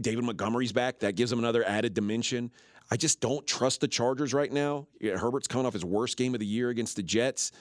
David 0.00 0.24
Montgomery's 0.24 0.72
back. 0.72 1.00
That 1.00 1.16
gives 1.16 1.30
him 1.30 1.38
another 1.38 1.64
added 1.64 1.94
dimension. 1.94 2.50
I 2.90 2.96
just 2.96 3.20
don't 3.20 3.46
trust 3.46 3.80
the 3.80 3.88
Chargers 3.88 4.32
right 4.32 4.52
now. 4.52 4.86
Herbert's 5.02 5.48
coming 5.48 5.66
off 5.66 5.72
his 5.72 5.84
worst 5.84 6.16
game 6.16 6.34
of 6.34 6.40
the 6.40 6.46
year 6.46 6.70
against 6.70 6.96
the 6.96 7.02
Jets. 7.02 7.52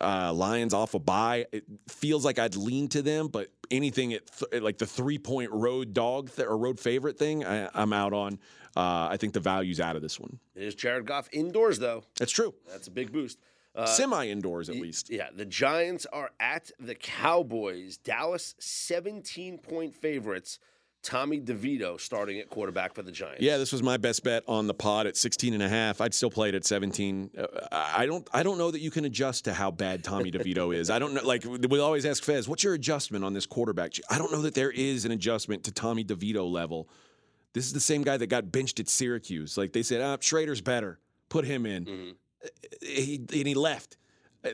Uh, 0.00 0.32
Lions 0.32 0.72
off 0.74 0.94
a 0.94 0.98
bye. 0.98 1.46
It 1.52 1.64
feels 1.88 2.24
like 2.24 2.38
I'd 2.38 2.56
lean 2.56 2.88
to 2.88 3.02
them, 3.02 3.28
but 3.28 3.48
anything 3.70 4.14
at 4.14 4.22
th- 4.26 4.62
like 4.62 4.78
the 4.78 4.86
three 4.86 5.18
point 5.18 5.50
road 5.52 5.92
dog 5.92 6.30
th- 6.34 6.48
or 6.48 6.56
road 6.56 6.80
favorite 6.80 7.18
thing, 7.18 7.44
I, 7.44 7.68
I'm 7.74 7.92
out 7.92 8.12
on. 8.12 8.38
Uh, 8.74 9.08
I 9.10 9.18
think 9.18 9.34
the 9.34 9.40
value's 9.40 9.80
out 9.80 9.96
of 9.96 10.02
this 10.02 10.18
one. 10.18 10.38
It 10.54 10.62
is 10.62 10.74
Jared 10.74 11.06
Goff 11.06 11.28
indoors 11.30 11.78
though. 11.78 12.04
That's 12.18 12.32
true. 12.32 12.54
That's 12.70 12.88
a 12.88 12.90
big 12.90 13.12
boost. 13.12 13.38
Uh, 13.74 13.86
Semi 13.86 14.28
indoors 14.28 14.68
at 14.68 14.76
least. 14.76 15.08
Yeah, 15.10 15.28
the 15.34 15.44
Giants 15.46 16.06
are 16.12 16.30
at 16.40 16.70
the 16.80 16.94
Cowboys. 16.94 17.96
Dallas 17.98 18.54
17 18.58 19.58
point 19.58 19.94
favorites. 19.94 20.58
Tommy 21.02 21.40
DeVito 21.40 22.00
starting 22.00 22.38
at 22.38 22.48
quarterback 22.48 22.94
for 22.94 23.02
the 23.02 23.10
Giants. 23.10 23.42
Yeah, 23.42 23.56
this 23.56 23.72
was 23.72 23.82
my 23.82 23.96
best 23.96 24.22
bet 24.22 24.44
on 24.46 24.66
the 24.68 24.74
pod 24.74 25.06
at 25.08 25.16
16 25.16 25.52
and 25.52 25.62
a 25.62 25.68
half. 25.68 26.00
I'd 26.00 26.14
still 26.14 26.30
play 26.30 26.48
it 26.48 26.54
at 26.54 26.64
17. 26.64 27.30
Uh, 27.36 27.46
I 27.72 28.06
don't 28.06 28.28
I 28.32 28.42
don't 28.44 28.56
know 28.58 28.70
that 28.70 28.80
you 28.80 28.90
can 28.90 29.04
adjust 29.04 29.44
to 29.46 29.52
how 29.54 29.70
bad 29.72 30.04
Tommy 30.04 30.30
DeVito 30.30 30.74
is. 30.74 30.90
I 30.90 30.98
don't 31.00 31.14
know 31.14 31.22
like 31.24 31.44
we 31.44 31.78
always 31.80 32.06
ask 32.06 32.22
Fez, 32.22 32.48
what's 32.48 32.62
your 32.62 32.74
adjustment 32.74 33.24
on 33.24 33.32
this 33.32 33.46
quarterback? 33.46 33.94
I 34.08 34.18
don't 34.18 34.30
know 34.32 34.42
that 34.42 34.54
there 34.54 34.70
is 34.70 35.04
an 35.04 35.10
adjustment 35.10 35.64
to 35.64 35.72
Tommy 35.72 36.04
DeVito 36.04 36.50
level. 36.50 36.88
This 37.52 37.66
is 37.66 37.72
the 37.72 37.80
same 37.80 38.02
guy 38.02 38.16
that 38.16 38.28
got 38.28 38.52
benched 38.52 38.78
at 38.80 38.88
Syracuse. 38.88 39.58
Like 39.58 39.72
they 39.72 39.82
said, 39.82 40.00
ah, 40.00 40.16
Shrader's 40.18 40.60
better. 40.60 40.98
Put 41.28 41.44
him 41.44 41.66
in. 41.66 41.84
Mhm. 41.84 42.14
He, 42.80 43.16
and 43.16 43.46
he 43.46 43.54
left. 43.54 43.96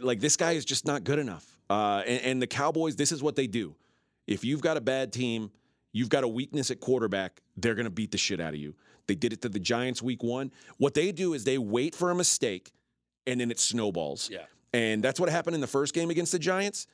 Like 0.00 0.20
this 0.20 0.36
guy 0.36 0.52
is 0.52 0.64
just 0.64 0.86
not 0.86 1.04
good 1.04 1.18
enough. 1.18 1.58
Uh, 1.70 2.02
and, 2.06 2.22
and 2.22 2.42
the 2.42 2.46
Cowboys, 2.46 2.96
this 2.96 3.12
is 3.12 3.22
what 3.22 3.36
they 3.36 3.46
do. 3.46 3.74
If 4.26 4.44
you've 4.44 4.60
got 4.62 4.76
a 4.76 4.80
bad 4.80 5.12
team, 5.12 5.50
you've 5.92 6.08
got 6.08 6.24
a 6.24 6.28
weakness 6.28 6.70
at 6.70 6.80
quarterback, 6.80 7.40
they're 7.56 7.74
going 7.74 7.84
to 7.86 7.90
beat 7.90 8.10
the 8.12 8.18
shit 8.18 8.40
out 8.40 8.54
of 8.54 8.60
you. 8.60 8.74
They 9.06 9.14
did 9.14 9.32
it 9.32 9.42
to 9.42 9.48
the 9.48 9.58
Giants 9.60 10.02
week 10.02 10.22
one. 10.22 10.52
What 10.76 10.94
they 10.94 11.12
do 11.12 11.32
is 11.34 11.44
they 11.44 11.58
wait 11.58 11.94
for 11.94 12.10
a 12.10 12.14
mistake 12.14 12.72
and 13.26 13.40
then 13.40 13.50
it 13.50 13.58
snowballs. 13.58 14.28
Yeah. 14.30 14.44
And 14.74 15.02
that's 15.02 15.18
what 15.18 15.28
happened 15.30 15.54
in 15.54 15.60
the 15.60 15.66
first 15.66 15.94
game 15.94 16.10
against 16.10 16.32
the 16.32 16.38
Giants. 16.38 16.86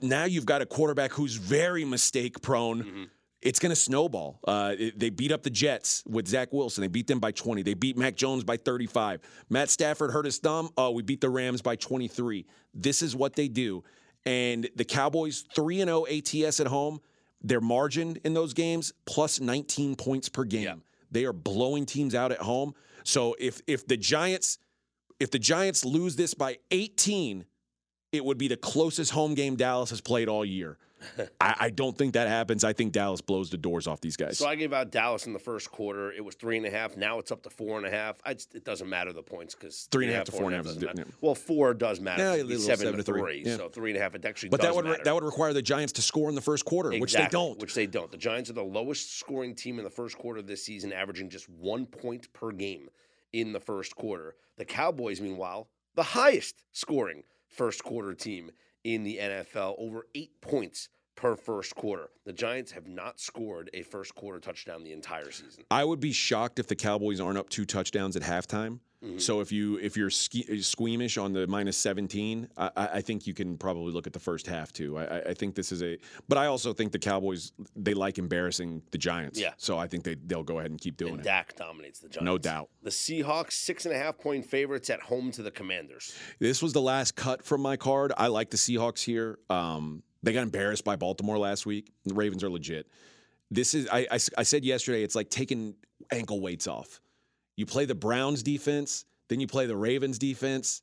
Now 0.00 0.24
you've 0.24 0.46
got 0.46 0.62
a 0.62 0.66
quarterback 0.66 1.12
who's 1.12 1.34
very 1.34 1.84
mistake 1.84 2.40
prone. 2.40 2.82
Mhm. 2.84 3.08
It's 3.42 3.58
going 3.58 3.70
to 3.70 3.76
snowball. 3.76 4.38
Uh, 4.46 4.76
it- 4.78 4.98
they 4.98 5.10
beat 5.10 5.32
up 5.32 5.42
the 5.42 5.50
Jets 5.50 6.04
with 6.06 6.28
Zach 6.28 6.52
Wilson. 6.52 6.82
They 6.82 6.88
beat 6.88 7.08
them 7.08 7.18
by 7.18 7.32
20. 7.32 7.62
They 7.62 7.74
beat 7.74 7.96
Mac 7.96 8.14
Jones 8.16 8.44
by 8.44 8.56
35. 8.56 9.20
Matt 9.50 9.68
Stafford 9.68 10.12
hurt 10.12 10.24
his 10.24 10.38
thumb. 10.38 10.70
Oh, 10.76 10.92
we 10.92 11.02
beat 11.02 11.20
the 11.20 11.28
Rams 11.28 11.60
by 11.60 11.74
23. 11.74 12.46
This 12.72 13.02
is 13.02 13.16
what 13.16 13.34
they 13.34 13.48
do. 13.48 13.82
And 14.24 14.70
the 14.76 14.84
Cowboys, 14.84 15.44
3 15.54 15.80
and 15.80 15.88
0 15.88 16.06
ATS 16.06 16.60
at 16.60 16.68
home, 16.68 17.00
their 17.42 17.60
margin 17.60 18.16
in 18.24 18.34
those 18.34 18.54
games 18.54 18.92
plus 19.04 19.40
19 19.40 19.96
points 19.96 20.28
per 20.28 20.44
game. 20.44 20.62
Yeah. 20.62 20.74
They 21.10 21.24
are 21.24 21.32
blowing 21.32 21.86
teams 21.86 22.14
out 22.14 22.32
at 22.32 22.38
home. 22.38 22.74
So 23.04 23.36
if 23.38 23.60
if 23.66 23.86
the 23.86 23.96
Giants 23.96 24.58
if 25.20 25.30
the 25.30 25.38
Giants 25.38 25.84
lose 25.84 26.16
this 26.16 26.34
by 26.34 26.58
18, 26.70 27.44
it 28.12 28.24
would 28.24 28.38
be 28.38 28.48
the 28.48 28.56
closest 28.56 29.12
home 29.12 29.34
game 29.34 29.56
Dallas 29.56 29.90
has 29.90 30.00
played 30.00 30.28
all 30.28 30.44
year. 30.44 30.78
I, 31.40 31.54
I 31.60 31.70
don't 31.70 31.96
think 31.96 32.14
that 32.14 32.28
happens. 32.28 32.64
I 32.64 32.72
think 32.72 32.92
Dallas 32.92 33.20
blows 33.20 33.50
the 33.50 33.56
doors 33.56 33.86
off 33.86 34.00
these 34.00 34.16
guys. 34.16 34.38
So 34.38 34.46
I 34.48 34.54
gave 34.54 34.72
out 34.72 34.90
Dallas 34.90 35.26
in 35.26 35.32
the 35.32 35.38
first 35.38 35.70
quarter. 35.70 36.12
It 36.12 36.24
was 36.24 36.34
three 36.34 36.56
and 36.56 36.66
a 36.66 36.70
half. 36.70 36.96
Now 36.96 37.18
it's 37.18 37.32
up 37.32 37.42
to 37.42 37.50
four 37.50 37.76
and 37.78 37.86
a 37.86 37.90
half. 37.90 38.16
I 38.24 38.34
just, 38.34 38.54
it 38.54 38.64
doesn't 38.64 38.88
matter 38.88 39.12
the 39.12 39.22
points 39.22 39.54
because 39.54 39.88
Three 39.90 40.06
and 40.06 40.14
a 40.14 40.16
half 40.16 40.24
to 40.26 40.32
four 40.32 40.44
and 40.44 40.54
a 40.54 40.56
half 40.56 40.64
doesn't 40.66 40.84
matter. 40.84 41.04
yeah. 41.06 41.14
Well, 41.20 41.34
four 41.34 41.74
does 41.74 42.00
matter. 42.00 42.22
Yeah, 42.22 42.56
seven, 42.58 42.60
seven 42.60 42.96
to 42.96 43.02
three, 43.02 43.20
three. 43.20 43.42
yeah. 43.44 43.56
So 43.56 43.68
three 43.68 43.90
and 43.90 43.98
a 43.98 44.02
half. 44.02 44.14
It 44.14 44.24
actually 44.24 44.50
but 44.50 44.60
does 44.60 44.68
that 44.70 44.74
would 44.76 44.84
matter. 44.84 45.04
that 45.04 45.14
would 45.14 45.24
require 45.24 45.52
the 45.52 45.62
Giants 45.62 45.92
to 45.94 46.02
score 46.02 46.28
in 46.28 46.34
the 46.34 46.40
first 46.40 46.64
quarter, 46.64 46.90
which 46.98 47.14
they 47.14 47.28
don't. 47.30 47.58
Which 47.60 47.74
they 47.74 47.86
don't. 47.86 48.10
The 48.10 48.16
Giants 48.16 48.50
are 48.50 48.54
the 48.54 48.62
lowest 48.62 49.18
scoring 49.18 49.54
team 49.54 49.78
in 49.78 49.84
the 49.84 49.90
first 49.90 50.18
quarter 50.18 50.40
of 50.40 50.46
this 50.46 50.64
season, 50.64 50.92
averaging 50.92 51.30
just 51.30 51.48
one 51.48 51.86
point 51.86 52.32
per 52.32 52.52
game 52.52 52.88
in 53.32 53.52
the 53.52 53.60
first 53.60 53.96
quarter. 53.96 54.34
The 54.56 54.64
Cowboys, 54.64 55.20
meanwhile, 55.20 55.68
the 55.94 56.02
highest 56.02 56.62
scoring 56.72 57.22
first 57.48 57.82
quarter 57.84 58.14
team 58.14 58.50
in 58.84 59.04
the 59.04 59.18
NFL, 59.18 59.74
over 59.78 60.06
eight 60.14 60.40
points 60.40 60.88
per 61.14 61.36
first 61.36 61.74
quarter. 61.74 62.10
The 62.24 62.32
Giants 62.32 62.72
have 62.72 62.86
not 62.86 63.20
scored 63.20 63.70
a 63.74 63.82
first 63.82 64.14
quarter 64.14 64.40
touchdown 64.40 64.82
the 64.82 64.92
entire 64.92 65.30
season. 65.30 65.64
I 65.70 65.84
would 65.84 66.00
be 66.00 66.12
shocked 66.12 66.58
if 66.58 66.66
the 66.66 66.76
Cowboys 66.76 67.20
aren't 67.20 67.38
up 67.38 67.48
two 67.48 67.64
touchdowns 67.64 68.16
at 68.16 68.22
halftime. 68.22 68.80
Mhm. 69.02 69.20
So 69.20 69.40
if 69.40 69.50
you 69.50 69.78
if 69.78 69.96
you're 69.96 70.10
ske- 70.10 70.60
squeamish 70.62 71.18
on 71.18 71.32
the 71.32 71.46
minus 71.48 71.76
17, 71.76 72.48
I, 72.56 72.70
I 72.76 73.00
think 73.00 73.26
you 73.26 73.34
can 73.34 73.58
probably 73.58 73.92
look 73.92 74.06
at 74.06 74.12
the 74.12 74.20
first 74.20 74.46
half 74.46 74.72
too. 74.72 74.96
I, 74.98 75.04
I- 75.04 75.22
I 75.30 75.34
think 75.34 75.54
this 75.54 75.72
is 75.72 75.82
a, 75.82 75.98
but 76.28 76.38
I 76.38 76.46
also 76.46 76.72
think 76.72 76.92
the 76.92 76.98
Cowboys 76.98 77.52
they 77.74 77.94
like 77.94 78.18
embarrassing 78.18 78.82
the 78.92 78.98
Giants. 78.98 79.40
Yeah. 79.40 79.54
So 79.56 79.76
I 79.76 79.88
think 79.88 80.04
they 80.04 80.14
they'll 80.26 80.44
go 80.44 80.58
ahead 80.60 80.70
and 80.70 80.80
keep 80.80 80.96
doing 80.96 81.12
And 81.14 81.20
it. 81.20 81.24
Dak 81.24 81.56
dominates 81.56 81.98
the 82.00 82.08
Giants. 82.08 82.24
No 82.24 82.38
doubt. 82.38 82.68
The 82.82 82.90
Seahawks, 82.90 83.52
six 83.52 83.86
and 83.86 83.94
a 83.94 83.98
half 83.98 84.18
point 84.18 84.46
favorites 84.46 84.88
at 84.90 85.00
home 85.00 85.32
to 85.32 85.42
the 85.42 85.50
Commanders. 85.50 86.14
This 86.38 86.62
was 86.62 86.72
the 86.72 86.80
last 86.82 87.16
cut 87.16 87.42
from 87.44 87.60
my 87.60 87.76
card. 87.76 88.12
I 88.16 88.28
like 88.28 88.50
the 88.50 88.56
Seahawks 88.56 89.02
here. 89.04 89.38
Um, 89.50 90.02
they 90.22 90.32
got 90.32 90.42
embarrassed 90.42 90.84
by 90.84 90.94
Baltimore 90.94 91.38
last 91.38 91.66
week. 91.66 91.90
The 92.04 92.14
Ravens 92.14 92.44
are 92.44 92.50
legit. 92.50 92.86
This 93.50 93.74
is 93.74 93.88
I, 93.90 94.06
I, 94.10 94.18
I 94.38 94.42
said 94.44 94.64
yesterday. 94.64 95.02
It's 95.02 95.14
like 95.16 95.28
taking 95.28 95.74
ankle 96.12 96.40
weights 96.40 96.66
off. 96.68 97.00
You 97.56 97.66
play 97.66 97.84
the 97.84 97.94
Browns 97.94 98.42
defense, 98.42 99.04
then 99.28 99.40
you 99.40 99.46
play 99.46 99.66
the 99.66 99.76
Ravens 99.76 100.18
defense. 100.18 100.82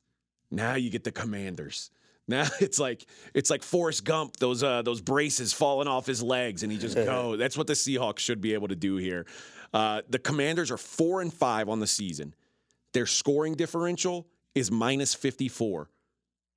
Now 0.50 0.74
you 0.74 0.90
get 0.90 1.04
the 1.04 1.12
Commanders. 1.12 1.90
Now 2.28 2.46
it's 2.60 2.78
like 2.78 3.06
it's 3.34 3.50
like 3.50 3.64
Forrest 3.64 4.04
Gump, 4.04 4.36
those 4.36 4.62
uh, 4.62 4.82
those 4.82 5.00
braces 5.00 5.52
falling 5.52 5.88
off 5.88 6.06
his 6.06 6.22
legs, 6.22 6.62
and 6.62 6.70
he 6.70 6.78
just 6.78 6.94
go. 6.94 7.34
That's 7.34 7.58
what 7.58 7.66
the 7.66 7.72
Seahawks 7.72 8.20
should 8.20 8.40
be 8.40 8.54
able 8.54 8.68
to 8.68 8.76
do 8.76 8.98
here. 8.98 9.26
Uh, 9.74 10.02
the 10.08 10.20
Commanders 10.20 10.70
are 10.70 10.76
four 10.76 11.22
and 11.22 11.34
five 11.34 11.68
on 11.68 11.80
the 11.80 11.88
season. 11.88 12.32
Their 12.92 13.06
scoring 13.06 13.54
differential 13.54 14.28
is 14.54 14.70
minus 14.70 15.12
fifty 15.12 15.48
four. 15.48 15.90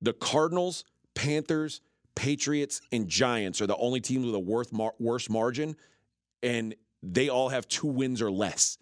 The 0.00 0.12
Cardinals, 0.12 0.84
Panthers, 1.16 1.80
Patriots, 2.14 2.80
and 2.92 3.08
Giants 3.08 3.60
are 3.60 3.66
the 3.66 3.76
only 3.76 4.00
teams 4.00 4.26
with 4.26 4.34
a 4.36 4.38
worth 4.38 4.72
mar- 4.72 4.94
worse 5.00 5.28
margin, 5.28 5.74
and 6.40 6.76
they 7.02 7.28
all 7.30 7.48
have 7.48 7.66
two 7.66 7.88
wins 7.88 8.22
or 8.22 8.30
less. 8.30 8.78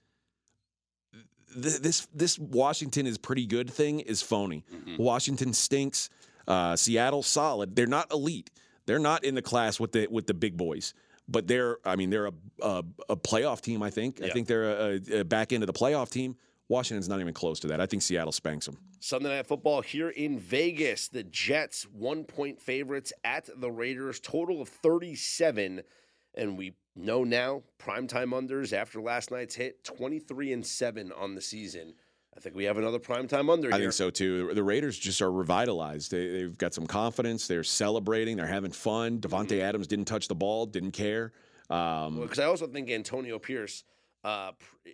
Th- 1.52 1.78
This 1.78 2.06
this 2.14 2.38
Washington 2.38 3.06
is 3.06 3.18
pretty 3.18 3.46
good 3.46 3.70
thing 3.70 4.00
is 4.00 4.22
phony. 4.22 4.64
Washington 4.98 5.52
stinks. 5.52 6.10
Uh, 6.48 6.74
Seattle 6.76 7.22
solid. 7.22 7.76
They're 7.76 7.86
not 7.86 8.10
elite. 8.12 8.50
They're 8.86 8.98
not 8.98 9.22
in 9.24 9.34
the 9.34 9.42
class 9.42 9.78
with 9.78 9.92
the 9.92 10.06
with 10.10 10.26
the 10.26 10.34
big 10.34 10.56
boys. 10.56 10.94
But 11.28 11.46
they're 11.46 11.78
I 11.84 11.96
mean 11.96 12.10
they're 12.10 12.26
a 12.26 12.32
a, 12.60 12.84
a 13.10 13.16
playoff 13.16 13.60
team. 13.60 13.82
I 13.82 13.90
think. 13.90 14.20
I 14.22 14.30
think 14.30 14.48
they're 14.48 14.64
a, 14.92 15.20
a 15.20 15.24
back 15.24 15.52
end 15.52 15.62
of 15.62 15.66
the 15.68 15.72
playoff 15.72 16.10
team. 16.10 16.36
Washington's 16.68 17.08
not 17.08 17.20
even 17.20 17.34
close 17.34 17.60
to 17.60 17.66
that. 17.68 17.80
I 17.80 17.86
think 17.86 18.02
Seattle 18.02 18.32
spanks 18.32 18.64
them. 18.66 18.78
Sunday 18.98 19.28
Night 19.28 19.46
Football 19.46 19.82
here 19.82 20.08
in 20.08 20.38
Vegas. 20.38 21.08
The 21.08 21.22
Jets, 21.22 21.84
one 21.92 22.24
point 22.24 22.60
favorites 22.62 23.12
at 23.24 23.48
the 23.60 23.70
Raiders, 23.70 24.18
total 24.20 24.62
of 24.62 24.68
37. 24.68 25.82
And 26.34 26.56
we 26.56 26.74
know 26.96 27.24
now, 27.24 27.62
primetime 27.78 28.30
unders 28.30 28.72
after 28.72 29.00
last 29.00 29.30
night's 29.30 29.54
hit, 29.54 29.84
23 29.84 30.52
and 30.52 30.66
7 30.66 31.12
on 31.12 31.34
the 31.34 31.40
season. 31.40 31.94
I 32.36 32.40
think 32.40 32.56
we 32.56 32.64
have 32.64 32.78
another 32.78 32.98
primetime 32.98 33.52
under 33.52 33.68
here. 33.68 33.74
I 33.74 33.78
here. 33.78 33.86
think 33.86 33.92
so 33.92 34.08
too. 34.10 34.54
The 34.54 34.62
Raiders 34.62 34.98
just 34.98 35.20
are 35.20 35.30
revitalized. 35.30 36.10
They, 36.10 36.28
they've 36.28 36.56
got 36.56 36.72
some 36.72 36.86
confidence. 36.86 37.46
They're 37.46 37.64
celebrating. 37.64 38.38
They're 38.38 38.46
having 38.46 38.72
fun. 38.72 39.18
Davante 39.18 39.60
Adams 39.60 39.86
didn't 39.86 40.06
touch 40.06 40.28
the 40.28 40.34
ball. 40.34 40.64
Didn't 40.64 40.92
care. 40.92 41.32
Um, 41.68 42.20
Because 42.20 42.38
I 42.38 42.44
also 42.44 42.66
think 42.66 42.90
Antonio 42.90 43.38
Pierce, 43.38 43.84
uh, 44.24 44.52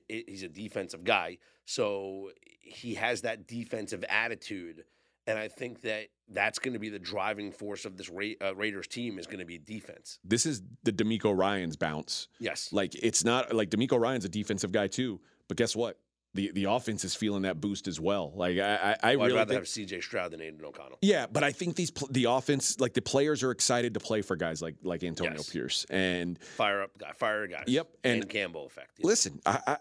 he's 0.08 0.42
a 0.42 0.48
defensive 0.48 1.04
guy, 1.04 1.38
so 1.64 2.30
he 2.60 2.94
has 2.94 3.22
that 3.22 3.46
defensive 3.46 4.04
attitude, 4.08 4.84
and 5.28 5.38
I 5.38 5.46
think 5.48 5.82
that 5.82 6.08
that's 6.30 6.58
going 6.58 6.72
to 6.74 6.78
be 6.80 6.88
the 6.88 6.98
driving 6.98 7.52
force 7.52 7.84
of 7.84 7.96
this 7.96 8.08
Ra- 8.10 8.34
uh, 8.42 8.54
Raiders 8.54 8.86
team 8.88 9.18
is 9.18 9.26
going 9.26 9.38
to 9.38 9.44
be 9.46 9.58
defense. 9.58 10.18
this 10.24 10.44
is 10.46 10.62
the 10.82 10.92
DeMeco 10.92 11.36
Ryan's 11.36 11.76
bounce. 11.76 12.28
Yes, 12.40 12.70
Like 12.72 12.94
it's 12.96 13.24
not 13.24 13.54
like 13.54 13.70
DeMeco 13.70 13.98
Ryan's 14.00 14.24
a 14.24 14.28
defensive 14.28 14.72
guy 14.72 14.88
too. 14.88 15.20
But 15.46 15.56
guess 15.56 15.76
what? 15.76 15.98
the 16.34 16.50
the 16.52 16.64
offense 16.64 17.04
is 17.04 17.14
feeling 17.14 17.42
that 17.42 17.58
boost 17.58 17.88
as 17.88 17.98
well. 17.98 18.32
Like 18.36 18.58
I, 18.58 18.96
I, 19.02 19.12
I 19.12 19.16
Well, 19.16 19.26
really 19.28 19.38
I'd 19.38 19.40
rather 19.40 19.48
think, 19.54 19.60
have 19.62 19.68
C.J. 19.68 20.02
Stroud 20.02 20.30
than 20.30 20.42
Aidan 20.42 20.62
O'Connell. 20.62 20.98
yeah, 21.00 21.26
but 21.26 21.42
I 21.42 21.52
think 21.52 21.74
these 21.74 21.90
the 22.10 22.24
offense, 22.24 22.78
like 22.78 22.92
the 22.92 23.00
players, 23.00 23.42
are 23.42 23.50
excited 23.50 23.94
to 23.94 24.00
play 24.00 24.20
for 24.20 24.36
guys 24.36 24.60
like 24.60 24.74
like 24.82 25.02
Antonio 25.02 25.32
Yes. 25.38 25.48
Pierce. 25.48 25.86
And 25.88 26.38
Fire 26.38 26.82
up, 26.82 26.90
guy, 26.98 27.12
fire 27.12 27.46
guys. 27.46 27.64
Yep, 27.68 27.88
and- 28.04 28.22
And, 28.24 28.28
Campbell 28.30 28.66
effect. 28.66 28.90
yeah. 28.98 29.06
listen, 29.06 29.40
I, 29.46 29.60
I, 29.66 29.76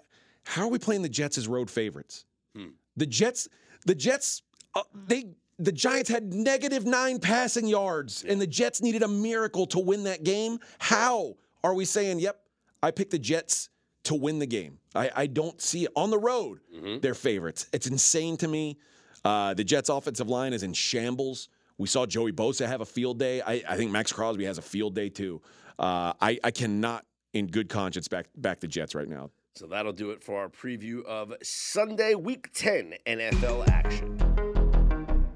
how 0.45 0.61
are 0.63 0.69
we 0.69 0.79
playing 0.79 1.01
the 1.01 1.09
Jets 1.09 1.37
as 1.37 1.49
road 1.49 1.69
favorites? 1.69 2.23
Hmm. 2.55 2.67
The 2.95 3.05
Jets, 3.05 3.49
the 3.85 3.93
Jets, 3.93 4.41
uh, 4.79 4.83
they 5.07 5.25
the 5.59 5.71
Giants 5.71 6.09
had 6.09 6.33
negative 6.33 6.85
nine 6.85 7.19
passing 7.19 7.67
yards, 7.67 8.23
and 8.27 8.39
the 8.39 8.45
Jets 8.47 8.81
needed 8.81 9.01
a 9.01 9.07
miracle 9.07 9.65
to 9.67 9.79
win 9.79 10.03
that 10.03 10.23
game. 10.23 10.59
How 10.79 11.35
are 11.63 11.73
we 11.73 11.83
saying? 11.85 12.19
Yep, 12.19 12.39
I 12.83 12.91
picked 12.91 13.11
the 13.11 13.19
Jets 13.19 13.69
to 14.03 14.13
win 14.15 14.39
the 14.39 14.45
game. 14.45 14.77
I, 14.95 15.09
I 15.15 15.27
don't 15.27 15.59
see 15.59 15.85
it 15.85 15.91
on 15.95 16.11
the 16.11 16.19
road. 16.19 16.59
Mhm. 16.75 17.01
They're 17.01 17.13
favorites. 17.15 17.67
It's 17.73 17.87
insane 17.87 18.37
to 18.37 18.47
me. 18.47 18.77
Uh, 19.25 19.53
the 19.55 19.63
Jets' 19.63 19.89
offensive 19.89 20.29
line 20.29 20.53
is 20.53 20.63
in 20.63 20.73
shambles. 20.73 21.49
We 21.79 21.87
saw 21.87 22.05
Joey 22.05 22.31
Bosa 22.31 22.67
have 22.67 22.81
a 22.81 22.85
field 22.85 23.19
day. 23.19 23.41
I, 23.41 23.63
I 23.67 23.75
think 23.77 23.91
Maxx 23.91 24.13
Crosby 24.13 24.45
has 24.45 24.57
a 24.57 24.61
field 24.61 24.95
day 24.95 25.09
too. 25.09 25.41
Uh, 25.77 26.13
I, 26.21 26.39
I 26.43 26.51
cannot, 26.51 27.05
in 27.33 27.47
good 27.47 27.67
conscience, 27.67 28.07
back 28.07 28.27
back 28.37 28.59
the 28.59 28.67
Jets 28.67 28.95
right 28.95 29.07
now. 29.09 29.31
So 29.55 29.65
that'll 29.67 29.91
do 29.91 30.11
it 30.11 30.23
for 30.23 30.39
our 30.39 30.49
preview 30.49 31.03
of 31.05 31.33
Sunday, 31.41 32.13
Week 32.15 32.47
10 32.53 32.93
NFL 33.07 33.67
action. 33.69 34.36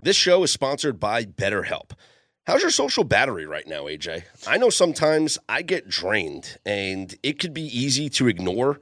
This 0.04 0.16
show 0.16 0.42
is 0.42 0.52
sponsored 0.52 1.00
by 1.00 1.26
BetterHelp. 1.26 1.92
How's 2.48 2.64
your 2.64 2.72
social 2.72 3.04
battery 3.04 3.46
right 3.46 3.68
now, 3.68 3.84
AJ? 3.84 4.24
I 4.48 4.58
know 4.58 4.72
sometimes 4.72 5.38
I 5.48 5.62
get 5.62 5.90
drained, 5.90 6.58
and 6.66 7.14
it 7.22 7.38
could 7.38 7.54
be 7.54 7.62
easy 7.62 8.10
to 8.10 8.28
ignore 8.28 8.82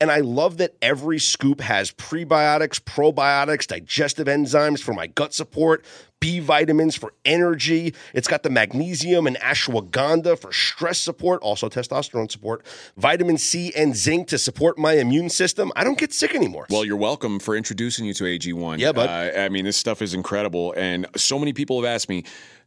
and 0.00 0.10
I 0.10 0.20
love 0.20 0.58
that 0.58 0.74
every 0.82 1.18
scoop 1.18 1.60
has 1.60 1.90
prebiotics, 1.90 2.80
probiotics, 2.80 3.66
digestive 3.66 4.26
enzymes 4.26 4.80
for 4.80 4.92
my 4.92 5.06
gut 5.06 5.32
support, 5.32 5.84
B 6.20 6.40
vitamins 6.40 6.96
for 6.96 7.12
energy. 7.24 7.94
It's 8.14 8.28
got 8.28 8.42
the 8.42 8.50
magnesium 8.50 9.26
and 9.26 9.36
ashwagandha 9.38 10.38
for 10.38 10.52
stress 10.52 10.98
support, 10.98 11.42
also 11.42 11.68
testosterone 11.68 12.30
support, 12.30 12.64
vitamin 12.96 13.38
C 13.38 13.72
and 13.74 13.96
zinc 13.96 14.28
to 14.28 14.38
support 14.38 14.78
my 14.78 14.94
immune 14.94 15.30
system. 15.30 15.72
I 15.76 15.84
don't 15.84 15.98
get 15.98 16.12
sick 16.12 16.34
anymore. 16.34 16.66
Well, 16.70 16.84
you're 16.84 16.96
welcome 16.96 17.38
for 17.38 17.56
introducing 17.56 18.04
you 18.04 18.14
to 18.14 18.24
AG1. 18.24 18.78
Yeah, 18.78 18.92
bud. 18.92 19.08
Uh, 19.08 19.38
I 19.40 19.48
mean, 19.48 19.64
this 19.64 19.76
stuff 19.76 20.02
is 20.02 20.14
incredible. 20.14 20.74
And 20.76 21.06
so 21.16 21.38
many 21.38 21.52
people 21.52 21.80
have 21.82 21.90
asked 21.90 22.08
me, 22.08 22.24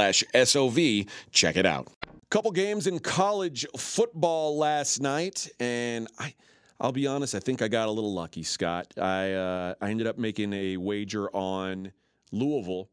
SOV. 0.00 1.06
Check 1.30 1.56
it 1.56 1.66
out. 1.66 1.88
Couple 2.30 2.52
games 2.52 2.86
in 2.86 3.00
college 3.00 3.66
football 3.76 4.56
last 4.56 5.00
night, 5.00 5.48
and 5.58 6.06
I, 6.18 6.32
I'll 6.80 6.92
be 6.92 7.06
honest, 7.06 7.34
I 7.34 7.40
think 7.40 7.60
I 7.60 7.68
got 7.68 7.88
a 7.88 7.90
little 7.90 8.14
lucky, 8.14 8.44
Scott. 8.44 8.86
I, 8.96 9.32
uh, 9.32 9.74
I 9.80 9.90
ended 9.90 10.06
up 10.06 10.16
making 10.16 10.52
a 10.52 10.76
wager 10.76 11.28
on 11.34 11.92
Louisville, 12.30 12.88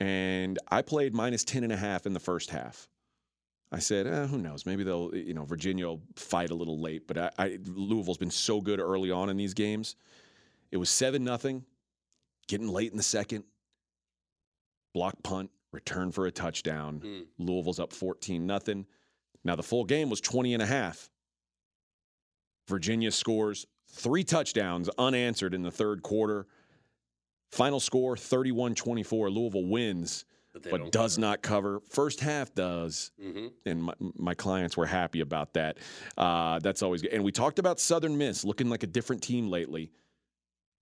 and 0.00 0.58
I 0.68 0.80
played 0.80 1.14
minus 1.14 1.44
10 1.44 1.62
and 1.62 1.72
a 1.72 1.76
half 1.76 2.06
in 2.06 2.14
the 2.14 2.20
first 2.20 2.50
half. 2.50 2.88
I 3.70 3.80
said, 3.80 4.06
eh, 4.06 4.26
who 4.26 4.38
knows? 4.38 4.66
Maybe 4.66 4.84
they'll, 4.84 5.14
you 5.14 5.34
know, 5.34 5.44
Virginia 5.44 5.86
will 5.86 6.00
fight 6.16 6.50
a 6.50 6.54
little 6.54 6.80
late, 6.80 7.06
but 7.06 7.18
I, 7.18 7.30
I, 7.38 7.58
Louisville's 7.66 8.18
been 8.18 8.30
so 8.30 8.60
good 8.60 8.80
early 8.80 9.10
on 9.10 9.30
in 9.30 9.36
these 9.36 9.52
games. 9.52 9.96
It 10.70 10.76
was 10.76 10.90
7 10.90 11.22
nothing, 11.22 11.64
getting 12.46 12.68
late 12.68 12.92
in 12.92 12.96
the 12.96 13.02
second, 13.02 13.44
block 14.92 15.22
punt, 15.22 15.50
return 15.74 16.10
for 16.12 16.26
a 16.26 16.30
touchdown. 16.30 17.00
Mm. 17.04 17.26
Louisville's 17.38 17.80
up 17.80 17.92
14 17.92 18.46
nothing. 18.46 18.86
Now 19.44 19.56
the 19.56 19.62
full 19.62 19.84
game 19.84 20.08
was 20.08 20.20
20 20.20 20.54
and 20.54 20.62
a 20.62 20.66
half. 20.66 21.10
Virginia 22.68 23.10
scores 23.10 23.66
three 23.90 24.24
touchdowns 24.24 24.88
unanswered 24.98 25.52
in 25.54 25.62
the 25.62 25.70
third 25.70 26.02
quarter. 26.02 26.46
Final 27.50 27.78
score 27.80 28.16
31-24. 28.16 29.30
Louisville 29.32 29.66
wins, 29.66 30.24
they 30.62 30.70
but 30.70 30.90
does 30.90 31.16
cover. 31.16 31.20
not 31.20 31.42
cover. 31.42 31.80
First 31.90 32.20
half 32.20 32.54
does 32.54 33.10
Mhm. 33.22 33.52
and 33.66 33.82
my, 33.84 33.94
my 34.00 34.34
clients 34.34 34.76
were 34.76 34.86
happy 34.86 35.20
about 35.20 35.52
that. 35.54 35.78
Uh, 36.16 36.58
that's 36.60 36.82
always 36.82 37.02
good. 37.02 37.12
And 37.12 37.22
we 37.22 37.30
talked 37.32 37.58
about 37.58 37.78
Southern 37.78 38.16
Miss 38.16 38.44
looking 38.44 38.68
like 38.70 38.82
a 38.82 38.86
different 38.88 39.22
team 39.22 39.48
lately. 39.48 39.90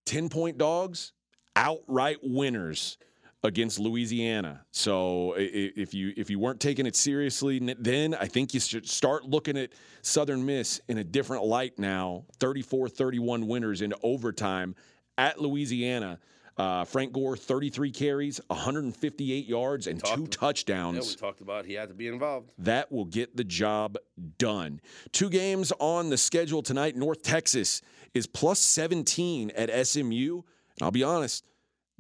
10 0.07 0.29
point 0.29 0.57
dogs, 0.57 1.13
outright 1.57 2.19
winners 2.23 2.97
against 3.45 3.79
Louisiana. 3.79 4.65
So 4.71 5.35
if 5.37 5.93
you 5.95 6.13
if 6.17 6.31
you 6.31 6.39
weren't 6.39 6.61
taking 6.61 6.87
it 6.87 6.95
seriously 6.97 7.59
then, 7.79 8.15
I 8.15 8.27
think 8.27 8.55
you 8.55 8.61
should 8.61 8.89
start 8.89 9.25
looking 9.25 9.57
at 9.57 9.71
Southern 10.03 10.45
Miss 10.47 10.81
in 10.89 10.99
a 10.99 11.05
different 11.05 11.45
light 11.45 11.79
now. 11.79 12.25
34-31 12.39 13.47
winners 13.47 13.83
in 13.83 13.95
overtime 14.03 14.75
at 15.19 15.41
Louisiana. 15.41 16.19
Uh, 16.59 16.85
Frank 16.85 17.15
Gore, 17.15 17.35
33 17.35 17.91
carries, 17.91 18.39
158 18.49 19.47
yards, 19.47 19.87
and 19.87 20.05
two 20.05 20.27
touchdowns 20.27 20.97
Yeah, 20.97 21.11
we 21.13 21.17
talked 21.17 21.41
about 21.41 21.65
he 21.65 21.73
had 21.73 21.89
to 21.89 21.95
be 21.95 22.09
involved. 22.09 22.53
that 22.59 22.93
will 22.93 23.07
get 23.07 23.35
the 23.37 23.43
job 23.43 23.97
done. 24.37 24.79
Two 25.13 25.31
games 25.31 25.73
on 25.81 26.11
the 26.11 26.19
schedule 26.19 26.63
tonight. 26.63 26.95
North 26.95 27.23
Texas 27.23 27.81
is 28.13 28.27
plus 28.27 28.61
17 28.61 29.51
at 29.53 29.87
SMU. 29.87 30.35
And 30.35 30.83
I'll 30.83 30.91
be 30.91 31.03
honest, 31.03 31.47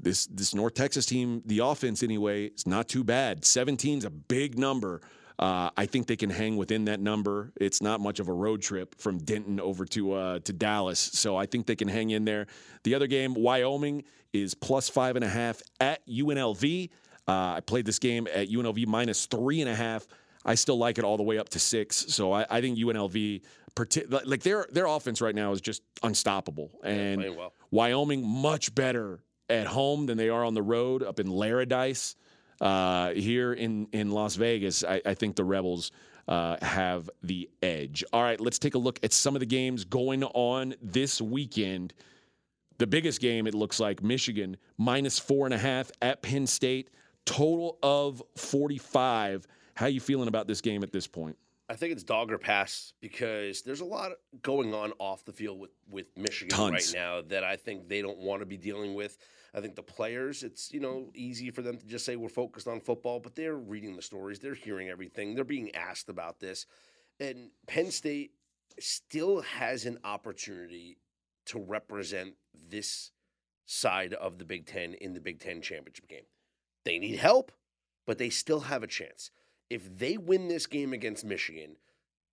this 0.03 0.27
this 0.27 0.55
North 0.55 0.75
Texas 0.75 1.07
team, 1.07 1.43
the 1.47 1.61
offense 1.61 2.03
anyway, 2.03 2.47
is 2.47 2.67
not 2.67 2.89
too 2.89 3.05
bad. 3.05 3.45
17 3.45 3.99
is 3.99 4.05
a 4.05 4.11
big 4.11 4.59
number. 4.59 5.01
Uh, 5.39 5.71
I 5.77 5.87
think 5.87 6.07
they 6.07 6.17
can 6.17 6.31
hang 6.31 6.57
within 6.57 6.85
that 6.85 7.01
number. 7.01 7.53
It's 7.57 7.81
not 7.81 8.01
much 8.01 8.21
of 8.21 8.29
a 8.29 8.33
road 8.33 8.63
trip 8.63 8.95
from 9.01 9.19
Denton 9.19 9.61
over 9.61 9.85
to 9.87 10.13
uh, 10.13 10.39
to 10.41 10.53
Dallas, 10.53 10.99
so 10.99 11.37
I 11.37 11.47
think 11.47 11.67
they 11.67 11.77
can 11.77 11.89
hang 11.89 12.11
in 12.11 12.25
there. 12.25 12.47
The 12.85 12.95
other 12.95 13.07
game, 13.07 13.35
Wyoming, 13.35 14.05
is 14.33 14.55
plus 14.55 14.89
five 14.89 15.17
and 15.17 15.25
a 15.25 15.29
half 15.29 15.63
at 15.81 16.07
UNLV. 16.07 16.91
Uh, 17.27 17.33
I 17.33 17.61
played 17.61 17.87
this 17.87 17.99
game 17.99 18.27
at 18.33 18.49
UNLV 18.49 18.87
minus 18.87 19.27
three 19.27 19.61
and 19.61 19.71
a 19.71 19.75
half. 19.75 20.07
I 20.45 20.55
still 20.57 20.77
like 20.77 20.99
it 20.99 21.05
all 21.05 21.17
the 21.17 21.23
way 21.23 21.39
up 21.39 21.49
to 21.51 21.59
six. 21.59 21.97
So 22.13 22.33
I, 22.33 22.45
I 22.51 22.61
think 22.61 22.79
UNLV, 22.79 23.43
like 24.25 24.43
their 24.43 24.67
their 24.71 24.87
offense 24.87 25.21
right 25.21 25.35
now 25.35 25.53
is 25.53 25.61
just 25.61 25.83
unstoppable, 26.03 26.71
and 26.83 27.21
playing 27.21 27.37
well. 27.37 27.53
Wyoming 27.71 28.27
much 28.27 28.75
better 28.75 29.21
at 29.53 29.67
home 29.67 30.07
than 30.07 30.19
they 30.19 30.29
are 30.29 30.45
on 30.45 30.55
the 30.55 30.63
road 30.63 31.03
up 31.03 31.21
in 31.21 31.31
Laramie. 31.31 31.95
Uh, 32.61 33.11
here 33.13 33.53
in 33.53 33.89
in 33.93 34.11
Las 34.11 34.37
Vegas, 34.37 34.85
I, 34.85 35.03
I 35.05 35.15
think 35.15 35.35
the 35.35 35.45
Rebels 35.45 35.91
uh, 36.29 36.57
have 36.63 37.11
the 37.23 37.51
edge. 37.63 38.05
All 38.13 38.23
right, 38.23 38.41
let's 38.41 38.59
take 38.59 38.75
a 38.75 38.79
look 38.79 39.01
at 39.03 39.13
some 39.13 39.35
of 39.35 39.41
the 39.41 39.47
games 39.47 39.85
going 39.85 40.23
on 40.25 40.75
this 40.81 41.21
weekend. 41.21 41.93
The 42.79 42.87
biggest 42.87 43.21
game, 43.21 43.47
it 43.47 43.55
looks 43.55 43.81
like 43.81 44.03
Michigan 44.03 44.57
minus 44.79 45.19
four 45.19 45.47
and 45.47 45.55
a 45.55 45.59
half 45.59 45.91
at 46.01 46.23
Penn 46.23 46.47
State, 46.47 46.91
total 47.25 47.79
of 47.83 48.23
45. 48.37 49.47
How 49.75 49.87
you 49.87 50.01
feeling 50.01 50.29
about 50.29 50.47
this 50.47 50.61
game 50.61 50.83
at 50.83 50.93
this 50.93 51.07
point? 51.07 51.37
I 51.69 51.75
think 51.75 51.93
it's 51.93 52.03
dog 52.03 52.31
or 52.31 52.39
pass 52.39 52.93
because 53.01 53.63
there's 53.63 53.81
a 53.81 53.85
lot 53.85 54.13
going 54.43 54.75
on 54.75 54.93
off 54.99 55.25
the 55.25 55.33
field 55.33 55.59
with, 55.59 55.71
with 55.91 56.07
Michigan 56.17 56.55
Tons. 56.55 56.73
right 56.73 56.93
now 56.95 57.23
that 57.29 57.45
I 57.45 57.57
think 57.57 57.89
they 57.89 58.03
don't 58.03 58.19
want 58.19 58.41
to 58.41 58.47
be 58.47 58.57
dealing 58.57 58.95
with. 58.95 59.17
I 59.55 59.61
think 59.61 59.77
the 59.77 59.83
players, 59.83 60.43
it's 60.43 60.73
you 60.73 60.81
know 60.81 61.11
easy 61.15 61.51
for 61.51 61.63
them 61.63 61.77
to 61.77 61.87
just 61.87 62.05
say 62.05 62.17
we're 62.17 62.29
focused 62.29 62.69
on 62.69 62.81
football, 62.81 63.21
but 63.21 63.35
they're 63.35 63.57
reading 63.57 63.97
the 63.97 64.03
stories, 64.03 64.39
they're 64.39 64.55
hearing 64.55 64.89
everything, 64.89 65.35
they're 65.35 65.45
being 65.45 65.75
asked 65.75 66.09
about 66.09 66.41
this, 66.41 66.67
and 67.21 67.51
Penn 67.67 67.91
State 67.91 68.33
still 68.81 69.43
has 69.43 69.85
an 69.85 69.99
opportunity 70.05 70.99
to 71.47 71.59
represent 71.59 72.35
this 72.69 73.11
side 73.67 74.15
of 74.15 74.39
the 74.39 74.45
Big 74.45 74.67
Ten 74.67 74.95
in 74.95 75.13
the 75.13 75.21
Big 75.21 75.41
Ten 75.41 75.61
championship 75.61 76.09
game. 76.09 76.25
They 76.85 76.99
need 76.99 77.17
help, 77.17 77.53
but 78.07 78.19
they 78.19 78.31
still 78.31 78.61
have 78.61 78.83
a 78.83 78.87
chance. 78.87 79.31
If 79.71 79.99
they 79.99 80.17
win 80.17 80.49
this 80.49 80.67
game 80.67 80.93
against 80.93 81.25
Michigan, 81.25 81.77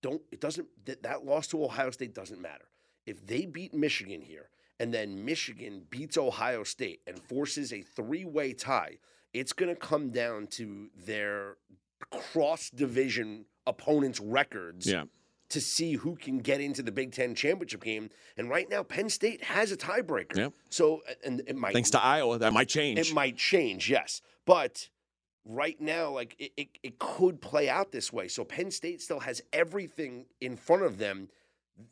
don't 0.02 0.22
it 0.32 0.40
doesn't 0.40 0.68
that, 0.86 1.04
that 1.04 1.26
loss 1.26 1.48
to 1.48 1.64
Ohio 1.64 1.92
State 1.92 2.16
doesn't 2.16 2.42
matter. 2.42 2.66
If 3.06 3.26
they 3.26 3.46
beat 3.46 3.74
Michigan 3.74 4.22
here 4.22 4.50
and 4.80 4.94
then 4.94 5.26
Michigan 5.26 5.84
beats 5.90 6.18
Ohio 6.18 6.64
State 6.64 7.02
and 7.08 7.20
forces 7.20 7.74
a 7.74 7.82
three-way 7.82 8.54
tie, 8.54 8.98
it's 9.34 9.54
going 9.54 9.70
to 9.74 9.80
come 9.80 10.10
down 10.12 10.48
to 10.48 10.90
their 11.06 11.58
cross 12.12 12.70
division 12.70 13.46
opponents' 13.68 14.20
records 14.20 14.88
Yeah. 14.88 15.04
to 15.50 15.60
see 15.62 15.94
who 15.94 16.16
can 16.16 16.40
get 16.40 16.62
into 16.62 16.82
the 16.82 16.92
Big 16.92 17.12
Ten 17.12 17.36
championship 17.36 17.84
game. 17.84 18.10
And 18.38 18.50
right 18.50 18.70
now, 18.70 18.84
Penn 18.84 19.10
State 19.10 19.44
has 19.44 19.72
a 19.72 19.78
tiebreaker. 19.78 20.36
Yep. 20.38 20.54
So, 20.70 21.02
and 21.26 21.42
it 21.48 21.56
might 21.56 21.74
Thanks 21.74 21.90
to 21.92 22.02
Iowa, 22.02 22.38
that 22.40 22.54
might 22.54 22.70
change. 22.70 23.00
it 23.00 23.14
might 23.14 23.36
change, 23.38 23.90
yes. 23.90 24.22
But 24.46 24.90
right 25.46 25.80
now, 25.82 26.12
like 26.12 26.36
it, 26.40 26.52
it, 26.58 26.68
it 26.84 27.00
could 27.00 27.42
play 27.42 27.70
out 27.70 27.92
this 27.92 28.14
way. 28.14 28.28
So 28.28 28.44
Penn 28.44 28.72
State 28.72 29.02
still 29.02 29.20
has 29.20 29.42
everything 29.54 30.26
in 30.42 30.56
front 30.56 30.84
of 30.84 30.98
them. 31.00 31.30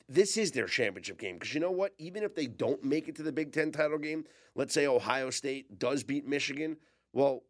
This 0.09 0.37
is 0.37 0.51
their 0.51 0.67
championship 0.67 1.17
game. 1.17 1.35
Because 1.35 1.53
you 1.53 1.59
know 1.59 1.71
what? 1.71 1.93
Even 1.97 2.23
if 2.23 2.35
they 2.35 2.47
don't 2.47 2.83
make 2.83 3.07
it 3.07 3.15
to 3.15 3.23
the 3.23 3.31
Big 3.31 3.51
Ten 3.51 3.71
title 3.71 3.97
game, 3.97 4.25
let's 4.55 4.73
say 4.73 4.87
Ohio 4.87 5.29
State 5.29 5.79
does 5.79 6.03
beat 6.03 6.27
Michigan. 6.27 6.77
Well, 7.13 7.43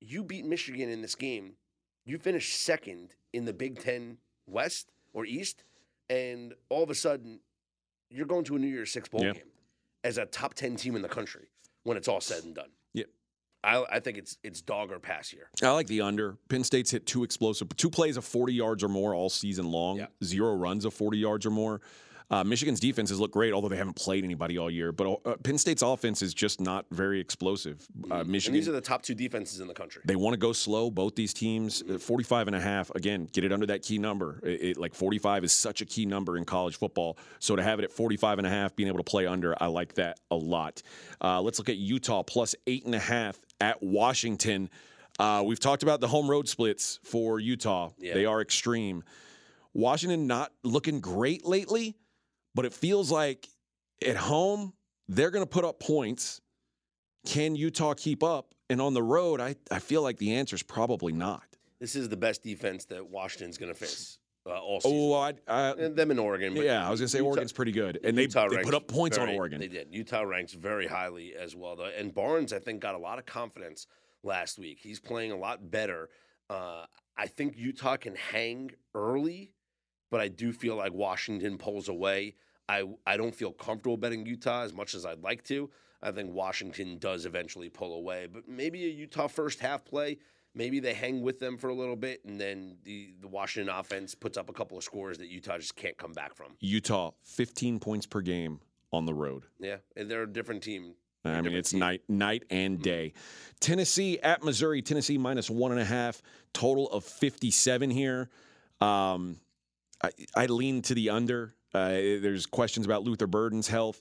you 0.00 0.24
beat 0.24 0.44
Michigan 0.44 0.88
in 0.88 1.02
this 1.02 1.14
game. 1.14 1.52
You 2.04 2.18
finish 2.18 2.54
second 2.54 3.14
in 3.32 3.44
the 3.44 3.52
Big 3.52 3.78
Ten 3.78 4.18
West 4.46 4.90
or 5.12 5.24
East, 5.24 5.62
and 6.08 6.54
all 6.70 6.82
of 6.82 6.90
a 6.90 6.94
sudden, 6.94 7.40
you're 8.08 8.26
going 8.26 8.44
to 8.44 8.56
a 8.56 8.58
New 8.58 8.66
Year's 8.68 8.90
Six 8.90 9.08
bowl 9.08 9.22
Yeah. 9.22 9.32
game 9.34 9.50
as 10.02 10.18
a 10.18 10.26
top 10.26 10.54
ten 10.54 10.76
team 10.76 10.96
in 10.96 11.02
the 11.02 11.08
country 11.08 11.48
when 11.84 11.96
it's 11.96 12.08
all 12.08 12.20
said 12.20 12.42
and 12.44 12.54
done. 12.54 12.70
I, 13.62 13.84
I 13.90 14.00
think 14.00 14.16
it's 14.18 14.38
it's 14.42 14.60
dog 14.62 14.90
or 14.90 14.98
pass 14.98 15.28
here. 15.28 15.50
I 15.62 15.70
like 15.70 15.86
the 15.86 16.00
under. 16.00 16.36
Penn 16.48 16.64
State's 16.64 16.90
hit 16.90 17.06
two 17.06 17.24
explosive, 17.24 17.68
two 17.76 17.90
plays 17.90 18.16
of 18.16 18.24
40 18.24 18.52
yards 18.54 18.82
or 18.82 18.88
more 18.88 19.14
all 19.14 19.28
season 19.30 19.70
long, 19.70 19.98
Yeah. 19.98 20.06
zero 20.24 20.54
runs 20.54 20.84
of 20.84 20.94
40 20.94 21.18
yards 21.18 21.44
or 21.46 21.50
more. 21.50 21.80
Uh, 22.32 22.44
Michigan's 22.44 22.78
defenses 22.78 23.18
look 23.18 23.32
great, 23.32 23.52
although 23.52 23.66
they 23.68 23.76
haven't 23.76 23.96
played 23.96 24.22
anybody 24.22 24.56
all 24.56 24.70
year. 24.70 24.92
But 24.92 25.18
uh, 25.24 25.34
Penn 25.42 25.58
State's 25.58 25.82
offense 25.82 26.22
is 26.22 26.32
just 26.32 26.60
not 26.60 26.86
very 26.92 27.18
explosive. 27.18 27.84
Uh, 28.08 28.18
And 28.20 28.28
Michigan, 28.28 28.54
these 28.54 28.68
are 28.68 28.72
the 28.72 28.80
top 28.80 29.02
two 29.02 29.16
defenses 29.16 29.58
in 29.58 29.66
the 29.66 29.74
country. 29.74 30.02
they 30.04 30.14
want 30.14 30.34
to 30.34 30.38
go 30.38 30.52
slow, 30.52 30.92
both 30.92 31.16
these 31.16 31.34
teams. 31.34 31.82
Uh, 31.82 31.98
45 31.98 32.46
and 32.46 32.54
a 32.54 32.60
half, 32.60 32.88
again, 32.94 33.28
get 33.32 33.42
it 33.42 33.50
under 33.52 33.66
that 33.66 33.82
key 33.82 33.98
number. 33.98 34.38
It, 34.44 34.62
it- 34.62 34.76
like 34.76 34.94
45 34.94 35.42
is 35.42 35.50
such 35.52 35.80
a 35.80 35.84
key 35.84 36.06
number 36.06 36.36
in 36.36 36.44
college 36.44 36.76
football. 36.76 37.18
So 37.40 37.56
to 37.56 37.64
have 37.64 37.80
it 37.80 37.84
at 37.84 37.90
45 37.90 38.38
and 38.38 38.46
a 38.46 38.50
half, 38.50 38.76
being 38.76 38.86
able 38.86 38.98
to 38.98 39.10
play 39.10 39.26
under, 39.26 39.60
I 39.60 39.66
like 39.66 39.94
that 39.94 40.20
a 40.30 40.36
lot. 40.36 40.82
Uh, 41.20 41.42
let's 41.42 41.58
look 41.58 41.68
at 41.68 41.78
Utah 41.78 42.22
plus 42.22 42.54
eight 42.68 42.84
and 42.86 42.94
a 42.94 43.00
half 43.00 43.40
at 43.60 43.82
Washington. 43.82 44.70
Uh, 45.18 45.42
we've 45.44 45.60
talked 45.60 45.82
about 45.82 46.00
the 46.00 46.08
home 46.08 46.30
road 46.30 46.48
splits 46.48 46.98
for 47.02 47.38
Utah. 47.40 47.90
Yeah. 47.98 48.14
They 48.14 48.24
are 48.24 48.40
extreme. 48.40 49.04
Washington 49.74 50.26
not 50.26 50.52
looking 50.64 51.00
great 51.00 51.44
lately, 51.44 51.96
but 52.54 52.64
it 52.64 52.72
feels 52.72 53.10
like 53.10 53.48
at 54.06 54.16
home 54.16 54.72
they're 55.08 55.30
going 55.30 55.44
to 55.44 55.50
put 55.50 55.64
up 55.64 55.80
points. 55.80 56.40
Can 57.26 57.54
Utah 57.54 57.94
keep 57.94 58.22
up? 58.22 58.54
And 58.70 58.80
on 58.80 58.94
the 58.94 59.02
road, 59.02 59.40
I, 59.40 59.56
I 59.70 59.80
feel 59.80 60.00
like 60.02 60.16
the 60.16 60.34
answer 60.34 60.56
is 60.56 60.62
probably 60.62 61.12
not. 61.12 61.44
This 61.80 61.96
is 61.96 62.08
the 62.08 62.16
best 62.16 62.42
defense 62.42 62.84
that 62.86 63.08
Washington's 63.08 63.58
going 63.58 63.72
to 63.72 63.78
face 63.78 64.19
uh, 64.46 64.50
all 64.50 64.80
season. 64.80 64.98
Oh, 64.98 65.14
I, 65.14 65.34
I, 65.46 65.70
And 65.72 65.96
them 65.96 66.10
in 66.10 66.18
Oregon. 66.18 66.56
yeah, 66.56 66.86
I 66.86 66.90
was 66.90 67.00
going 67.00 67.06
to 67.06 67.12
say 67.12 67.18
Utah- 67.18 67.28
Oregon's 67.28 67.52
pretty 67.52 67.72
good, 67.72 68.00
and 68.02 68.16
they, 68.16 68.22
Utah 68.22 68.48
they 68.48 68.62
put 68.62 68.74
up 68.74 68.88
points 68.88 69.18
on 69.18 69.28
Oregon. 69.28 69.60
They 69.60 69.68
did. 69.68 69.88
Utah 69.90 70.22
ranks 70.22 70.52
very 70.52 70.86
highly 70.86 71.34
as 71.34 71.54
well, 71.54 71.76
though. 71.76 71.90
And 71.96 72.14
Barnes, 72.14 72.52
I 72.52 72.58
think, 72.58 72.80
got 72.80 72.94
a 72.94 72.98
lot 72.98 73.18
of 73.18 73.26
confidence 73.26 73.86
last 74.22 74.58
week. 74.58 74.78
He's 74.80 75.00
playing 75.00 75.32
a 75.32 75.36
lot 75.36 75.70
better. 75.70 76.08
Uh, 76.48 76.84
I 77.16 77.26
think 77.26 77.56
Utah 77.56 77.96
can 77.96 78.14
hang 78.16 78.70
early, 78.94 79.52
but 80.10 80.20
I 80.20 80.28
do 80.28 80.52
feel 80.52 80.76
like 80.76 80.92
Washington 80.92 81.58
pulls 81.58 81.88
away. 81.88 82.34
I 82.68 82.84
I 83.06 83.16
don't 83.16 83.34
feel 83.34 83.52
comfortable 83.52 83.96
betting 83.96 84.24
Utah 84.26 84.62
as 84.62 84.72
much 84.72 84.94
as 84.94 85.04
I'd 85.04 85.22
like 85.22 85.44
to. 85.44 85.70
I 86.02 86.12
think 86.12 86.32
Washington 86.32 86.98
does 86.98 87.26
eventually 87.26 87.68
pull 87.68 87.94
away, 87.94 88.26
but 88.32 88.48
maybe 88.48 88.84
a 88.86 88.88
Utah 88.88 89.26
first 89.26 89.60
half 89.60 89.84
play. 89.84 90.18
Maybe 90.54 90.80
they 90.80 90.94
hang 90.94 91.22
with 91.22 91.38
them 91.38 91.56
for 91.58 91.68
a 91.68 91.74
little 91.74 91.96
bit, 91.96 92.24
and 92.24 92.40
then 92.40 92.76
the, 92.84 93.14
the 93.20 93.28
Washington 93.28 93.72
offense 93.74 94.14
puts 94.14 94.36
up 94.36 94.48
a 94.48 94.52
couple 94.52 94.76
of 94.76 94.82
scores 94.82 95.18
that 95.18 95.28
Utah 95.28 95.58
just 95.58 95.76
can't 95.76 95.96
come 95.96 96.12
back 96.12 96.34
from. 96.34 96.48
Utah, 96.58 97.12
15 97.22 97.78
points 97.78 98.06
per 98.06 98.20
game 98.20 98.60
on 98.92 99.06
the 99.06 99.14
road. 99.14 99.44
Yeah, 99.60 99.76
and 99.96 100.10
they're 100.10 100.24
a 100.24 100.32
different 100.32 100.62
team. 100.62 100.94
I 101.24 101.28
mean, 101.28 101.36
different 101.44 101.58
it's 101.58 101.70
team. 101.70 101.80
night, 101.80 102.02
night 102.08 102.44
and 102.50 102.82
day. 102.82 103.12
Tennessee 103.60 104.18
at 104.20 104.42
Missouri. 104.42 104.82
Tennessee 104.82 105.18
minus 105.18 105.50
one 105.50 105.70
and 105.70 105.80
a 105.80 105.84
half. 105.84 106.22
Total 106.52 106.88
of 106.88 107.04
fifty-seven 107.04 107.90
here. 107.90 108.30
Um, 108.80 109.36
I, 110.02 110.10
I 110.34 110.46
lean 110.46 110.82
to 110.82 110.94
the 110.94 111.10
under. 111.10 111.54
Uh, 111.74 111.90
there's 111.90 112.46
questions 112.46 112.86
about 112.86 113.04
Luther 113.04 113.26
Burden's 113.26 113.68
health. 113.68 114.00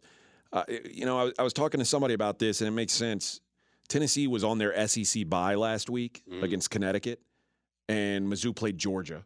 Uh, 0.52 0.64
you 0.90 1.06
know, 1.06 1.28
I, 1.28 1.32
I 1.38 1.44
was 1.44 1.54
talking 1.54 1.80
to 1.80 1.86
somebody 1.86 2.14
about 2.14 2.40
this, 2.40 2.62
and 2.62 2.68
it 2.68 2.72
makes 2.72 2.94
sense. 2.94 3.42
Tennessee 3.90 4.28
was 4.28 4.44
on 4.44 4.58
their 4.60 4.88
SEC 4.88 5.28
bye 5.28 5.56
last 5.56 5.90
week 5.90 6.24
Mm. 6.32 6.44
against 6.44 6.70
Connecticut, 6.70 7.22
and 7.90 8.28
Mizzou 8.32 8.56
played 8.56 8.78
Georgia. 8.78 9.26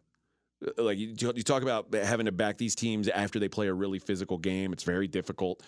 Uh, 0.66 0.82
Like 0.82 0.98
you, 0.98 1.14
you 1.18 1.42
talk 1.42 1.62
about 1.62 1.92
having 1.94 2.26
to 2.26 2.32
back 2.32 2.58
these 2.58 2.74
teams 2.74 3.08
after 3.08 3.38
they 3.38 3.48
play 3.48 3.68
a 3.68 3.74
really 3.74 3.98
physical 3.98 4.38
game. 4.38 4.72
It's 4.72 4.82
very 4.84 5.06
difficult. 5.06 5.62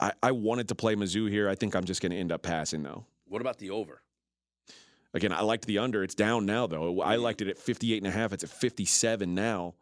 I, 0.00 0.12
I 0.22 0.32
wanted 0.32 0.68
to 0.68 0.74
play 0.74 0.96
Mizzou 0.96 1.30
here. 1.30 1.48
I 1.48 1.54
think 1.54 1.74
I'm 1.76 1.84
just 1.84 2.00
going 2.02 2.12
to 2.12 2.18
end 2.18 2.32
up 2.32 2.42
passing 2.42 2.82
though. 2.82 3.04
What 3.26 3.40
about 3.40 3.58
the 3.58 3.70
over? 3.70 4.00
Again, 5.14 5.32
I 5.32 5.40
liked 5.40 5.64
the 5.66 5.78
under. 5.78 6.02
It's 6.02 6.14
down 6.14 6.44
now 6.46 6.66
though. 6.66 7.00
I 7.00 7.16
liked 7.16 7.40
it 7.42 7.48
at 7.48 7.58
58 7.58 7.98
and 7.98 8.06
a 8.06 8.10
half. 8.10 8.32
It's 8.32 8.44
at 8.44 8.50
57 8.50 9.34
now. 9.34 9.74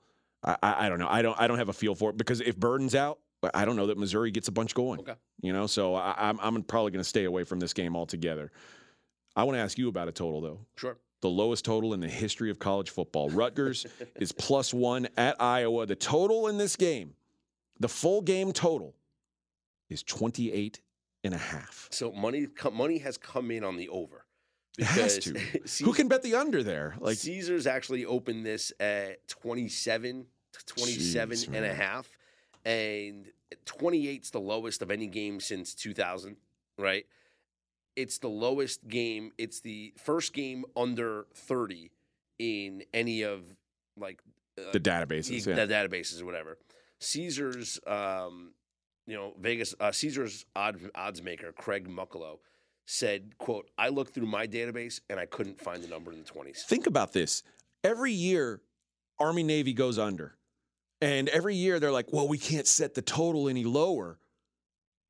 I, 0.45 0.57
I, 0.63 0.87
I 0.87 0.89
don't 0.89 0.99
know. 1.01 1.09
I 1.09 1.23
don't 1.23 1.39
I 1.41 1.47
don't 1.49 1.59
have 1.59 1.69
a 1.69 1.73
feel 1.73 1.95
for 1.95 2.11
it 2.11 2.17
because 2.17 2.41
if 2.41 2.57
Burden's 2.57 2.95
out, 2.95 3.19
I 3.55 3.65
don't 3.65 3.77
know 3.77 3.87
that 3.87 3.99
Missouri 3.99 4.31
gets 4.31 4.49
a 4.49 4.53
bunch 4.53 4.75
going. 4.75 5.01
Okay. 5.01 5.15
You 5.43 5.53
know, 5.53 5.67
so 5.67 5.95
I, 5.95 6.15
I'm 6.17 6.39
I'm 6.41 6.63
probably 6.63 6.91
going 6.91 7.03
to 7.03 7.09
stay 7.09 7.25
away 7.25 7.45
from 7.45 7.61
this 7.61 7.73
game 7.73 7.97
altogether. 7.97 8.51
I 9.35 9.45
want 9.45 9.57
to 9.57 9.61
ask 9.61 9.79
you 9.79 9.89
about 9.89 10.09
a 10.09 10.13
total 10.13 10.41
though. 10.41 10.61
Sure. 10.77 10.97
The 11.23 11.29
lowest 11.29 11.65
total 11.65 11.95
in 11.95 12.01
the 12.01 12.09
history 12.09 12.51
of 12.51 12.59
college 12.59 12.91
football. 12.91 13.31
Rutgers 13.31 13.87
is 14.17 14.33
plus 14.33 14.73
one 14.73 15.09
at 15.17 15.41
Iowa. 15.41 15.87
The 15.87 15.97
total 15.97 16.49
in 16.49 16.59
this 16.59 16.77
game, 16.77 17.15
the 17.81 17.89
full 17.89 18.23
game 18.23 18.53
total, 18.53 18.95
is 19.89 20.03
28 20.03 20.81
and 21.25 21.35
a 21.35 21.39
half. 21.39 21.89
So 21.91 22.13
money 22.13 22.49
money 22.73 22.99
has 22.99 23.17
come 23.17 23.51
in 23.51 23.65
on 23.65 23.77
the 23.77 23.89
over. 23.89 24.25
It 24.79 24.85
has 24.85 25.19
to. 25.19 25.39
Who 25.85 25.93
can 25.93 26.09
bet 26.09 26.23
the 26.23 26.35
under 26.35 26.63
there? 26.63 26.97
Like 27.01 27.19
Caesars 27.19 27.67
actually 27.67 28.05
opened 28.05 28.45
this 28.45 28.73
at 28.81 29.27
27 29.29 30.27
27 30.67 31.37
Jeez, 31.37 31.55
and 31.55 31.65
a 31.67 31.75
half 31.75 32.09
and 32.67 33.29
28's 33.65 34.31
the 34.33 34.41
lowest 34.41 34.83
of 34.83 34.91
any 34.91 35.07
game 35.07 35.41
since 35.41 35.73
2000, 35.73 36.37
right? 36.79 37.07
It's 37.95 38.19
the 38.19 38.29
lowest 38.29 38.87
game. 38.89 39.31
It's 39.39 39.61
the 39.61 39.95
first 39.97 40.35
game 40.35 40.65
under 40.77 41.27
30 41.35 41.93
in 42.39 42.83
any 42.93 43.23
of 43.23 43.45
like 43.97 44.21
uh, 44.59 44.73
the 44.73 44.81
databases. 44.81 45.45
the, 45.45 45.51
Yeah. 45.53 45.65
the 45.65 45.73
databases 45.73 46.21
or 46.21 46.27
whatever. 46.27 46.59
Caesars, 47.01 47.79
um, 47.87 48.53
you 49.07 49.15
know, 49.15 49.33
Vegas, 49.39 49.75
uh, 49.79 49.93
Caesars 49.93 50.45
odd, 50.57 50.91
odds 50.95 51.23
maker 51.23 51.53
Craig 51.53 51.89
Mucklow 51.89 52.39
said, 52.85 53.39
"quote 53.39 53.71
I 53.79 53.91
looked 53.91 54.13
through 54.13 54.27
my 54.27 54.47
database 54.47 55.01
and 55.09 55.21
I 55.21 55.27
couldn't 55.27 55.61
find 55.61 55.83
the 55.83 55.89
number 55.89 56.13
in 56.13 56.19
the 56.19 56.25
20s." 56.25 56.65
Think 56.65 56.87
about 56.87 57.13
this. 57.13 57.43
Every 57.85 58.13
year, 58.13 58.61
Army 59.21 59.45
Navy 59.45 59.73
goes 59.73 59.99
under. 59.99 60.37
And 61.01 61.29
every 61.29 61.55
year 61.55 61.79
they're 61.79 61.93
like, 61.93 62.13
well, 62.13 62.27
we 62.29 62.39
can't 62.39 62.67
set 62.67 62.95
the 62.95 63.03
total 63.03 63.49
any 63.49 63.65
lower. 63.65 64.19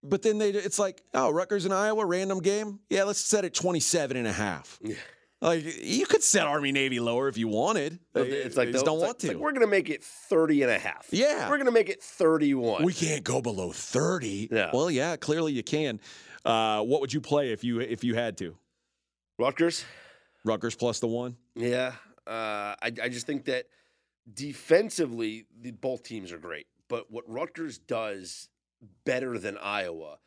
But 0.03 0.23
then 0.23 0.39
they 0.39 0.51
it's 0.51 0.79
like, 0.79 1.03
oh, 1.15 1.31
Rutgers 1.31 1.65
and 1.65 1.75
Iowa, 1.75 2.05
random 2.05 2.41
game. 2.41 2.81
Yeah, 2.91 3.05
let's 3.05 3.21
set 3.21 3.45
it 3.45 3.55
27 3.55 4.17
and 4.17 4.27
a 4.27 4.33
half. 4.33 4.79
Yeah. 4.83 4.95
Like 5.41 5.65
you 5.83 6.07
could 6.07 6.23
set 6.23 6.47
Army 6.47 6.73
Navy 6.73 6.99
lower 6.99 7.29
if 7.29 7.37
you 7.37 7.47
wanted. 7.49 7.99
It's 8.15 8.57
like 8.57 8.69
they 8.69 8.73
just 8.73 8.85
don't 8.87 8.99
like- 8.99 9.07
want 9.07 9.17
it's 9.17 9.25
to. 9.25 9.29
like, 9.33 9.37
we're 9.37 9.53
gonna 9.53 9.67
make 9.67 9.91
it 9.91 10.03
30 10.03 10.63
and 10.63 10.71
a 10.71 10.79
half. 10.79 11.07
Yeah. 11.11 11.49
We're 11.51 11.59
gonna 11.59 11.71
make 11.73 11.89
it 11.89 12.03
31. 12.03 12.85
we 12.85 12.93
can't 12.93 13.23
go 13.23 13.41
below 13.43 13.71
30. 13.73 14.49
Yeah. 14.51 14.71
Well, 14.73 14.91
yeah, 14.91 15.17
clearly 15.17 15.53
you 15.53 15.63
can. 15.63 16.01
Uh, 16.45 16.83
what 16.83 17.01
would 17.01 17.13
you 17.13 17.21
play 17.21 17.53
if 17.53 17.65
you 17.65 17.81
if 17.81 18.03
you 18.05 18.15
had 18.15 18.39
to? 18.39 18.57
Rutgers. 19.39 19.85
Rutgers 20.45 20.75
plus 20.77 21.01
the 21.01 21.07
one. 21.09 21.37
Yeah. 21.55 21.93
Uh, 22.27 22.75
I, 22.83 22.93
I 23.03 23.09
just 23.09 23.27
think 23.27 23.45
that 23.47 23.67
defensively, 24.33 25.47
the, 25.61 25.71
both 25.71 26.03
teams 26.03 26.33
are 26.33 26.39
great. 26.39 26.67
But 26.89 27.11
what 27.11 27.25
Rutgers 27.29 27.79
does 27.79 28.49
better 29.05 29.39
than 29.39 29.59
Iowa 29.59 30.19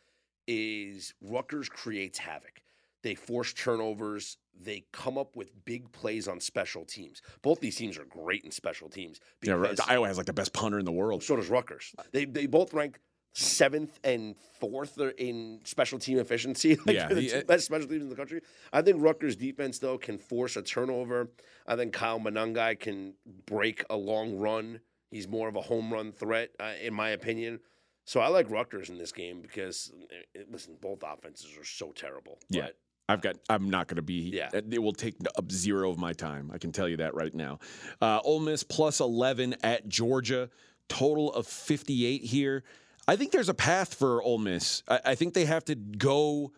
is 0.48 1.14
Rutgers 1.22 1.70
creates 1.70 2.18
havoc. 2.18 2.62
They 3.02 3.16
force 3.16 3.54
turnovers. 3.54 4.38
They 4.60 4.84
come 4.92 5.18
up 5.18 5.36
with 5.38 5.52
big 5.64 5.90
plays 5.94 6.28
on 6.28 6.40
special 6.42 6.84
teams. 6.84 7.22
Both 7.42 7.62
these 7.62 7.78
teams 7.78 7.98
are 7.98 8.04
great 8.06 8.44
in 8.44 8.52
special 8.52 8.90
teams. 8.90 9.22
Yeah, 9.42 9.56
because- 9.56 9.80
Iowa 9.88 10.08
has 10.08 10.18
like 10.18 10.26
the 10.26 10.34
best 10.34 10.52
punter 10.52 10.80
in 10.80 10.86
the 10.86 10.92
world. 10.92 11.24
So 11.24 11.36
does 11.38 11.50
Rutgers. 11.50 11.94
They 12.12 12.26
they 12.26 12.46
both 12.46 12.74
rank 12.74 13.00
seventh 13.34 14.00
and 14.04 14.36
fourth 14.60 15.00
in 15.18 15.60
special 15.64 16.00
team 16.00 16.20
efficiency. 16.20 16.78
Like 16.86 16.96
Yeah, 16.96 17.08
the 17.08 17.22
he- 17.22 17.42
best 17.44 17.66
special 17.66 17.88
teams 17.88 18.04
in 18.04 18.10
the 18.10 18.16
country. 18.16 18.42
I 18.74 18.82
think 18.82 19.02
Rutgers 19.02 19.36
defense 19.36 19.80
though 19.80 19.98
can 19.98 20.18
force 20.18 20.56
a 20.56 20.62
turnover. 20.62 21.30
I 21.68 21.76
think 21.76 21.94
Kyle 21.94 22.20
Monangai 22.20 22.80
can 22.80 23.14
break 23.46 23.86
a 23.90 23.96
long 23.96 24.38
run. 24.38 24.80
He's 25.12 25.28
more 25.28 25.48
of 25.48 25.56
a 25.56 25.62
home 25.62 25.92
run 25.92 26.12
threat, 26.12 26.50
uh, 26.60 26.74
in 26.82 26.94
my 26.94 27.10
opinion. 27.10 27.60
So 28.06 28.20
I 28.20 28.28
like 28.28 28.50
Rutgers 28.50 28.90
in 28.90 28.98
this 28.98 29.12
game 29.12 29.42
because 29.42 29.92
uh, 30.36 30.42
listen, 30.52 30.76
both 30.82 31.04
offenses 31.04 31.56
are 31.60 31.66
so 31.66 31.92
terrible. 31.92 32.40
Yeah. 32.50 32.64
But 32.64 32.78
I've 33.08 33.22
got. 33.22 33.38
I'm 33.50 33.70
not 33.72 33.88
going 33.88 33.96
to 33.96 34.02
be. 34.04 34.32
Yeah. 34.34 34.50
It 34.54 34.82
will 34.82 34.94
take 34.94 35.16
up 35.36 35.52
zero 35.52 35.90
of 35.90 35.98
my 35.98 36.14
time. 36.14 36.52
I 36.54 36.60
can 36.60 36.72
tell 36.72 36.88
you 36.88 36.98
that 36.98 37.16
right 37.16 37.34
now. 37.34 37.58
Uh, 38.02 38.20
Ole 38.24 38.40
Miss 38.40 38.62
plus 38.64 39.00
11 39.00 39.56
at 39.64 39.88
Georgia. 39.90 40.50
Total 40.90 41.32
of 41.34 41.48
58 41.48 42.24
here. 42.24 42.64
I 43.10 43.16
think 43.16 43.32
there's 43.32 43.50
a 43.50 43.56
path 43.56 43.96
for 43.96 44.22
Ole 44.22 44.38
Miss. 44.38 44.84
I, 44.88 45.00
I 45.04 45.16
think 45.16 45.34
they 45.34 45.46
have 45.46 45.66
to 45.66 45.74
go 45.74 46.52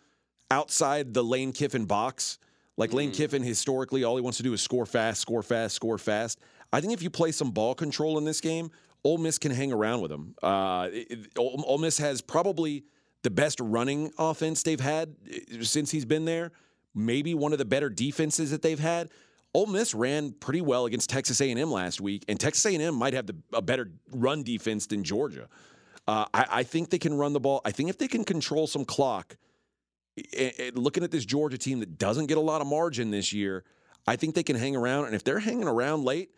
outside 0.50 1.14
the 1.14 1.24
Lane 1.24 1.54
Kiffin 1.54 1.86
box. 1.86 2.40
Like 2.76 2.92
Lane 2.92 3.12
Kiffin, 3.12 3.42
historically, 3.42 4.04
all 4.04 4.18
he 4.18 4.22
wants 4.22 4.36
to 4.38 4.44
do 4.44 4.52
is 4.52 4.62
score 4.62 4.86
fast, 4.86 5.22
score 5.22 5.44
fast, 5.44 5.76
score 5.76 5.98
fast. 5.98 6.40
I 6.74 6.82
think 6.82 6.92
if 6.92 7.02
you 7.02 7.10
play 7.10 7.32
some 7.32 7.52
ball 7.52 7.74
control 7.74 8.18
in 8.18 8.26
this 8.26 8.42
game, 8.42 8.70
Ole 9.06 9.18
Miss 9.18 9.38
can 9.38 9.52
hang 9.54 9.72
around 9.72 10.02
with 10.02 10.12
them. 10.12 10.36
Uh, 10.44 10.90
it- 10.92 11.30
Ole 11.38 11.64
Ole 11.66 11.78
Miss 11.78 11.98
has 12.00 12.20
probably 12.22 12.84
the 13.24 13.30
best 13.30 13.60
running 13.62 14.12
offense 14.18 14.62
they've 14.64 14.80
had 14.80 15.16
uh, 15.34 15.64
since 15.64 15.90
he's 15.92 16.06
been 16.06 16.26
there. 16.26 16.52
Maybe 16.94 17.34
one 17.34 17.54
of 17.54 17.60
the 17.60 17.66
better 17.66 17.90
defenses 17.90 18.52
that 18.52 18.62
they've 18.62 18.80
had. 18.80 19.10
Ole 19.54 19.68
Miss 19.68 19.94
ran 19.94 20.32
pretty 20.34 20.62
well 20.62 20.86
against 20.86 21.10
Texas 21.10 21.40
A&M 21.40 21.72
last 21.72 22.02
week, 22.02 22.26
and 22.28 22.38
Texas 22.38 22.66
A&M 22.66 22.94
might 22.96 23.14
have 23.14 23.28
the, 23.28 23.36
a 23.54 23.62
better 23.62 23.90
run 24.12 24.44
defense 24.44 24.86
than 24.88 25.04
Georgia. 25.04 25.48
Uh, 26.12 26.26
I, 26.34 26.46
I 26.52 26.64
think 26.64 26.90
they 26.90 27.00
can 27.00 27.14
run 27.14 27.32
the 27.32 27.40
ball. 27.40 27.62
I 27.64 27.72
think 27.72 27.90
if 27.90 27.98
they 27.98 28.10
can 28.10 28.26
control 28.26 28.68
some 28.68 28.84
clock, 28.84 29.38
eh, 30.18 30.52
eh, 30.58 30.72
looking 30.74 31.06
at 31.06 31.12
this 31.12 31.24
Georgia 31.24 31.58
team 31.58 31.80
that 31.80 31.98
doesn't 31.98 32.26
get 32.26 32.38
a 32.38 32.42
lot 32.42 32.60
of 32.60 32.68
margin 32.68 33.12
this 33.12 33.32
year, 33.32 33.64
I 34.06 34.18
think 34.18 34.36
they 34.36 34.44
can 34.44 34.58
hang 34.58 34.76
around. 34.76 35.06
And 35.06 35.16
if 35.16 35.24
they're 35.24 35.40
hanging 35.40 35.70
around 35.70 36.04
late, 36.04 36.32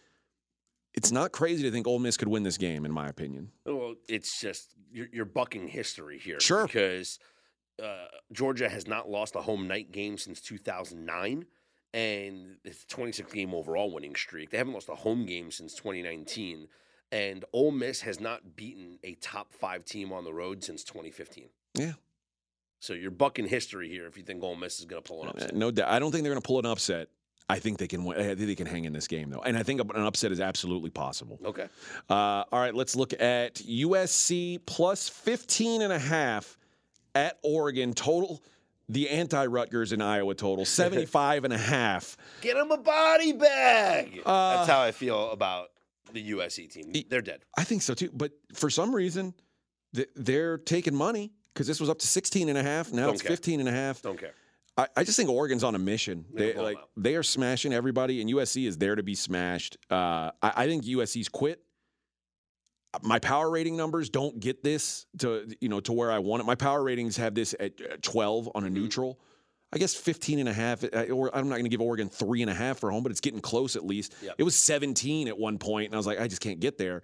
it's 0.94 1.12
not 1.12 1.32
crazy 1.32 1.64
to 1.64 1.72
think 1.72 1.88
Ole 1.88 1.98
Miss 1.98 2.18
could 2.18 2.28
win 2.28 2.44
this 2.44 2.60
game, 2.60 2.86
in 2.86 2.92
my 2.92 3.08
opinion. 3.08 3.50
Well, 3.66 3.96
it's 4.08 4.40
just 4.40 4.76
you're, 4.92 5.08
you're 5.12 5.26
bucking 5.26 5.70
history 5.70 6.20
here. 6.20 6.40
Sure. 6.40 6.68
Because 6.68 7.18
uh, 7.84 8.06
Georgia 8.32 8.70
has 8.70 8.86
not 8.86 9.10
lost 9.10 9.36
a 9.36 9.42
home 9.42 9.68
night 9.68 9.92
game 9.92 10.20
since 10.20 10.40
2009, 10.40 11.46
and 11.96 12.58
it's 12.64 12.84
a 12.84 12.88
26 12.90 13.34
game 13.34 13.56
overall 13.56 13.92
winning 13.92 14.16
streak. 14.16 14.52
They 14.52 14.60
haven't 14.60 14.74
lost 14.74 14.90
a 14.90 14.96
home 14.96 15.26
game 15.26 15.50
since 15.50 15.74
2019, 15.74 16.68
and 17.14 17.46
Ole 17.54 17.72
Miss 17.72 18.02
has 18.02 18.20
not 18.20 18.56
beaten 18.56 18.98
a 19.04 19.14
top 19.16 19.54
five 19.54 19.86
team 19.86 20.12
on 20.12 20.24
the 20.24 20.34
road 20.34 20.64
since 20.64 20.84
2015. 20.84 21.46
Yeah. 21.76 21.92
So 22.80 22.94
you're 22.94 23.12
bucking 23.12 23.48
history 23.48 23.88
here 23.88 24.08
if 24.08 24.18
you 24.18 24.24
think 24.24 24.44
Ole 24.44 24.56
Miss 24.56 24.80
is 24.80 24.86
going 24.86 25.02
to 25.02 25.08
pull 25.08 25.22
an 25.22 25.30
Uh, 25.30 25.32
upset. 25.32 25.56
No 25.56 25.72
doubt. 25.72 25.90
I 25.90 26.00
don't 26.00 26.12
think 26.12 26.24
they're 26.24 26.34
going 26.34 26.42
to 26.42 26.46
pull 26.48 26.60
an 26.60 26.66
upset. 26.66 27.08
I 27.50 27.60
think 27.60 27.78
they 27.78 27.88
can 27.88 28.04
win. 28.04 28.18
I 28.20 28.24
think 28.24 28.40
they 28.40 28.56
can 28.56 28.66
hang 28.68 28.86
in 28.86 28.94
this 28.94 29.08
game, 29.08 29.30
though. 29.30 29.42
And 29.42 29.58
I 29.58 29.64
think 29.64 29.80
an 29.82 30.02
upset 30.02 30.32
is 30.32 30.40
absolutely 30.40 30.90
possible. 30.90 31.40
Okay. 31.46 31.68
Uh, 32.10 32.14
all 32.14 32.60
right, 32.60 32.74
let's 32.74 32.96
look 32.96 33.14
at 33.22 33.56
USC 33.56 34.60
plus 34.66 35.08
15 35.10 35.82
and 35.82 35.94
a 35.94 36.00
half 36.00 36.58
at 37.16 37.38
Oregon. 37.44 37.94
Total, 37.94 38.42
the 38.90 39.10
anti 39.10 39.46
Rutgers 39.46 39.92
in 39.94 40.02
Iowa 40.02 40.36
total, 40.36 40.66
75 40.82 41.44
and 41.44 41.54
a 41.54 41.58
half. 41.58 42.18
Get 42.42 42.58
him 42.58 42.72
a 42.72 42.78
body 42.78 43.34
bag. 43.34 44.22
Uh, 44.26 44.56
That's 44.58 44.70
how 44.70 44.82
I 44.82 44.92
feel 44.92 45.30
about 45.32 45.70
the 46.14 46.32
USC 46.32 46.70
team. 46.72 46.94
They're 47.10 47.22
dead. 47.22 47.44
I 47.58 47.64
think 47.64 47.82
so 47.82 47.94
too. 47.94 48.10
But 48.14 48.32
for 48.54 48.70
some 48.70 48.94
reason, 48.96 49.34
they're 50.16 50.58
taking 50.58 50.96
money 50.96 51.34
because 51.54 51.68
this 51.68 51.80
was 51.80 51.90
up 51.90 52.00
to 52.00 52.08
16 52.08 52.50
and 52.50 52.58
a 52.58 52.64
half. 52.64 52.92
Now 52.92 53.06
Don't 53.08 53.14
it's 53.16 53.22
care. 53.22 53.32
15 53.32 53.60
and 53.60 53.70
a 53.70 53.72
half. 53.72 54.02
Don't 54.02 54.20
care. 54.20 54.34
I, 54.78 54.88
I 54.98 55.04
just 55.04 55.18
think 55.18 55.30
Oregon's 55.30 55.64
on 55.64 55.76
a 55.76 55.80
mission. 55.80 56.26
They 56.34 56.48
gonna 56.48 56.54
blow 56.54 56.66
'em 56.70 56.74
like 56.76 56.84
they 56.98 57.16
are 57.16 57.22
smashing 57.24 57.74
everybody, 57.74 58.22
and 58.22 58.30
USC 58.30 58.66
is 58.66 58.78
there 58.78 58.96
to 58.96 59.04
be 59.04 59.14
smashed. 59.16 59.78
Uh, 59.90 60.32
I, 60.42 60.54
I 60.56 60.68
think 60.68 60.86
USC's 60.86 61.30
quit. 61.30 61.62
My 63.02 63.18
power 63.20 63.50
rating 63.50 63.76
numbers 63.76 64.10
don't 64.10 64.40
get 64.40 64.64
this 64.64 65.06
to 65.20 65.48
you 65.62 65.70
know 65.70 65.80
to 65.82 65.94
where 65.94 66.12
I 66.12 66.20
want 66.20 66.42
it. 66.42 66.46
My 66.46 66.56
power 66.56 66.84
ratings 66.84 67.18
have 67.18 67.34
this 67.36 67.54
at 67.60 67.74
uh, 67.82 67.98
12 68.02 68.50
on 68.56 68.64
a 68.64 68.68
Mhm. 68.68 68.74
neutral. 68.74 69.20
I 69.74 69.78
guess 69.78 69.96
15 69.96 70.40
and 70.40 70.48
a 70.48 70.54
half, 70.54 70.84
uh, 70.84 71.06
or 71.12 71.36
I'm 71.36 71.50
not 71.50 71.56
going 71.56 71.64
to 71.66 71.70
give 71.70 71.82
Oregon 71.82 72.08
three 72.08 72.42
and 72.44 72.50
a 72.52 72.54
half 72.54 72.80
for 72.80 72.92
home, 72.92 73.02
but 73.04 73.12
it's 73.12 73.22
getting 73.22 73.42
close 73.42 73.76
at 73.76 73.84
least. 73.86 74.14
Yep. 74.22 74.36
It 74.38 74.44
was 74.44 74.56
17 74.56 75.28
at 75.28 75.38
one 75.38 75.58
point, 75.58 75.88
and 75.88 75.96
I 75.96 75.98
was 75.98 76.06
like, 76.06 76.20
I 76.20 76.28
just 76.28 76.42
can't 76.42 76.60
get 76.60 76.78
there. 76.78 77.02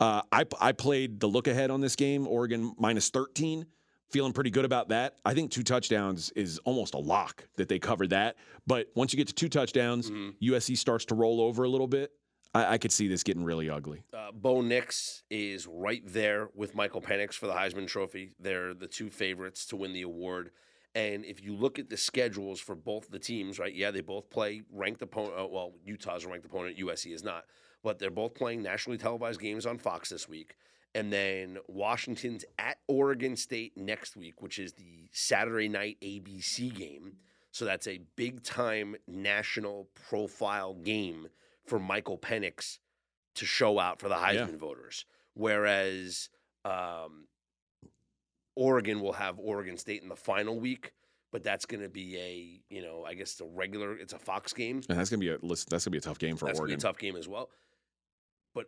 Uh, 0.00 0.22
I, 0.32 0.44
I 0.60 0.72
played 0.72 1.20
the 1.20 1.26
look 1.26 1.46
ahead 1.46 1.70
on 1.70 1.80
this 1.80 1.94
game, 1.96 2.26
Oregon 2.26 2.74
minus 2.78 3.10
13 3.10 3.66
feeling 4.08 4.32
pretty 4.32 4.50
good 4.50 4.64
about 4.64 4.88
that. 4.90 5.16
I 5.24 5.34
think 5.34 5.50
two 5.50 5.64
touchdowns 5.64 6.30
is 6.36 6.58
almost 6.60 6.94
a 6.94 6.98
lock 6.98 7.44
that 7.56 7.68
they 7.68 7.80
covered 7.80 8.10
that. 8.10 8.36
But 8.64 8.86
once 8.94 9.12
you 9.12 9.16
get 9.16 9.26
to 9.26 9.34
two 9.34 9.48
touchdowns, 9.48 10.10
Mhm. 10.12 10.34
USC 10.40 10.76
starts 10.76 11.04
to 11.06 11.16
roll 11.16 11.40
over 11.40 11.64
a 11.64 11.68
little 11.68 11.88
bit. 11.88 12.12
I, 12.54 12.74
I 12.74 12.78
could 12.78 12.92
see 12.92 13.08
this 13.08 13.24
getting 13.24 13.42
really 13.42 13.68
ugly. 13.68 14.04
Uh, 14.14 14.30
Bo 14.32 14.60
Nix 14.60 15.24
is 15.28 15.66
right 15.66 16.02
there 16.06 16.50
with 16.54 16.76
Michael 16.76 17.02
Penix 17.02 17.34
for 17.34 17.48
the 17.48 17.52
Heisman 17.52 17.88
Trophy. 17.88 18.30
They're 18.38 18.74
the 18.74 18.86
two 18.86 19.10
favorites 19.10 19.66
to 19.66 19.76
win 19.76 19.92
the 19.92 20.02
award. 20.02 20.52
And 20.96 21.26
if 21.26 21.44
you 21.44 21.54
look 21.54 21.78
at 21.78 21.90
the 21.90 21.96
schedules 21.98 22.58
for 22.58 22.74
both 22.74 23.10
the 23.10 23.18
teams, 23.18 23.58
right? 23.58 23.74
Yeah, 23.74 23.90
they 23.90 24.00
both 24.00 24.30
play 24.30 24.62
ranked 24.72 25.02
opponent. 25.02 25.34
Uh, 25.38 25.46
well, 25.46 25.74
Utah's 25.84 26.24
a 26.24 26.28
ranked 26.28 26.46
opponent. 26.46 26.78
USC 26.78 27.12
is 27.12 27.22
not, 27.22 27.44
but 27.82 27.98
they're 27.98 28.10
both 28.10 28.32
playing 28.34 28.62
nationally 28.62 28.96
televised 28.96 29.38
games 29.38 29.66
on 29.66 29.76
Fox 29.76 30.08
this 30.08 30.26
week. 30.26 30.56
And 30.94 31.12
then 31.12 31.58
Washington's 31.68 32.46
at 32.58 32.78
Oregon 32.88 33.36
State 33.36 33.76
next 33.76 34.16
week, 34.16 34.40
which 34.40 34.58
is 34.58 34.72
the 34.72 35.10
Saturday 35.12 35.68
night 35.68 35.98
ABC 36.02 36.74
game. 36.74 37.18
So 37.50 37.66
that's 37.66 37.86
a 37.86 38.00
big 38.16 38.42
time 38.42 38.96
national 39.06 39.88
profile 40.08 40.72
game 40.72 41.28
for 41.66 41.78
Michael 41.78 42.16
Penix 42.16 42.78
to 43.34 43.44
show 43.44 43.78
out 43.78 44.00
for 44.00 44.08
the 44.08 44.14
Heisman 44.14 44.52
Yeah. 44.52 44.56
voters. 44.56 45.04
Whereas 45.34 46.30
um, 46.64 47.26
Oregon 48.56 49.00
will 49.00 49.12
have 49.12 49.38
Oregon 49.38 49.76
State 49.76 50.02
in 50.02 50.08
the 50.08 50.16
final 50.16 50.58
week, 50.58 50.92
but 51.30 51.42
that's 51.44 51.66
going 51.66 51.82
to 51.82 51.88
be 51.88 52.16
a 52.18 52.60
you 52.74 52.82
know 52.82 53.04
I 53.06 53.14
guess 53.14 53.32
it's 53.32 53.40
a 53.40 53.44
regular 53.46 53.96
it's 53.96 54.12
a 54.12 54.18
Fox 54.18 54.52
game. 54.52 54.80
And 54.88 54.98
that's 54.98 55.10
gonna 55.10 55.20
be 55.20 55.30
a 55.30 55.38
listen, 55.42 55.68
that's 55.70 55.84
gonna 55.84 55.92
be 55.92 55.98
a 55.98 56.00
tough 56.00 56.18
game 56.18 56.36
for 56.36 56.46
that's 56.46 56.58
going 56.58 56.68
to 56.68 56.72
Oregon. 56.74 56.76
be 56.78 56.80
a 56.80 56.88
tough 56.92 56.98
game 56.98 57.16
as 57.16 57.28
well. 57.28 57.50
But 58.54 58.66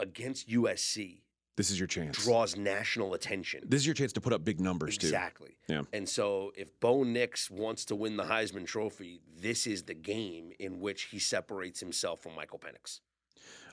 against 0.00 0.48
USC 0.48 1.22
This 1.56 1.70
is 1.70 1.78
your 1.78 1.86
chance. 1.86 2.22
draws 2.24 2.56
national 2.56 3.14
attention. 3.14 3.62
This 3.68 3.80
is 3.82 3.86
your 3.86 3.94
chance 3.94 4.12
to 4.14 4.20
put 4.20 4.32
up 4.32 4.44
big 4.44 4.60
numbers 4.60 4.98
too. 4.98 5.06
Exactly. 5.06 5.56
Yeah. 5.68 5.82
And 5.92 6.08
so 6.08 6.52
if 6.56 6.68
Bo 6.80 7.04
Nix 7.04 7.50
wants 7.50 7.84
to 7.86 7.94
win 7.96 8.16
the 8.16 8.24
Heisman 8.24 8.66
Trophy, 8.66 9.20
this 9.40 9.66
is 9.66 9.84
the 9.84 9.94
game 9.94 10.50
in 10.58 10.80
which 10.80 11.02
he 11.04 11.18
separates 11.18 11.78
himself 11.80 12.20
from 12.20 12.34
Michael 12.34 12.58
Penix. 12.58 13.00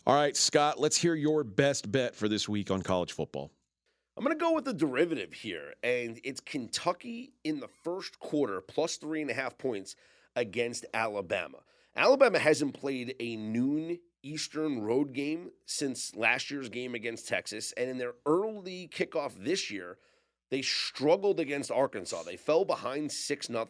All 0.07 0.13
right, 0.13 0.38
Scott, 0.38 0.80
let's 0.80 0.97
hear 0.97 1.16
your 1.16 1.43
best 1.43 1.91
bet 1.91 2.13
for 2.16 2.28
this 2.30 2.47
week 2.47 2.70
on 2.70 2.84
college 2.84 3.11
football. 3.13 3.49
I'm 4.18 4.24
going 4.24 4.38
to 4.38 4.41
go 4.41 4.53
with 4.53 4.63
the 4.63 4.74
derivative 4.74 5.34
here, 5.34 5.74
and 5.84 6.22
it's 6.24 6.39
Kentucky 6.39 7.34
in 7.43 7.59
the 7.59 7.68
first 7.68 8.18
quarter, 8.20 8.61
plus 8.61 8.95
three 8.95 9.22
and 9.22 9.30
a 9.30 9.34
half 9.34 9.57
points 9.57 9.97
against 10.38 10.86
Alabama. 10.93 11.57
Alabama 11.97 12.39
hasn't 12.39 12.80
played 12.80 13.13
a 13.20 13.36
noon 13.36 13.99
Eastern 14.24 14.82
road 14.82 15.11
game 15.11 15.51
since 15.66 16.16
last 16.16 16.49
year's 16.49 16.70
game 16.70 16.95
against 16.95 17.28
Texas, 17.28 17.74
and 17.76 17.89
in 17.89 17.97
their 17.97 18.13
early 18.26 18.89
kickoff 18.89 19.34
this 19.38 19.70
year, 19.70 19.97
they 20.49 20.61
struggled 20.61 21.41
against 21.41 21.70
Arkansas. 21.70 22.24
They 22.24 22.38
fell 22.38 22.63
behind 22.63 23.11
6 23.11 23.47
0. 23.47 23.68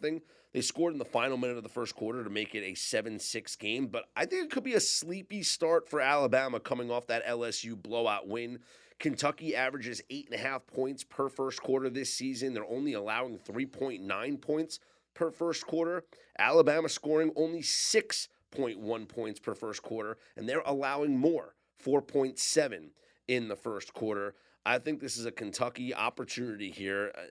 They 0.53 0.61
scored 0.61 0.93
in 0.93 0.99
the 0.99 1.05
final 1.05 1.37
minute 1.37 1.57
of 1.57 1.63
the 1.63 1.69
first 1.69 1.95
quarter 1.95 2.23
to 2.23 2.29
make 2.29 2.53
it 2.53 2.63
a 2.63 2.75
7 2.75 3.17
6 3.17 3.55
game, 3.55 3.87
but 3.87 4.05
I 4.15 4.25
think 4.25 4.45
it 4.45 4.51
could 4.51 4.63
be 4.63 4.75
a 4.75 4.79
sleepy 4.79 5.41
start 5.41 5.89
for 5.89 6.01
Alabama 6.01 6.59
coming 6.59 6.91
off 6.91 7.07
that 7.07 7.25
LSU 7.25 7.81
blowout 7.81 8.27
win. 8.27 8.59
Kentucky 8.99 9.55
averages 9.55 10.01
eight 10.09 10.27
and 10.31 10.39
a 10.39 10.41
half 10.41 10.65
points 10.67 11.03
per 11.03 11.29
first 11.29 11.61
quarter 11.61 11.89
this 11.89 12.13
season. 12.13 12.53
They're 12.53 12.65
only 12.65 12.93
allowing 12.93 13.37
3.9 13.37 14.41
points 14.41 14.79
per 15.13 15.31
first 15.31 15.67
quarter. 15.67 16.03
Alabama 16.39 16.89
scoring 16.89 17.31
only 17.35 17.61
6.1 17.61 19.09
points 19.09 19.39
per 19.39 19.53
first 19.53 19.81
quarter, 19.81 20.17
and 20.37 20.47
they're 20.47 20.63
allowing 20.65 21.17
more, 21.17 21.55
4.7 21.83 22.89
in 23.27 23.47
the 23.47 23.55
first 23.55 23.93
quarter. 23.93 24.35
I 24.65 24.79
think 24.79 24.99
this 24.99 25.17
is 25.17 25.25
a 25.25 25.31
Kentucky 25.31 25.93
opportunity 25.93 26.71
here. 26.71 27.11
Uh, 27.17 27.21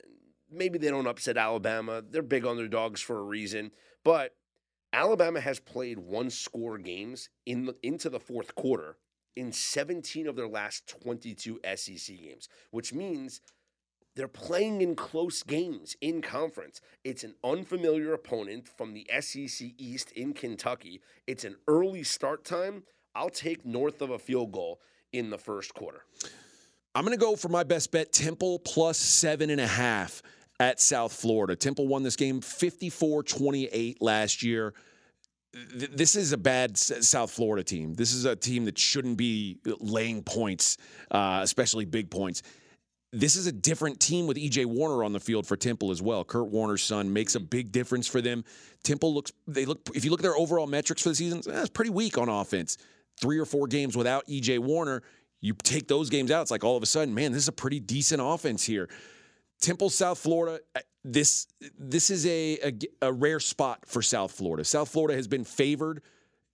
Maybe 0.50 0.78
they 0.78 0.90
don't 0.90 1.06
upset 1.08 1.36
Alabama. 1.36 2.02
They're 2.08 2.22
big 2.22 2.46
underdogs 2.46 3.00
for 3.00 3.18
a 3.18 3.22
reason, 3.22 3.72
but 4.04 4.36
Alabama 4.92 5.40
has 5.40 5.58
played 5.58 5.98
one 5.98 6.30
score 6.30 6.78
games 6.78 7.28
in 7.44 7.66
the, 7.66 7.76
into 7.82 8.08
the 8.08 8.20
fourth 8.20 8.54
quarter 8.54 8.96
in 9.36 9.52
17 9.52 10.26
of 10.26 10.36
their 10.36 10.48
last 10.48 10.86
22 11.02 11.60
SEC 11.76 12.16
games, 12.16 12.48
which 12.70 12.92
means 12.92 13.40
they're 14.16 14.28
playing 14.28 14.80
in 14.80 14.94
close 14.94 15.42
games 15.42 15.96
in 16.00 16.22
conference. 16.22 16.80
It's 17.02 17.24
an 17.24 17.34
unfamiliar 17.42 18.12
opponent 18.12 18.68
from 18.68 18.94
the 18.94 19.06
SEC 19.20 19.72
East 19.76 20.12
in 20.12 20.34
Kentucky. 20.34 21.00
It's 21.26 21.44
an 21.44 21.56
early 21.66 22.04
start 22.04 22.44
time. 22.44 22.84
I'll 23.14 23.30
take 23.30 23.64
north 23.64 24.02
of 24.02 24.10
a 24.10 24.18
field 24.18 24.52
goal 24.52 24.80
in 25.12 25.30
the 25.30 25.38
first 25.38 25.74
quarter. 25.74 26.04
I'm 26.94 27.04
going 27.04 27.16
to 27.16 27.20
go 27.20 27.34
for 27.34 27.48
my 27.48 27.64
best 27.64 27.90
bet 27.90 28.12
Temple 28.12 28.60
plus 28.60 28.98
seven 28.98 29.50
and 29.50 29.60
a 29.60 29.66
half 29.66 30.22
at 30.60 30.80
South 30.80 31.12
Florida. 31.12 31.56
Temple 31.56 31.88
won 31.88 32.04
this 32.04 32.16
game 32.16 32.40
54 32.40 33.24
28 33.24 34.00
last 34.00 34.42
year. 34.42 34.74
Th- 35.78 35.90
This 35.90 36.16
is 36.16 36.32
a 36.32 36.36
bad 36.36 36.76
South 36.76 37.30
Florida 37.30 37.62
team. 37.62 37.94
This 37.94 38.12
is 38.12 38.24
a 38.24 38.36
team 38.36 38.64
that 38.64 38.78
shouldn't 38.78 39.16
be 39.16 39.58
laying 39.80 40.22
points, 40.22 40.76
uh, 41.10 41.40
especially 41.42 41.84
big 41.84 42.10
points. 42.10 42.42
This 43.12 43.36
is 43.36 43.46
a 43.46 43.52
different 43.52 44.00
team 44.00 44.26
with 44.26 44.36
EJ 44.36 44.66
Warner 44.66 45.04
on 45.04 45.12
the 45.12 45.20
field 45.20 45.46
for 45.46 45.56
Temple 45.56 45.92
as 45.92 46.02
well. 46.02 46.24
Kurt 46.24 46.48
Warner's 46.48 46.82
son 46.82 47.12
makes 47.12 47.36
a 47.36 47.40
big 47.40 47.70
difference 47.70 48.08
for 48.08 48.20
them. 48.20 48.44
Temple 48.82 49.14
looks, 49.14 49.30
they 49.46 49.64
look, 49.64 49.88
if 49.94 50.04
you 50.04 50.10
look 50.10 50.18
at 50.18 50.24
their 50.24 50.36
overall 50.36 50.66
metrics 50.66 51.02
for 51.02 51.10
the 51.10 51.14
season, 51.14 51.40
eh, 51.48 51.60
it's 51.60 51.70
pretty 51.70 51.90
weak 51.90 52.18
on 52.18 52.28
offense. 52.28 52.76
Three 53.20 53.38
or 53.38 53.44
four 53.44 53.68
games 53.68 53.96
without 53.96 54.26
EJ 54.26 54.58
Warner, 54.58 55.02
you 55.40 55.54
take 55.62 55.86
those 55.86 56.10
games 56.10 56.32
out, 56.32 56.42
it's 56.42 56.50
like 56.50 56.64
all 56.64 56.76
of 56.76 56.82
a 56.82 56.86
sudden, 56.86 57.14
man, 57.14 57.30
this 57.30 57.42
is 57.42 57.48
a 57.48 57.52
pretty 57.52 57.78
decent 57.78 58.20
offense 58.20 58.64
here. 58.64 58.88
Temple, 59.60 59.90
South 59.90 60.18
Florida. 60.18 60.60
uh, 60.74 60.80
This 61.04 61.46
this 61.78 62.10
is 62.10 62.26
a, 62.26 62.58
a 62.62 62.72
a 63.08 63.12
rare 63.12 63.40
spot 63.40 63.86
for 63.86 64.02
South 64.02 64.32
Florida. 64.32 64.64
South 64.64 64.88
Florida 64.88 65.14
has 65.14 65.28
been 65.28 65.44
favored 65.44 66.02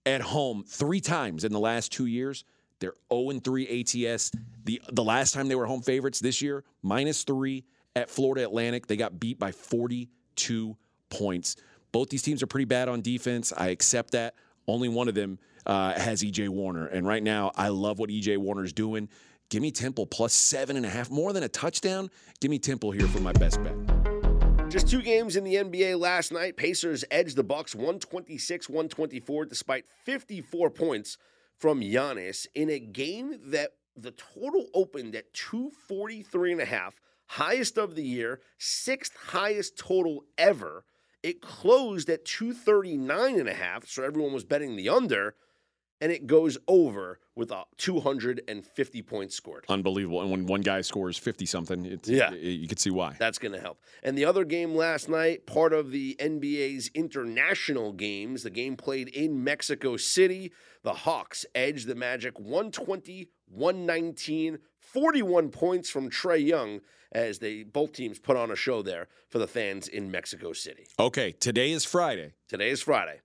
at 0.05 0.21
home 0.21 0.63
three 0.67 0.99
times 1.01 1.43
in 1.43 1.51
the 1.51 1.59
last 1.59 1.91
two 1.91 2.05
years. 2.05 2.43
They're 2.79 2.95
0 3.13 3.29
and 3.29 3.43
3 3.43 3.81
ATS. 3.81 4.31
The 4.65 4.81
the 4.91 5.03
last 5.03 5.33
time 5.33 5.47
they 5.47 5.55
were 5.55 5.65
home 5.67 5.81
favorites 5.81 6.19
this 6.19 6.41
year, 6.41 6.63
minus 6.81 7.23
three 7.23 7.63
at 7.95 8.09
Florida 8.09 8.43
Atlantic. 8.43 8.87
They 8.87 8.97
got 8.97 9.19
beat 9.19 9.37
by 9.37 9.51
42 9.51 10.75
points. 11.09 11.55
Both 11.91 12.09
these 12.09 12.21
teams 12.21 12.41
are 12.41 12.47
pretty 12.47 12.65
bad 12.65 12.87
on 12.89 13.01
defense. 13.01 13.51
I 13.55 13.67
accept 13.67 14.11
that. 14.11 14.35
Only 14.67 14.87
one 14.89 15.07
of 15.09 15.15
them 15.15 15.37
uh, 15.65 15.93
has 15.99 16.23
EJ 16.23 16.49
Warner, 16.49 16.87
and 16.87 17.05
right 17.05 17.21
now 17.21 17.51
I 17.55 17.67
love 17.69 17.99
what 17.99 18.09
EJ 18.09 18.37
Warner's 18.37 18.73
doing. 18.73 19.09
Give 19.51 19.61
me 19.61 19.69
Temple 19.69 20.05
plus 20.05 20.31
seven 20.31 20.77
and 20.77 20.85
a 20.85 20.89
half, 20.89 21.11
more 21.11 21.33
than 21.33 21.43
a 21.43 21.49
touchdown. 21.49 22.09
Give 22.39 22.49
me 22.49 22.57
Temple 22.57 22.91
here 22.91 23.05
for 23.07 23.19
my 23.19 23.33
best 23.33 23.61
bet. 23.61 23.75
Just 24.69 24.87
two 24.87 25.01
games 25.01 25.35
in 25.35 25.43
the 25.43 25.55
NBA 25.55 25.99
last 25.99 26.31
night. 26.31 26.55
Pacers 26.55 27.03
edged 27.11 27.35
the 27.35 27.43
Bucks 27.43 27.75
126-124 27.75 29.49
despite 29.49 29.83
54 30.05 30.69
points 30.69 31.17
from 31.57 31.81
Giannis 31.81 32.47
in 32.55 32.69
a 32.69 32.79
game 32.79 33.39
that 33.47 33.71
the 33.97 34.11
total 34.11 34.67
opened 34.73 35.15
at 35.15 35.33
243 35.33 36.53
and 36.53 36.61
a 36.61 36.65
half, 36.65 37.01
highest 37.27 37.77
of 37.77 37.95
the 37.95 38.05
year, 38.05 38.39
sixth 38.57 39.17
highest 39.17 39.77
total 39.77 40.23
ever. 40.37 40.85
It 41.23 41.41
closed 41.41 42.09
at 42.09 42.23
239 42.23 43.37
and 43.37 43.49
a 43.49 43.53
half, 43.53 43.85
so 43.85 44.01
everyone 44.01 44.31
was 44.31 44.45
betting 44.45 44.77
the 44.77 44.87
under, 44.87 45.35
and 46.01 46.11
it 46.11 46.27
goes 46.27 46.57
over 46.67 47.19
with 47.35 47.51
a 47.51 47.63
250 47.77 49.01
points 49.03 49.35
scored. 49.35 49.65
Unbelievable. 49.69 50.21
And 50.21 50.29
when 50.31 50.45
one 50.45 50.61
guy 50.61 50.81
scores 50.81 51.17
50 51.17 51.45
something, 51.45 51.99
Yeah. 52.05 52.33
you 52.33 52.67
can 52.67 52.77
see 52.77 52.89
why. 52.89 53.15
That's 53.19 53.39
going 53.39 53.53
to 53.53 53.59
help. 53.59 53.79
And 54.03 54.17
the 54.17 54.25
other 54.25 54.43
game 54.43 54.75
last 54.75 55.07
night, 55.07 55.45
part 55.45 55.71
of 55.73 55.91
the 55.91 56.15
NBA's 56.19 56.89
international 56.93 57.93
games, 57.93 58.43
the 58.43 58.49
game 58.49 58.75
played 58.75 59.07
in 59.09 59.43
Mexico 59.43 59.95
City. 59.95 60.51
The 60.83 60.93
Hawks 60.93 61.45
edged 61.55 61.87
the 61.87 61.95
Magic 61.95 62.39
120, 62.39 63.29
119, 63.47 64.57
41 64.79 65.49
points 65.49 65.89
from 65.89 66.09
Trae 66.09 66.45
Young 66.45 66.81
as 67.13 67.39
they 67.39 67.63
both 67.63 67.91
teams 67.93 68.19
put 68.19 68.37
on 68.37 68.51
a 68.51 68.55
show 68.55 68.81
there 68.81 69.07
for 69.29 69.37
the 69.39 69.47
fans 69.47 69.87
in 69.87 70.09
Mexico 70.11 70.53
City. 70.53 70.87
Okay, 70.99 71.31
today 71.33 71.71
is 71.71 71.85
Friday. 71.85 72.33
Today 72.47 72.69
is 72.69 72.81
Friday. 72.81 73.19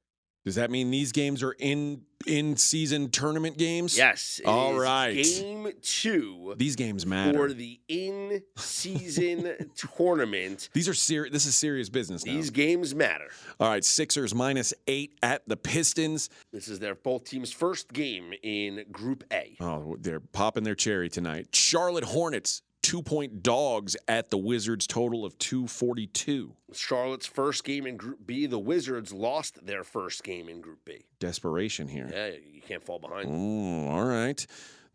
Does 0.46 0.54
that 0.54 0.70
mean 0.70 0.92
these 0.92 1.10
games 1.10 1.42
are 1.42 1.56
in 1.58 2.02
in 2.24 2.56
season 2.56 3.10
tournament 3.10 3.58
games? 3.58 3.98
Yes. 3.98 4.40
All 4.46 4.78
right. 4.78 5.12
Game 5.12 5.68
two 5.82 6.54
These 6.56 6.76
games 6.76 7.04
matter 7.04 7.36
for 7.36 7.52
the 7.52 7.80
in 7.88 8.44
season 8.56 9.70
tournament. 9.96 10.68
These 10.72 10.88
are 10.88 10.94
serious. 10.94 11.32
This 11.32 11.46
is 11.46 11.56
serious 11.56 11.88
business 11.88 12.24
now. 12.24 12.32
These 12.32 12.50
games 12.50 12.94
matter. 12.94 13.26
All 13.58 13.68
right, 13.70 13.84
Sixers 13.84 14.36
minus 14.36 14.72
eight 14.86 15.18
at 15.20 15.42
the 15.48 15.56
Pistons. 15.56 16.30
This 16.52 16.68
is 16.68 16.78
their 16.78 16.94
both 16.94 17.24
teams' 17.24 17.50
first 17.50 17.92
game 17.92 18.32
in 18.44 18.84
Group 18.92 19.24
A. 19.32 19.56
Oh, 19.60 19.96
they're 19.98 20.20
popping 20.20 20.62
their 20.62 20.76
cherry 20.76 21.08
tonight. 21.08 21.48
Charlotte 21.56 22.04
Hornets 22.04 22.62
two 22.86 23.02
point 23.02 23.42
dogs 23.42 23.96
at 24.06 24.30
the 24.30 24.38
Wizards. 24.38 24.86
Total 24.86 25.24
of 25.24 25.36
two 25.38 25.66
forty 25.66 26.06
two. 26.06 26.54
Charlotte's 26.72 27.26
first 27.26 27.64
game 27.64 27.84
in 27.84 27.96
Group 27.96 28.24
B. 28.24 28.46
The 28.46 28.60
Wizards 28.60 29.12
lost 29.12 29.66
their 29.66 29.82
first 29.82 30.22
game 30.22 30.48
in 30.48 30.60
Group 30.60 30.84
B. 30.84 31.04
Desperation 31.18 31.88
here. 31.88 32.08
Yeah, 32.12 32.28
you 32.28 32.62
can't 32.62 32.84
fall 32.84 33.00
behind. 33.00 33.28
Mm, 33.28 33.90
all 33.90 34.04
right. 34.04 34.46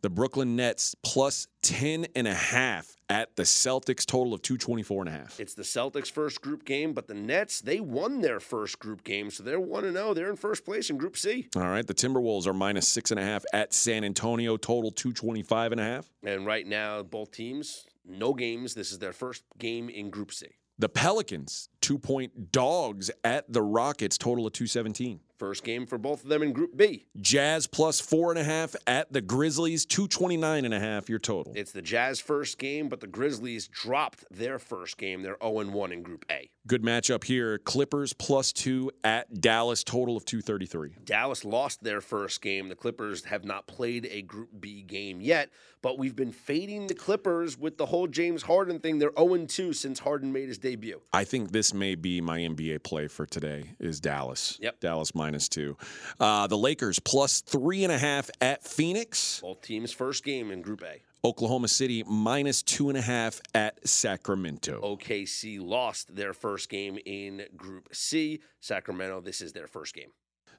The 0.02 0.10
Brooklyn 0.10 0.56
Nets 0.56 0.95
plus 1.04 1.47
10 1.62 2.08
and 2.16 2.28
a 2.28 2.34
half 2.34 2.95
at 3.08 3.36
the 3.36 3.43
Celtics 3.43 4.04
total 4.04 4.34
of 4.34 4.41
224 4.41 5.04
and 5.04 5.10
a 5.10 5.12
half. 5.12 5.39
It's 5.39 5.54
the 5.54 5.62
Celtics' 5.62 6.10
first 6.10 6.41
group 6.41 6.66
game, 6.66 6.93
but 6.93 7.08
the 7.08 7.14
Nets, 7.14 7.62
they 7.62 7.80
won 7.80 8.22
their 8.22 8.39
first 8.39 8.80
group 8.80 9.04
game, 9.04 9.30
so 9.30 9.43
they're 9.43 9.60
1 9.60 9.93
0. 9.93 10.14
They're 10.16 10.32
in 10.32 10.38
first 10.38 10.66
place 10.66 10.89
in 10.89 10.97
Group 10.97 11.18
C. 11.18 11.49
All 11.56 11.62
right. 11.62 11.86
The 11.86 11.93
Timberwolves 11.93 12.47
are 12.47 12.54
minus 12.54 12.88
six 12.88 13.12
and 13.12 13.20
a 13.20 13.24
half 13.24 13.45
at 13.54 13.76
San 13.76 14.04
Antonio 14.04 14.58
total 14.58 14.89
225 14.89 15.72
and 15.72 15.80
a 15.80 15.84
half. 15.84 16.10
And 16.24 16.47
right 16.47 16.66
now, 16.66 17.04
both 17.04 17.30
teams, 17.30 17.86
no 18.04 18.34
games. 18.34 18.74
This 18.74 18.91
is 18.91 18.97
their 18.97 19.14
first 19.14 19.43
game 19.60 19.88
in 19.88 20.10
Group 20.10 20.34
C. 20.34 20.47
The 20.80 20.89
Pelicans, 20.89 21.70
two 21.82 21.98
point 21.98 22.52
dogs 22.52 23.12
at 23.24 23.52
the 23.52 23.62
Rockets 23.62 24.18
total 24.18 24.48
of 24.48 24.54
217. 24.54 25.20
First 25.42 25.64
game 25.64 25.88
for 25.88 25.98
both 25.98 26.22
of 26.22 26.30
them 26.30 26.44
in 26.44 26.54
Group 26.54 26.78
B. 26.78 27.08
Jazz 27.20 27.66
plus 27.66 28.00
four 28.00 28.30
and 28.30 28.38
a 28.38 28.44
half 28.44 28.76
at 28.86 29.12
the 29.12 29.22
Grizzlies, 29.22 29.88
229 29.88 30.66
and 30.66 30.72
a 30.72 30.80
half 30.80 31.10
your 31.10 31.18
total. 31.18 31.52
It's 31.56 31.72
the 31.72 31.82
Jazz 31.82 32.20
first 32.20 32.60
game, 32.60 32.90
but 32.90 33.00
the 33.00 33.08
Grizzlies 33.08 33.68
dropped 33.68 34.24
their 34.30 34.60
first 34.60 35.00
game. 35.00 35.24
They're 35.24 35.38
0 35.42 35.72
1 35.72 35.92
in 35.92 36.04
Group 36.04 36.26
A. 36.30 36.52
Good 36.68 36.84
matchup 36.84 37.24
here. 37.24 37.58
Clippers 37.58 38.14
plus 38.14 38.54
two 38.54 38.92
at 39.04 39.42
Dallas 39.42 39.84
total 39.84 40.16
of 40.16 40.26
233. 40.26 40.98
Dallas 41.06 41.44
lost 41.44 41.84
their 41.84 42.02
first 42.02 42.40
game. 42.44 42.70
The 42.70 42.76
Clippers 42.76 43.26
have 43.26 43.44
not 43.44 43.66
played 43.66 44.08
a 44.12 44.22
Group 44.22 44.50
B 44.60 44.84
game 44.84 45.22
yet, 45.22 45.50
but 45.82 45.98
we've 45.98 46.16
been 46.16 46.32
fading 46.32 46.86
the 46.86 46.94
Clippers 46.94 47.58
with 47.58 47.80
the 47.80 47.88
whole 47.88 48.06
James 48.06 48.44
Harden 48.44 48.80
thing. 48.80 49.00
They're 49.00 49.12
0 49.18 49.48
2 49.48 49.74
since 49.74 49.98
Harden 49.98 50.32
made 50.32 50.50
his 50.50 50.60
debut. 50.60 51.02
I 51.12 51.24
think 51.24 51.52
this 51.52 51.70
may 51.74 51.95
be 51.95 52.22
my 52.22 52.39
NBA 52.39 52.84
play 52.84 53.07
for 53.07 53.26
today 53.26 53.72
is 53.80 53.99
Dallas. 53.99 54.57
Yep. 54.61 54.80
Dallas 54.80 55.13
minus 55.15 55.47
two. 55.49 55.78
Uh, 56.19 56.47
the 56.47 56.57
Lakers 56.57 56.99
plus 56.99 57.41
three 57.41 57.84
and 57.84 57.91
a 57.91 57.97
half 57.97 58.30
at 58.41 58.63
Phoenix. 58.63 59.39
Both 59.41 59.61
teams' 59.61 59.91
first 59.91 60.24
game 60.24 60.51
in 60.51 60.61
Group 60.61 60.84
A. 60.84 61.01
Oklahoma 61.24 61.67
City 61.67 62.03
minus 62.07 62.63
two 62.63 62.89
and 62.89 62.97
a 62.97 63.01
half 63.01 63.39
at 63.53 63.88
Sacramento. 63.88 64.82
OKC 64.82 65.59
lost 65.61 66.15
their 66.15 66.34
first 66.34 66.67
game 66.69 66.97
in 67.05 67.43
Group 67.55 67.89
C. 67.93 68.41
Sacramento, 68.59 69.22
this 69.22 69.41
is 69.41 69.53
their 69.53 69.67
first 69.67 69.93
game. 69.93 70.09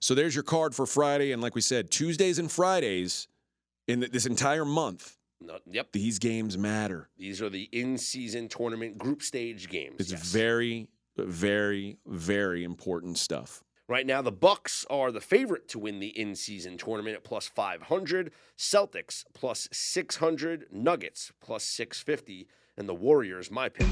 So 0.00 0.14
there's 0.14 0.34
your 0.34 0.44
card 0.44 0.74
for 0.74 0.86
Friday. 0.86 1.32
And 1.32 1.42
like 1.42 1.54
we 1.54 1.60
said, 1.60 1.90
Tuesdays 1.90 2.38
and 2.38 2.50
Fridays 2.50 3.28
in 3.88 4.00
th- 4.00 4.12
this 4.12 4.26
entire 4.26 4.64
month, 4.64 5.16
No, 5.40 5.58
yep, 5.66 5.88
these 5.92 6.18
games 6.20 6.56
matter. 6.56 7.08
these 7.18 7.42
are 7.42 7.50
the 7.50 7.68
in 7.72 7.98
season 7.98 8.48
tournament 8.48 8.98
group 8.98 9.22
stage 9.22 9.68
games. 9.68 9.96
It's 9.98 10.12
yes. 10.12 10.22
very, 10.32 10.88
very, 11.16 11.98
very 12.06 12.64
important 12.64 13.18
stuff. 13.18 13.62
Right 13.88 14.06
now, 14.06 14.22
the 14.22 14.32
Bucks 14.32 14.86
are 14.88 15.12
the 15.12 15.20
favorite 15.20 15.68
to 15.68 15.78
win 15.78 15.98
the 15.98 16.18
in-season 16.18 16.78
tournament 16.78 17.16
at 17.16 17.24
plus 17.24 17.48
500, 17.48 18.32
Celtics 18.56 19.24
plus 19.34 19.68
600, 19.72 20.66
Nuggets 20.72 21.32
plus 21.40 21.64
650, 21.64 22.48
and 22.76 22.88
the 22.88 22.94
Warriors, 22.94 23.50
my 23.50 23.68
pick, 23.68 23.86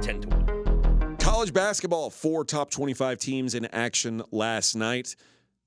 10 0.00 0.22
to 0.22 0.28
1. 0.28 1.16
College 1.18 1.52
basketball, 1.52 2.10
four 2.10 2.44
top 2.44 2.70
25 2.70 3.18
teams 3.18 3.54
in 3.54 3.66
action 3.66 4.22
last 4.30 4.74
night. 4.74 5.14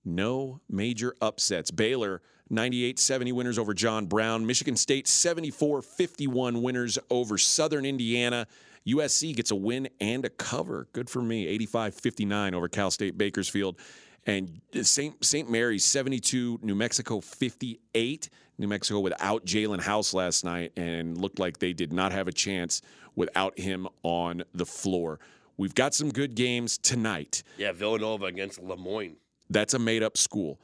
No 0.04 0.62
major 0.70 1.16
upsets. 1.22 1.72
Baylor, 1.72 2.22
98 2.50 3.00
70 3.00 3.32
winners 3.32 3.58
over 3.58 3.74
John 3.74 4.06
Brown. 4.06 4.46
Michigan 4.46 4.76
State, 4.76 5.08
74 5.08 5.82
51 5.82 6.62
winners 6.62 6.98
over 7.10 7.38
Southern 7.38 7.86
Indiana. 7.86 8.48
USC 8.88 9.36
gets 9.36 9.52
a 9.52 9.56
win 9.56 9.90
and 10.00 10.26
a 10.26 10.30
cover. 10.30 10.88
Good 10.94 11.10
for 11.10 11.22
me. 11.22 11.48
85 11.48 11.96
59 11.96 12.54
over 12.54 12.68
Cal 12.68 12.90
State 12.90 13.18
Bakersfield. 13.18 13.78
And 14.26 14.62
St. 14.82 15.24
St. 15.24 15.50
Mary's 15.50 15.86
72, 15.86 16.60
New 16.62 16.76
Mexico 16.76 17.22
58. 17.22 18.30
New 18.58 18.68
Mexico 18.68 19.00
without 19.00 19.46
Jalen 19.46 19.82
House 19.82 20.14
last 20.14 20.44
night 20.44 20.72
and 20.76 21.18
looked 21.18 21.38
like 21.38 21.60
they 21.60 21.74
did 21.74 21.94
not 21.94 22.12
have 22.12 22.28
a 22.28 22.32
chance 22.32 22.82
without 23.16 23.58
him 23.60 23.88
on 24.04 24.44
the 24.54 24.66
floor. 24.66 25.20
We've 25.58 25.76
got 25.76 25.94
some 25.94 26.12
good 26.12 26.36
games 26.36 26.78
tonight. 26.78 27.44
Yeah, 27.58 27.72
Villanova 27.72 28.26
against 28.26 28.62
Le 28.62 28.78
Moyne. 28.78 29.18
That's 29.50 29.74
a 29.74 29.80
made 29.80 30.04
up 30.04 30.18
school. 30.18 30.60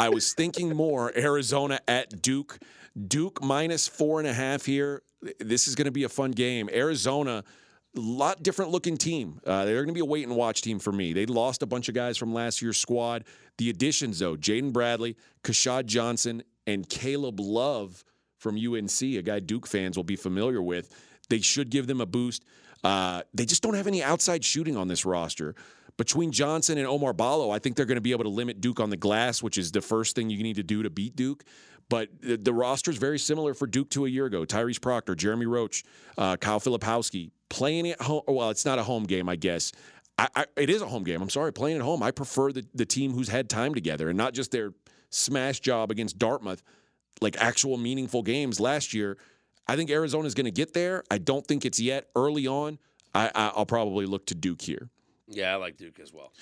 I 0.00 0.08
was 0.10 0.32
thinking 0.32 0.74
more 0.74 1.12
Arizona 1.16 1.80
at 1.88 2.22
Duke. 2.22 2.58
Duke 3.06 3.42
minus 3.42 3.88
four 3.88 4.20
and 4.20 4.28
a 4.28 4.32
half 4.32 4.64
here. 4.64 5.02
This 5.40 5.68
is 5.68 5.74
going 5.74 5.86
to 5.86 5.90
be 5.90 6.04
a 6.04 6.08
fun 6.08 6.30
game. 6.30 6.68
Arizona, 6.72 7.44
lot 7.98 8.42
different 8.42 8.70
looking 8.70 8.96
team. 8.96 9.40
Uh, 9.46 9.64
they're 9.64 9.76
going 9.76 9.88
to 9.88 9.94
be 9.94 10.00
a 10.00 10.04
wait 10.04 10.26
and 10.26 10.36
watch 10.36 10.62
team 10.62 10.78
for 10.78 10.92
me. 10.92 11.12
They 11.12 11.26
lost 11.26 11.62
a 11.62 11.66
bunch 11.66 11.88
of 11.88 11.94
guys 11.94 12.16
from 12.16 12.32
last 12.32 12.62
year's 12.62 12.78
squad. 12.78 13.24
The 13.58 13.70
additions, 13.70 14.18
though, 14.18 14.36
Jaden 14.36 14.72
Bradley, 14.72 15.16
Keshad 15.42 15.86
Johnson, 15.86 16.42
and 16.66 16.88
Caleb 16.88 17.40
Love 17.40 18.04
from 18.38 18.56
UNC, 18.56 19.02
a 19.02 19.22
guy 19.22 19.40
Duke 19.40 19.66
fans 19.66 19.96
will 19.96 20.04
be 20.04 20.16
familiar 20.16 20.62
with. 20.62 20.94
They 21.28 21.40
should 21.40 21.70
give 21.70 21.86
them 21.86 22.00
a 22.00 22.06
boost. 22.06 22.44
Uh, 22.84 23.22
they 23.34 23.44
just 23.44 23.62
don't 23.62 23.74
have 23.74 23.86
any 23.86 24.02
outside 24.02 24.44
shooting 24.44 24.76
on 24.76 24.88
this 24.88 25.04
roster. 25.04 25.54
Between 25.96 26.30
Johnson 26.30 26.78
and 26.78 26.86
Oumar 26.86 27.16
Ballo, 27.16 27.50
I 27.50 27.58
think 27.58 27.74
they're 27.74 27.86
going 27.86 27.96
to 27.96 28.00
be 28.00 28.12
able 28.12 28.24
to 28.24 28.30
limit 28.30 28.60
Duke 28.60 28.78
on 28.78 28.90
the 28.90 28.96
glass, 28.96 29.42
which 29.42 29.58
is 29.58 29.72
the 29.72 29.80
first 29.80 30.14
thing 30.14 30.30
you 30.30 30.42
need 30.42 30.56
to 30.56 30.62
do 30.62 30.84
to 30.84 30.90
beat 30.90 31.16
Duke. 31.16 31.42
But 31.90 32.08
the, 32.20 32.36
the 32.36 32.52
roster 32.52 32.90
is 32.90 32.98
very 32.98 33.18
similar 33.18 33.54
for 33.54 33.66
Duke 33.66 33.88
to 33.90 34.04
a 34.04 34.08
year 34.08 34.26
ago. 34.26 34.44
Tyrese 34.44 34.80
Proctor, 34.80 35.14
Jeremy 35.14 35.46
Roach, 35.46 35.84
uh, 36.18 36.36
Kyle 36.36 36.60
Filipowski 36.60 37.30
playing 37.48 37.88
at 37.88 38.00
home. 38.02 38.22
Well, 38.28 38.50
it's 38.50 38.64
not 38.64 38.78
a 38.78 38.82
home 38.82 39.04
game, 39.04 39.28
I 39.28 39.36
guess. 39.36 39.72
I, 40.18 40.28
I, 40.34 40.44
it 40.56 40.68
is 40.68 40.82
a 40.82 40.86
home 40.86 41.04
game. 41.04 41.22
I'm 41.22 41.30
sorry, 41.30 41.52
playing 41.52 41.76
at 41.76 41.82
home. 41.82 42.02
I 42.02 42.10
prefer 42.10 42.52
the, 42.52 42.66
the 42.74 42.84
team 42.84 43.12
who's 43.12 43.28
had 43.28 43.48
time 43.48 43.74
together 43.74 44.08
and 44.08 44.18
not 44.18 44.34
just 44.34 44.50
their 44.50 44.72
smash 45.10 45.60
job 45.60 45.90
against 45.90 46.18
Dartmouth, 46.18 46.62
like 47.20 47.36
actual 47.38 47.78
meaningful 47.78 48.22
games 48.22 48.60
last 48.60 48.92
year. 48.92 49.16
I 49.66 49.76
think 49.76 49.90
Arizona 49.90 50.26
is 50.26 50.34
going 50.34 50.46
to 50.46 50.50
get 50.50 50.74
there. 50.74 51.04
I 51.10 51.18
don't 51.18 51.46
think 51.46 51.64
it's 51.64 51.78
yet 51.80 52.08
early 52.16 52.46
on. 52.46 52.78
I, 53.14 53.30
I'll 53.34 53.66
probably 53.66 54.06
look 54.06 54.26
to 54.26 54.34
Duke 54.34 54.60
here. 54.60 54.90
Yeah, 55.26 55.52
I 55.52 55.56
like 55.56 55.76
Duke 55.76 56.00
as 56.00 56.12
well. 56.12 56.32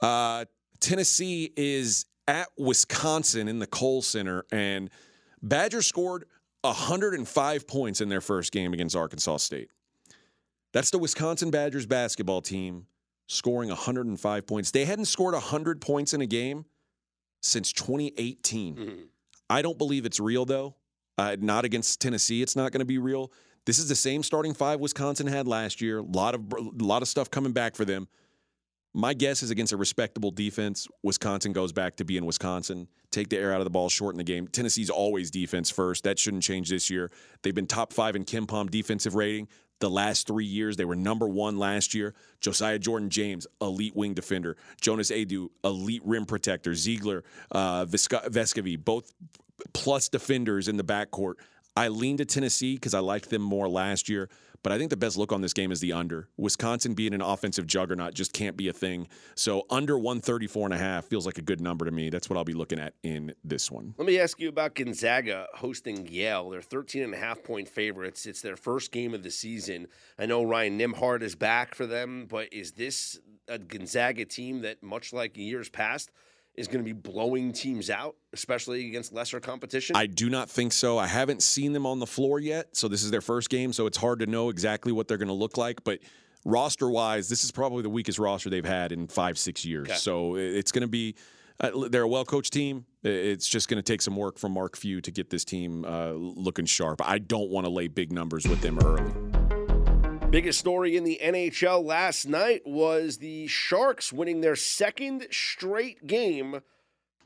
Uh, 0.00 0.44
Tennessee 0.80 1.52
is 1.56 2.06
at 2.28 2.48
Wisconsin 2.58 3.48
in 3.48 3.58
the 3.58 3.66
Kohl 3.66 4.02
Center, 4.02 4.44
and 4.50 4.90
Badgers 5.42 5.86
scored 5.86 6.24
105 6.62 7.66
points 7.66 8.00
in 8.00 8.08
their 8.08 8.20
first 8.20 8.52
game 8.52 8.72
against 8.72 8.96
Arkansas 8.96 9.38
State. 9.38 9.70
That's 10.72 10.90
the 10.90 10.98
Wisconsin 10.98 11.50
Badgers 11.50 11.86
basketball 11.86 12.42
team 12.42 12.86
scoring 13.28 13.68
105 13.70 14.46
points. 14.46 14.70
They 14.70 14.84
hadn't 14.84 15.06
scored 15.06 15.34
100 15.34 15.80
points 15.80 16.12
in 16.12 16.20
a 16.20 16.26
game 16.26 16.64
since 17.42 17.72
2018. 17.72 18.76
Mhm. 18.76 19.08
I 19.48 19.62
don't 19.62 19.78
believe 19.78 20.04
it's 20.06 20.20
real, 20.20 20.44
though. 20.44 20.76
Uh, 21.18 21.36
not 21.40 21.64
against 21.64 22.00
Tennessee. 22.00 22.42
It's 22.42 22.56
not 22.56 22.72
going 22.72 22.80
to 22.80 22.84
be 22.84 22.98
real. 22.98 23.32
This 23.64 23.78
is 23.78 23.88
the 23.88 23.96
same 23.96 24.22
starting 24.22 24.54
five 24.54 24.80
Wisconsin 24.80 25.26
had 25.26 25.48
last 25.48 25.80
year. 25.80 25.98
A 25.98 26.02
lot 26.02 26.34
of 26.34 26.52
a 26.52 26.84
lot 26.84 27.02
of 27.02 27.08
stuff 27.08 27.30
coming 27.30 27.52
back 27.52 27.74
for 27.74 27.84
them. 27.84 28.06
My 28.98 29.12
guess 29.12 29.42
is 29.42 29.50
against 29.50 29.74
a 29.74 29.76
respectable 29.76 30.30
defense, 30.30 30.88
Wisconsin 31.02 31.52
goes 31.52 31.70
back 31.70 31.96
to 31.96 32.04
being 32.06 32.24
Wisconsin. 32.24 32.88
Take 33.10 33.28
the 33.28 33.36
air 33.36 33.52
out 33.52 33.60
of 33.60 33.66
the 33.66 33.70
ball, 33.70 33.90
shorten 33.90 34.16
the 34.16 34.24
game. 34.24 34.48
Tennessee's 34.48 34.88
always 34.88 35.30
defense 35.30 35.70
first. 35.70 36.04
That 36.04 36.18
shouldn't 36.18 36.44
change 36.44 36.70
this 36.70 36.88
year. 36.88 37.10
They've 37.42 37.54
been 37.54 37.66
top 37.66 37.92
five 37.92 38.16
in 38.16 38.24
KenPom 38.24 38.70
defensive 38.70 39.14
rating 39.14 39.48
the 39.80 39.90
last 39.90 40.26
three 40.26 40.46
years. 40.46 40.78
They 40.78 40.86
were 40.86 40.96
number 40.96 41.28
one 41.28 41.58
last 41.58 41.92
year. 41.92 42.14
Josiah 42.40 42.78
Jordan 42.78 43.10
James, 43.10 43.46
elite 43.60 43.94
wing 43.94 44.14
defender. 44.14 44.56
Jonas 44.80 45.10
Aidoo, 45.10 45.50
elite 45.62 46.00
rim 46.06 46.24
protector. 46.24 46.70
Zeigler, 46.70 47.20
uh, 47.52 47.84
Vescovi, 47.84 48.82
both 48.82 49.12
plus 49.74 50.08
defenders 50.08 50.68
in 50.68 50.78
the 50.78 50.84
backcourt. 50.84 51.34
I 51.76 51.88
lean 51.88 52.16
to 52.16 52.24
Tennessee 52.24 52.76
because 52.76 52.94
I 52.94 53.00
liked 53.00 53.28
them 53.28 53.42
more 53.42 53.68
last 53.68 54.08
year, 54.08 54.30
but 54.62 54.72
I 54.72 54.78
think 54.78 54.90
the 54.90 54.96
best 54.96 55.16
look 55.16 55.32
on 55.32 55.40
this 55.40 55.52
game 55.52 55.72
is 55.72 55.80
the 55.80 55.92
under. 55.92 56.28
Wisconsin 56.36 56.94
being 56.94 57.14
an 57.14 57.20
offensive 57.20 57.66
juggernaut 57.66 58.14
just 58.14 58.32
can't 58.32 58.56
be 58.56 58.68
a 58.68 58.72
thing. 58.72 59.08
So 59.34 59.64
under 59.70 59.98
134 59.98 60.66
and 60.66 60.74
a 60.74 60.78
half 60.78 61.04
feels 61.06 61.26
like 61.26 61.38
a 61.38 61.42
good 61.42 61.60
number 61.60 61.84
to 61.84 61.90
me. 61.90 62.10
That's 62.10 62.28
what 62.28 62.36
I'll 62.36 62.44
be 62.44 62.52
looking 62.52 62.78
at 62.78 62.94
in 63.02 63.34
this 63.44 63.70
one. 63.70 63.94
Let 63.98 64.06
me 64.06 64.18
ask 64.18 64.40
you 64.40 64.48
about 64.48 64.74
Gonzaga 64.74 65.46
hosting 65.54 66.06
Yale. 66.06 66.50
They're 66.50 66.62
13 66.62 67.02
and 67.02 67.14
a 67.14 67.18
half 67.18 67.42
point 67.42 67.68
favorites. 67.68 68.26
It's 68.26 68.40
their 68.40 68.56
first 68.56 68.92
game 68.92 69.14
of 69.14 69.22
the 69.22 69.30
season. 69.30 69.88
I 70.18 70.26
know 70.26 70.42
Ryan 70.42 70.78
Nembhard 70.78 71.22
is 71.22 71.34
back 71.34 71.74
for 71.74 71.86
them, 71.86 72.26
but 72.28 72.52
is 72.52 72.72
this 72.72 73.18
a 73.48 73.58
Gonzaga 73.58 74.24
team 74.24 74.62
that, 74.62 74.82
much 74.82 75.12
like 75.12 75.36
years 75.36 75.68
past, 75.68 76.10
is 76.56 76.68
going 76.68 76.84
to 76.84 76.84
be 76.84 76.92
blowing 76.92 77.52
teams 77.52 77.90
out, 77.90 78.16
especially 78.32 78.88
against 78.88 79.12
lesser 79.12 79.40
competition? 79.40 79.96
I 79.96 80.06
do 80.06 80.30
not 80.30 80.48
think 80.48 80.72
so. 80.72 80.98
I 80.98 81.06
haven't 81.06 81.42
seen 81.42 81.72
them 81.72 81.86
on 81.86 81.98
the 81.98 82.06
floor 82.06 82.40
yet, 82.40 82.76
so 82.76 82.88
this 82.88 83.02
is 83.02 83.10
their 83.10 83.20
first 83.20 83.50
game, 83.50 83.72
so 83.72 83.86
it's 83.86 83.98
hard 83.98 84.20
to 84.20 84.26
know 84.26 84.48
exactly 84.48 84.92
what 84.92 85.08
they're 85.08 85.18
going 85.18 85.28
to 85.28 85.34
look 85.34 85.56
like. 85.56 85.84
But 85.84 86.00
roster 86.44 86.88
wise, 86.88 87.28
this 87.28 87.44
is 87.44 87.50
probably 87.50 87.82
the 87.82 87.90
weakest 87.90 88.18
roster 88.18 88.48
they've 88.48 88.64
had 88.64 88.92
in 88.92 89.06
five, 89.08 89.38
six 89.38 89.64
years. 89.64 89.88
Okay. 89.88 89.96
So 89.96 90.36
it's 90.36 90.72
going 90.72 90.82
to 90.82 90.88
be. 90.88 91.14
Uh, 91.58 91.88
they're 91.88 92.02
a 92.02 92.08
well 92.08 92.24
coached 92.24 92.52
team. 92.52 92.84
It's 93.02 93.48
just 93.48 93.68
going 93.68 93.78
to 93.78 93.82
take 93.82 94.02
some 94.02 94.14
work 94.14 94.38
from 94.38 94.52
Mark 94.52 94.76
Few 94.76 95.00
to 95.00 95.10
get 95.10 95.30
this 95.30 95.44
team 95.44 95.86
uh, 95.86 96.10
looking 96.10 96.66
sharp. 96.66 97.00
I 97.02 97.18
don't 97.18 97.50
want 97.50 97.66
to 97.66 97.70
lay 97.70 97.88
big 97.88 98.12
numbers 98.12 98.46
with 98.46 98.60
them 98.60 98.78
early. 98.78 99.35
Biggest 100.30 100.58
story 100.58 100.96
in 100.96 101.04
the 101.04 101.20
NHL 101.22 101.84
last 101.84 102.26
night 102.26 102.62
was 102.66 103.18
the 103.18 103.46
Sharks 103.46 104.12
winning 104.12 104.40
their 104.40 104.56
second 104.56 105.28
straight 105.30 106.06
game, 106.06 106.60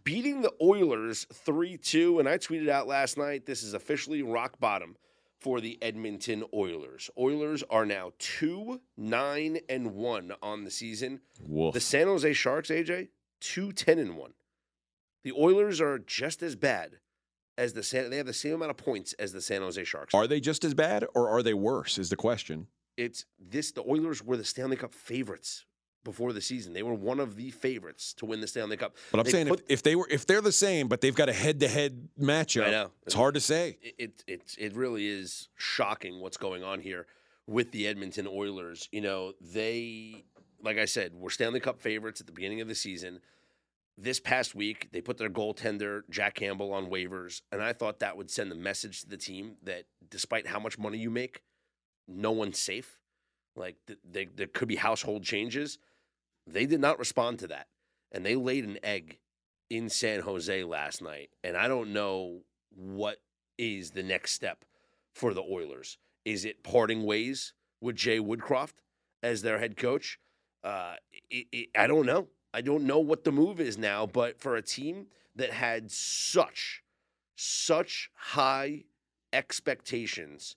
beating 0.05 0.43
the 0.43 0.53
Oilers 0.63 1.27
3 1.33 1.79
2. 1.79 2.19
And 2.19 2.29
I 2.29 2.37
tweeted 2.37 2.69
out 2.69 2.87
last 2.87 3.17
night 3.17 3.47
this 3.47 3.63
is 3.63 3.73
officially 3.73 4.23
rock 4.23 4.61
bottom 4.61 4.97
for 5.41 5.63
the 5.63 5.79
Edmonton 5.83 6.45
Oilers. 6.53 7.11
Oilers 7.19 7.65
are 7.71 7.87
now 7.87 8.13
2 8.19 8.81
9 8.99 9.59
and 9.69 9.95
1 9.95 10.33
on 10.43 10.65
the 10.65 10.71
season. 10.71 11.21
Woof. 11.41 11.73
The 11.73 11.81
San 11.81 12.07
Jose 12.07 12.33
Sharks, 12.35 12.69
AJ, 12.69 13.09
2 13.41 13.73
10 13.73 13.99
and 13.99 14.17
1. 14.19 14.35
The 15.25 15.33
Oilers 15.33 15.81
are 15.81 15.99
just 15.99 16.43
as 16.43 16.55
bad 16.55 16.99
as 17.57 17.73
the 17.73 17.83
San, 17.83 18.11
they 18.11 18.19
have 18.19 18.27
the 18.27 18.33
same 18.33 18.55
amount 18.55 18.71
of 18.71 18.77
points 18.77 19.15
as 19.15 19.33
the 19.33 19.41
San 19.41 19.63
Jose 19.63 19.83
Sharks. 19.85 20.15
Are 20.15 20.27
they 20.27 20.41
just 20.41 20.65
as 20.65 20.75
bad 20.75 21.07
or 21.15 21.29
are 21.29 21.43
they 21.43 21.55
worse? 21.55 21.99
Is 21.99 22.11
the 22.11 22.17
question. 22.17 22.67
It's 23.01 23.25
this 23.39 23.73
the 23.73 23.83
Oilers 23.83 24.23
were 24.23 24.37
the 24.37 24.45
Stanley 24.45 24.77
Cup 24.77 24.95
favorites 24.95 25.65
before 26.05 26.33
the 26.33 26.41
season. 26.41 26.73
They 26.73 26.83
were 26.83 26.95
one 26.95 27.21
of 27.21 27.37
the 27.37 27.51
favorites 27.51 28.15
to 28.15 28.27
win 28.27 28.41
the 28.41 28.47
Stanley 28.47 28.77
Cup. 28.77 28.97
But 29.11 29.21
I'm 29.21 29.25
They 29.25 29.31
saying 29.33 29.49
put- 29.49 29.61
if, 29.61 29.71
if 29.71 29.83
they 29.83 29.97
were 29.97 30.09
if 30.11 30.27
they're 30.27 30.41
the 30.41 30.53
same, 30.53 30.89
but 30.89 31.01
they've 31.01 31.15
got 31.15 31.29
a 31.29 31.33
head 31.33 31.61
to 31.61 31.69
head 31.69 32.09
matchup, 32.19 32.67
I 32.69 32.71
know. 32.71 32.91
it's 33.07 33.15
hard 33.15 33.35
to 33.35 33.41
say. 33.41 33.79
it, 33.83 33.95
it 33.99 34.25
it 34.27 34.55
it 34.59 34.75
really 34.75 35.07
is 35.07 35.49
shocking 35.57 36.21
what's 36.21 36.37
going 36.37 36.63
on 36.65 36.81
here 36.81 37.07
with 37.47 37.73
the 37.73 37.87
Edmonton 37.87 38.27
Oilers. 38.27 38.89
You 38.93 39.01
know, 39.01 39.33
they 39.41 40.25
like 40.63 40.79
I 40.79 40.85
said, 40.85 41.15
were 41.15 41.31
Stanley 41.31 41.61
Cup 41.61 41.81
favorites 41.81 42.21
at 42.21 42.27
the 42.27 42.33
beginning 42.33 42.61
of 42.61 42.69
the 42.69 42.75
season. 42.75 43.21
This 43.99 44.19
past 44.21 44.55
week, 44.55 44.89
they 44.93 45.03
put 45.03 45.19
their 45.19 45.29
goaltender 45.29 46.03
Jack 46.09 46.35
Campbell 46.37 46.73
on 46.73 46.87
waivers, 46.87 47.43
and 47.53 47.63
I 47.63 47.75
thought 47.75 47.99
that 48.01 48.17
would 48.17 48.31
send 48.31 48.51
the 48.51 48.55
message 48.55 49.03
to 49.03 49.09
the 49.09 49.19
team 49.19 49.57
that 49.65 49.85
despite 50.09 50.47
how 50.47 50.59
much 50.59 50.79
money 50.79 50.97
you 50.97 51.11
make, 51.11 51.43
no 52.09 52.31
one's 52.31 52.59
safe. 52.59 52.99
Like 53.57 53.77
th- 53.87 53.99
they, 54.09 54.27
there 54.27 54.47
could 54.47 54.69
be 54.69 54.77
household 54.77 55.23
changes. 55.23 55.79
They 56.47 56.67
did 56.67 56.81
not 56.81 56.99
respond 56.99 57.39
to 57.41 57.47
that, 57.49 57.69
and 58.13 58.25
they 58.25 58.35
laid 58.35 58.65
an 58.65 58.79
egg 58.83 59.19
in 59.69 59.89
San 59.89 60.21
Jose 60.21 60.65
last 60.65 61.03
night. 61.03 61.31
And 61.45 61.57
I 61.57 61.69
don't 61.69 61.93
know 61.93 62.41
what 62.71 63.19
is 63.59 63.91
the 63.91 64.03
next 64.03 64.33
step 64.33 64.65
for 65.15 65.35
the 65.35 65.43
Oilers. 65.43 65.99
Is 66.25 66.45
it 66.45 66.63
parting 66.63 67.05
ways 67.05 67.53
with 67.81 67.97
Jay 67.97 68.19
Woodcroft 68.19 68.75
as 69.23 69.43
their 69.43 69.59
head 69.59 69.77
coach? 69.77 70.19
Uh, 70.63 70.95
it, 71.31 71.47
it, 71.53 71.69
I 71.77 71.87
don't 71.87 72.07
know. 72.07 72.29
I 72.53 72.61
don't 72.63 72.85
know 72.85 72.99
what 72.99 73.25
the 73.25 73.33
move 73.33 73.61
is 73.61 73.79
now, 73.79 74.07
but 74.07 74.41
for 74.41 74.57
a 74.57 74.63
team 74.63 75.07
that 75.37 75.51
had 75.51 75.91
such, 75.91 76.83
such 77.37 78.11
high 78.15 78.85
expectations 79.33 80.57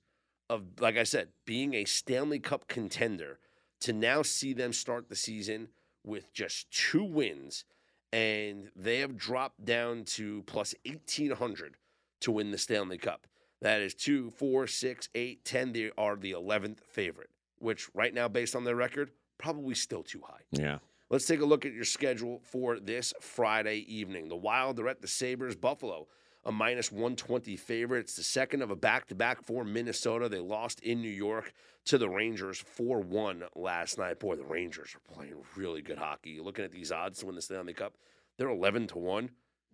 of, 0.50 0.64
like 0.80 0.98
I 0.98 1.04
said, 1.04 1.30
being 1.46 1.74
a 1.74 1.86
Stanley 1.86 2.40
Cup 2.40 2.68
contender, 2.68 3.40
to 3.82 3.94
now 3.94 4.22
see 4.22 4.54
them 4.54 4.72
start 4.72 5.10
the 5.10 5.16
season 5.16 5.70
with 6.06 6.34
just 6.34 6.72
two 6.72 7.04
wins, 7.04 7.66
and 8.12 8.70
they 8.76 9.00
have 9.00 9.18
dropped 9.18 9.66
down 9.66 10.04
to 10.06 10.44
plus 10.44 10.74
1,800 10.86 11.76
to 12.22 12.32
win 12.32 12.52
the 12.52 12.58
Stanley 12.58 12.98
Cup. 12.98 13.28
That 13.62 13.82
is 13.82 13.94
two, 13.94 14.32
four, 14.32 14.68
six, 14.68 15.10
eight, 15.16 15.46
ten. 15.46 15.72
They 15.72 15.92
are 15.98 16.16
the 16.16 16.34
11th 16.34 16.80
favorite, 16.82 17.30
which 17.60 17.90
right 17.94 18.14
now, 18.14 18.28
based 18.28 18.56
on 18.56 18.66
their 18.66 18.76
record, 18.76 19.12
probably 19.38 19.76
still 19.76 20.04
too 20.04 20.22
high. 20.26 20.42
Yeah. 20.52 20.80
Let's 21.10 21.26
take 21.26 21.42
a 21.42 21.46
look 21.46 21.66
at 21.66 21.74
your 21.74 21.86
schedule 21.86 22.42
for 22.44 22.80
this 22.80 23.14
Friday 23.22 23.86
evening. 23.88 24.30
The 24.30 24.36
Wild 24.36 24.80
are 24.80 24.88
at 24.88 25.02
the 25.02 25.08
Sabres, 25.08 25.56
Buffalo, 25.56 26.08
a 26.46 26.52
minus 26.52 26.92
120 26.92 27.56
favorite. 27.56 28.00
It's 28.00 28.16
the 28.16 28.24
second 28.24 28.62
of 28.62 28.72
a 28.72 28.76
back 28.76 29.08
to 29.08 29.16
back 29.16 29.44
for 29.44 29.64
Minnesota. 29.64 30.28
They 30.28 30.40
lost 30.40 30.80
in 30.82 31.02
New 31.02 31.10
York 31.10 31.54
to 31.86 31.98
the 31.98 32.10
Rangers 32.10 32.60
4 32.60 33.00
1 33.00 33.44
last 33.56 33.98
night. 33.98 34.20
Boy, 34.20 34.36
the 34.36 34.44
Rangers 34.44 34.96
are 34.96 35.14
playing 35.14 35.36
really 35.56 35.82
good 35.82 35.98
hockey. 35.98 36.40
Looking 36.40 36.66
at 36.66 36.72
these 36.72 36.92
odds 36.92 37.20
to 37.20 37.28
win 37.28 37.36
the 37.36 37.42
Stanley 37.42 37.74
Cup, 37.74 37.94
they're 38.38 38.50
11 38.50 38.88
to 38.88 38.98
1. 38.98 39.30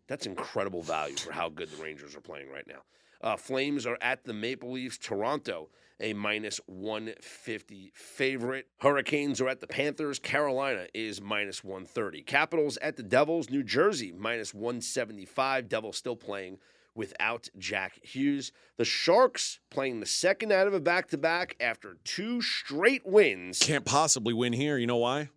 That's 0.08 0.26
incredible 0.26 0.82
value 0.82 1.16
for 1.16 1.32
how 1.32 1.50
good 1.50 1.70
the 1.70 1.82
Rangers 1.82 2.16
are 2.16 2.22
playing 2.22 2.50
right 2.50 2.68
now. 2.68 2.82
Uh, 3.22 3.36
Flames 3.36 3.86
are 3.86 3.98
at 4.02 4.24
the 4.24 4.34
Maple 4.34 4.72
Leafs. 4.72 4.98
Toronto, 4.98 5.70
a 6.00 6.14
minus 6.14 6.60
150 6.66 7.92
favorite. 7.94 8.68
Hurricanes 8.80 9.42
are 9.42 9.50
at 9.50 9.60
the 9.60 9.68
Panthers. 9.68 10.20
Carolina 10.20 10.88
is 10.94 11.22
minus 11.22 11.64
130. 11.64 12.24
Capitals 12.24 12.78
at 12.78 12.96
the 12.96 13.04
Devils. 13.04 13.50
New 13.50 13.64
Jersey, 13.64 14.14
minus 14.16 14.54
175. 14.54 15.68
Devils 15.68 15.98
still 15.98 16.16
playing 16.16 16.60
without 16.96 17.50
Jack 17.58 18.00
Hughes. 18.04 18.52
The 18.78 18.86
Sharks 18.86 19.60
playing 19.70 20.00
the 20.00 20.06
second 20.06 20.52
out 20.52 20.68
of 20.68 20.74
a 20.74 20.80
back 20.80 21.10
to 21.10 21.18
back 21.18 21.56
after 21.60 21.98
two 22.04 22.42
straight 22.42 23.06
wins 23.06 23.60
Can't 23.60 23.86
possibly 23.86 24.34
win 24.34 24.54
here. 24.54 24.78
You 24.78 24.88
know 24.88 24.98
why? 24.98 25.30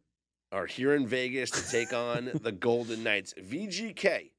are 0.53 0.67
here 0.67 0.95
in 0.95 1.07
Vegas 1.07 1.51
to 1.51 1.71
take 1.71 1.95
on 1.95 2.31
the 2.43 2.53
Golden 2.61 3.03
Knights. 3.03 3.33
VGK 3.41 4.31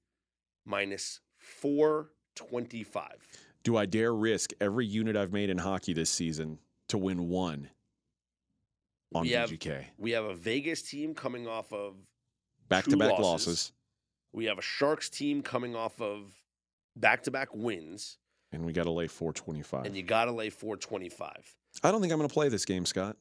minus 0.64 1.20
425. 1.40 3.04
Do 3.64 3.78
I 3.78 3.86
dare 3.86 4.14
risk 4.14 4.52
every 4.60 4.86
unit 4.86 5.16
I've 5.16 5.32
made 5.32 5.50
in 5.50 5.58
hockey 5.58 5.94
this 5.94 6.10
season 6.10 6.60
to 6.90 6.98
win 6.98 7.30
one 7.30 7.70
on 9.16 9.24
We 9.24 9.30
have- 9.32 9.52
We 9.98 10.12
have 10.12 10.26
a 10.26 10.36
Vegas 10.36 10.82
team 10.82 11.14
coming 11.16 11.48
off 11.48 11.72
of 11.72 11.96
back 12.68 12.86
to 12.86 12.98
back 12.98 13.20
losses. 13.20 13.72
We 14.34 14.46
have 14.46 14.58
a 14.58 14.62
Sharks 14.64 15.10
team 15.10 15.42
coming 15.44 15.76
off 15.76 16.02
of 16.02 16.34
back 16.96 17.24
to 17.24 17.32
back 17.32 17.54
wins, 17.54 18.18
And 18.52 18.66
we 18.66 18.74
got 18.74 18.84
to 18.84 18.92
lay 18.92 19.08
425. 19.08 19.86
and 19.86 19.96
you 19.96 20.04
got 20.04 20.26
to 20.26 20.32
lay 20.32 20.50
425. 20.50 21.56
I 21.84 21.92
don't 21.92 22.02
think 22.02 22.12
I'm 22.12 22.20
going 22.20 22.30
to 22.30 22.34
play 22.34 22.50
this 22.50 22.66
game, 22.66 22.86
Scott. 22.86 23.18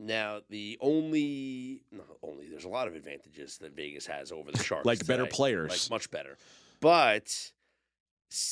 Now, 0.00 0.40
the 0.50 0.76
only, 0.80 1.82
not 1.92 2.06
only, 2.22 2.48
there's 2.48 2.64
a 2.64 2.68
lot 2.68 2.88
of 2.88 2.94
advantages 2.96 3.58
that 3.58 3.72
Vegas 3.74 4.06
has 4.06 4.30
over 4.32 4.50
the 4.52 4.58
Sharks. 4.62 4.84
Like 4.84 5.06
better 5.06 5.26
players. 5.26 5.70
Like 5.70 5.90
much 5.90 6.10
better. 6.10 6.36
But 6.80 7.52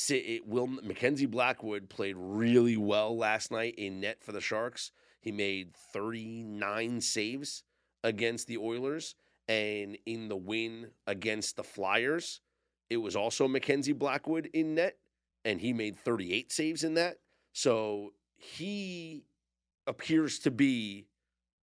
it 0.09 0.47
will, 0.47 0.67
Mackenzie 0.67 1.25
Blackwood 1.25 1.89
played 1.89 2.15
really 2.17 2.77
well 2.77 3.17
last 3.17 3.51
night 3.51 3.75
in 3.77 3.99
net 3.99 4.23
for 4.23 4.31
the 4.31 4.41
Sharks. 4.41 4.91
He 5.19 5.31
made 5.31 5.73
39 5.73 7.01
saves 7.01 7.63
against 8.03 8.47
the 8.47 8.57
Oilers. 8.57 9.15
And 9.47 9.97
in 10.05 10.29
the 10.29 10.37
win 10.37 10.91
against 11.05 11.57
the 11.57 11.63
Flyers, 11.63 12.39
it 12.89 12.97
was 12.97 13.15
also 13.15 13.47
Mackenzie 13.47 13.91
Blackwood 13.91 14.49
in 14.53 14.75
net, 14.75 14.97
and 15.43 15.59
he 15.59 15.73
made 15.73 15.97
38 15.97 16.51
saves 16.51 16.83
in 16.83 16.93
that. 16.93 17.17
So 17.51 18.13
he 18.35 19.25
appears 19.85 20.39
to 20.39 20.51
be 20.51 21.07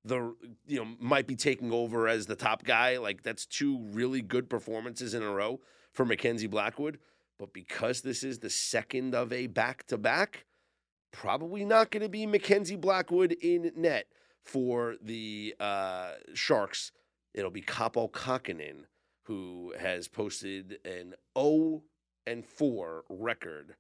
the 0.05 0.35
you 0.67 0.79
know 0.79 0.97
might 0.99 1.27
be 1.27 1.37
taking 1.37 1.73
over 1.73 2.09
as 2.09 2.27
the 2.27 2.37
top 2.37 2.65
guy. 2.65 2.99
Like 2.99 3.23
that's 3.23 3.47
two 3.47 3.79
really 3.93 4.23
good 4.23 4.51
performances 4.51 5.15
in 5.15 5.23
a 5.23 5.31
row 5.31 5.61
for 5.93 6.05
Mackenzie 6.05 6.47
Blackwood. 6.47 6.99
But 7.41 7.55
because 7.55 8.03
this 8.03 8.23
is 8.23 8.41
the 8.41 8.51
second 8.51 9.15
of 9.15 9.33
a 9.33 9.47
back 9.47 9.87
to 9.87 9.97
back, 9.97 10.45
probably 11.11 11.65
not 11.65 11.91
going 11.91 12.03
to 12.03 12.09
be 12.11 12.27
Mackenzie 12.27 12.77
Blackwood 12.77 13.33
in 13.33 13.73
net 13.77 14.09
for 14.45 14.97
the 15.01 15.55
uh, 15.59 16.13
Sharks. 16.35 16.93
It'll 17.33 17.51
be 17.51 17.63
Kaapo 17.63 18.11
Kahkonen, 18.11 18.85
who 19.25 19.73
has 19.81 20.07
posted 20.07 20.81
an 20.85 21.15
0 21.35 21.83
and 22.27 22.45
4 22.45 23.05
record 23.09 23.75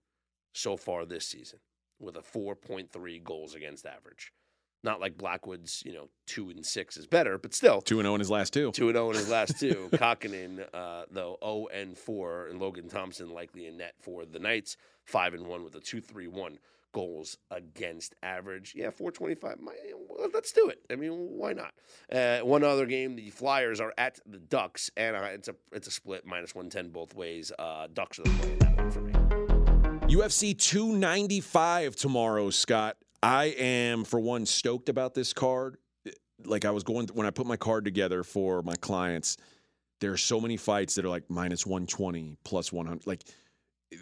so 0.54 0.78
far 0.78 1.04
this 1.04 1.26
season 1.26 1.58
with 1.98 2.16
a 2.16 2.22
4.3 2.22 3.22
goals 3.22 3.54
against 3.54 3.84
average. 3.84 4.32
Not 4.82 5.00
like 5.00 5.18
Blackwood's, 5.18 5.82
you 5.84 5.92
know, 5.92 6.08
2 6.26 6.50
and 6.50 6.64
6 6.64 6.96
is 6.96 7.06
better, 7.06 7.36
but 7.36 7.52
still 7.52 7.82
2 7.82 8.00
and 8.00 8.06
0 8.06 8.14
in 8.14 8.20
his 8.20 8.30
last 8.30 8.52
two. 8.52 8.72
2 8.72 8.88
and 8.88 8.96
0 8.96 9.10
in 9.10 9.16
his 9.16 9.28
last 9.28 9.60
two. 9.60 9.88
Kahkonen, 9.92 10.64
uh, 10.72 11.04
though, 11.10 11.36
0 11.42 11.66
and 11.72 11.98
4, 11.98 12.46
and 12.46 12.58
Logan 12.60 12.88
Thompson 12.88 13.30
likely 13.30 13.66
in 13.66 13.76
net 13.76 13.94
for 14.00 14.24
the 14.24 14.38
Knights, 14.38 14.76
5 15.04 15.34
and 15.34 15.46
1 15.46 15.64
with 15.64 15.74
a 15.74 15.80
2 15.80 16.00
3 16.00 16.28
1 16.28 16.58
goals 16.92 17.36
against 17.50 18.14
average. 18.22 18.74
Yeah, 18.74 18.90
425. 18.90 19.58
Well, 20.08 20.28
let's 20.32 20.52
do 20.52 20.68
it. 20.68 20.80
I 20.90 20.96
mean, 20.96 21.12
why 21.12 21.52
not? 21.52 21.72
Uh, 22.10 22.40
one 22.40 22.64
other 22.64 22.86
game, 22.86 23.16
the 23.16 23.30
Flyers 23.30 23.80
are 23.80 23.92
at 23.98 24.18
the 24.26 24.38
Ducks, 24.38 24.90
and 24.96 25.16
uh, 25.16 25.20
it's 25.32 25.48
a 25.48 25.54
it's 25.72 25.86
a 25.86 25.90
split, 25.90 26.26
minus 26.26 26.54
110 26.54 26.90
both 26.90 27.14
ways. 27.14 27.52
Uh, 27.58 27.86
Ducks 27.92 28.18
are 28.18 28.22
playing 28.22 28.58
that 28.58 28.76
one 28.76 28.90
for 28.90 29.00
me. 29.00 29.12
UFC 30.12 30.58
295 30.58 31.94
tomorrow, 31.94 32.50
Scott. 32.50 32.96
I 33.22 33.46
am, 33.58 34.04
for 34.04 34.18
one, 34.20 34.46
stoked 34.46 34.88
about 34.88 35.14
this 35.14 35.32
card. 35.32 35.76
Like 36.44 36.64
I 36.64 36.70
was 36.70 36.82
going 36.84 37.08
when 37.08 37.26
I 37.26 37.30
put 37.30 37.46
my 37.46 37.56
card 37.56 37.84
together 37.84 38.22
for 38.22 38.62
my 38.62 38.74
clients, 38.76 39.36
there 40.00 40.10
are 40.10 40.16
so 40.16 40.40
many 40.40 40.56
fights 40.56 40.94
that 40.94 41.04
are 41.04 41.08
like 41.10 41.28
minus 41.28 41.66
120, 41.66 42.38
plus 42.44 42.72
100. 42.72 43.06
Like 43.06 43.24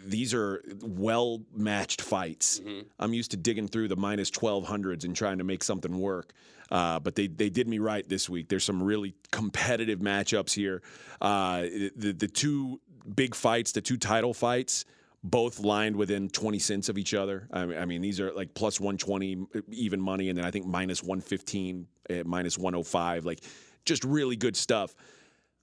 these 0.05 0.33
are 0.33 0.63
well 0.81 1.41
matched 1.53 2.01
fights. 2.01 2.59
Mhm. 2.61 2.85
I'm 2.99 3.13
used 3.13 3.31
to 3.31 3.37
digging 3.37 3.67
through 3.67 3.89
the 3.89 3.97
minus 3.97 4.31
1200s 4.31 5.03
and 5.03 5.13
trying 5.15 5.39
to 5.39 5.43
make 5.43 5.63
something 5.63 5.99
work. 5.99 6.31
Uh, 6.71 6.99
but 6.99 7.15
they, 7.15 7.27
they 7.27 7.49
did 7.49 7.67
me 7.67 7.79
right 7.79 8.07
this 8.07 8.29
week. 8.29 8.47
There's 8.47 8.63
some 8.63 8.81
really 8.81 9.15
competitive 9.31 9.99
matchups 9.99 10.53
here. 10.53 10.81
Uh, 11.19 11.63
the, 11.95 12.15
the 12.17 12.27
two 12.27 12.79
big 13.15 13.33
fights, 13.35 13.71
the 13.71 13.81
two 13.81 13.97
title 13.97 14.33
fights, 14.33 14.85
both 15.23 15.59
lined 15.59 15.95
within 15.95 16.29
20 16.29 16.59
cents 16.59 16.89
of 16.89 16.97
each 16.97 17.13
other. 17.13 17.47
I 17.51 17.65
mean, 17.65 17.77
I 17.77 17.85
mean, 17.85 18.01
these 18.01 18.19
are 18.19 18.31
like 18.31 18.53
plus 18.53 18.79
120 18.79 19.45
even 19.71 19.99
money, 19.99 20.29
and 20.29 20.37
then 20.37 20.45
I 20.45 20.51
think 20.51 20.65
minus 20.65 21.03
115, 21.03 21.87
uh, 22.09 22.13
minus 22.25 22.57
105. 22.57 23.25
Like, 23.25 23.41
just 23.85 24.03
really 24.03 24.35
good 24.35 24.55
stuff. 24.55 24.95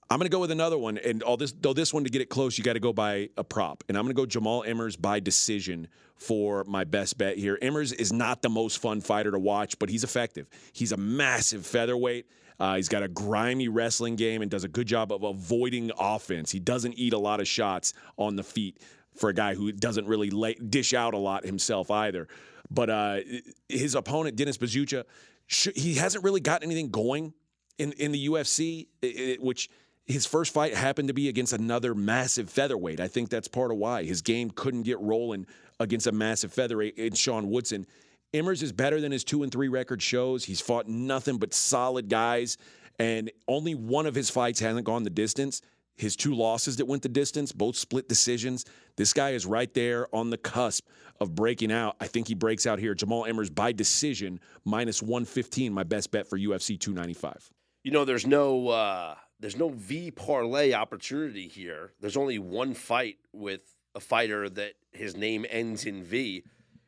I'm 0.09 0.19
going 0.19 0.29
to 0.29 0.31
go 0.31 0.39
with 0.39 0.51
another 0.51 0.77
one, 0.77 0.97
and 0.97 1.21
all 1.21 1.35
this 1.35 1.53
though 1.59 1.73
this 1.73 1.93
one 1.93 2.05
to 2.05 2.09
get 2.09 2.21
it 2.21 2.29
close, 2.29 2.57
you 2.57 2.63
got 2.63 2.73
to 2.73 2.79
go 2.79 2.93
by 2.93 3.29
a 3.35 3.43
prop, 3.43 3.83
and 3.89 3.97
I'm 3.97 4.05
going 4.05 4.15
to 4.15 4.21
go 4.21 4.25
Jamal 4.25 4.63
Emmers 4.63 4.99
by 4.99 5.19
decision 5.19 5.87
for 6.15 6.63
my 6.63 6.83
best 6.83 7.17
bet 7.17 7.37
here. 7.37 7.57
Emmers 7.61 7.93
is 7.93 8.13
not 8.13 8.41
the 8.41 8.49
most 8.49 8.79
fun 8.79 9.01
fighter 9.01 9.31
to 9.31 9.39
watch, 9.39 9.77
but 9.79 9.89
he's 9.89 10.03
effective. 10.03 10.47
He's 10.71 10.91
a 10.93 10.97
massive 10.97 11.65
featherweight. 11.65 12.27
Uh, 12.59 12.75
he's 12.75 12.89
got 12.89 13.03
a 13.03 13.07
grimy 13.07 13.67
wrestling 13.67 14.15
game 14.15 14.41
and 14.41 14.49
does 14.49 14.63
a 14.63 14.67
good 14.67 14.87
job 14.87 15.11
of 15.11 15.23
avoiding 15.23 15.91
offense. 15.99 16.51
He 16.51 16.59
doesn't 16.59 16.93
eat 16.93 17.13
a 17.13 17.19
lot 17.19 17.39
of 17.39 17.47
shots 17.47 17.93
on 18.17 18.35
the 18.35 18.43
feet 18.43 18.79
for 19.17 19.29
a 19.29 19.33
guy 19.33 19.55
who 19.55 19.71
doesn't 19.71 20.05
really 20.07 20.29
lay, 20.29 20.53
dish 20.55 20.93
out 20.93 21.13
a 21.13 21.17
lot 21.17 21.45
himself 21.45 21.89
either. 21.91 22.27
But 22.69 22.89
uh, 22.89 23.17
his 23.69 23.95
opponent, 23.95 24.35
Dennis 24.35 24.57
Buzukja, 24.57 25.03
he 25.75 25.95
hasn't 25.95 26.23
really 26.23 26.41
gotten 26.41 26.67
anything 26.69 26.89
going 26.91 27.33
in, 27.77 27.93
in 27.93 28.11
the 28.11 28.27
UFC, 28.27 28.87
i- 29.03 29.07
i- 29.07 29.37
which 29.39 29.69
his 30.05 30.25
first 30.25 30.53
fight 30.53 30.73
happened 30.73 31.07
to 31.09 31.13
be 31.13 31.29
against 31.29 31.53
another 31.53 31.93
massive 31.95 32.49
featherweight. 32.49 32.99
I 32.99 33.07
think 33.07 33.29
that's 33.29 33.47
part 33.47 33.71
of 33.71 33.77
why 33.77 34.03
his 34.03 34.21
game 34.21 34.49
couldn't 34.51 34.83
get 34.83 34.99
rolling 34.99 35.45
against 35.79 36.07
a 36.07 36.11
massive 36.11 36.51
featherweight 36.53 36.97
in 36.97 37.13
Sean 37.13 37.49
Woodson. 37.49 37.85
Emmers 38.33 38.61
is 38.61 38.71
better 38.73 38.99
than 38.99 39.11
his 39.11 39.23
two 39.23 39.43
and 39.43 39.51
three 39.51 39.67
record 39.69 40.01
shows. 40.01 40.43
He's 40.43 40.59
fought 40.61 40.87
nothing 40.87 41.37
but 41.37 41.53
solid 41.53 42.09
guys, 42.09 42.57
and 42.99 43.31
only 43.47 43.75
one 43.75 44.05
of 44.05 44.15
his 44.15 44.29
fights 44.29 44.59
hasn't 44.59 44.85
gone 44.85 45.03
the 45.03 45.09
distance. 45.09 45.61
His 45.97 46.15
two 46.15 46.33
losses 46.35 46.77
that 46.77 46.85
went 46.85 47.01
the 47.01 47.09
distance, 47.09 47.51
both 47.51 47.75
split 47.75 48.07
decisions. 48.07 48.63
This 48.97 49.13
guy 49.13 49.31
is 49.31 49.45
right 49.45 49.73
there 49.73 50.07
on 50.15 50.29
the 50.29 50.37
cusp 50.37 50.87
of 51.19 51.33
breaking 51.33 51.71
out. 51.71 51.95
I 51.99 52.05
think 52.07 52.27
he 52.27 52.35
breaks 52.35 52.65
out 52.67 52.77
here. 52.79 52.93
Jamal 52.93 53.23
Emmers 53.25 53.53
by 53.53 53.71
decision, 53.71 54.39
minus 54.63 55.01
115, 55.01 55.73
my 55.73 55.83
best 55.83 56.11
bet 56.11 56.27
for 56.27 56.37
UFC 56.37 56.79
295. 56.79 57.51
You 57.83 57.91
know, 57.91 58.05
there's 58.05 58.27
no 58.27 58.67
uh, 58.67 59.15
there's 59.39 59.55
no 59.57 59.69
V 59.69 60.11
parlay 60.11 60.73
opportunity 60.73 61.47
here. 61.47 61.93
There's 61.99 62.17
only 62.17 62.37
one 62.37 62.73
fight 62.75 63.17
with 63.33 63.61
a 63.95 63.99
fighter 63.99 64.47
that 64.49 64.73
his 64.91 65.15
name 65.15 65.45
ends 65.49 65.85
in 65.85 66.03
V, 66.03 66.43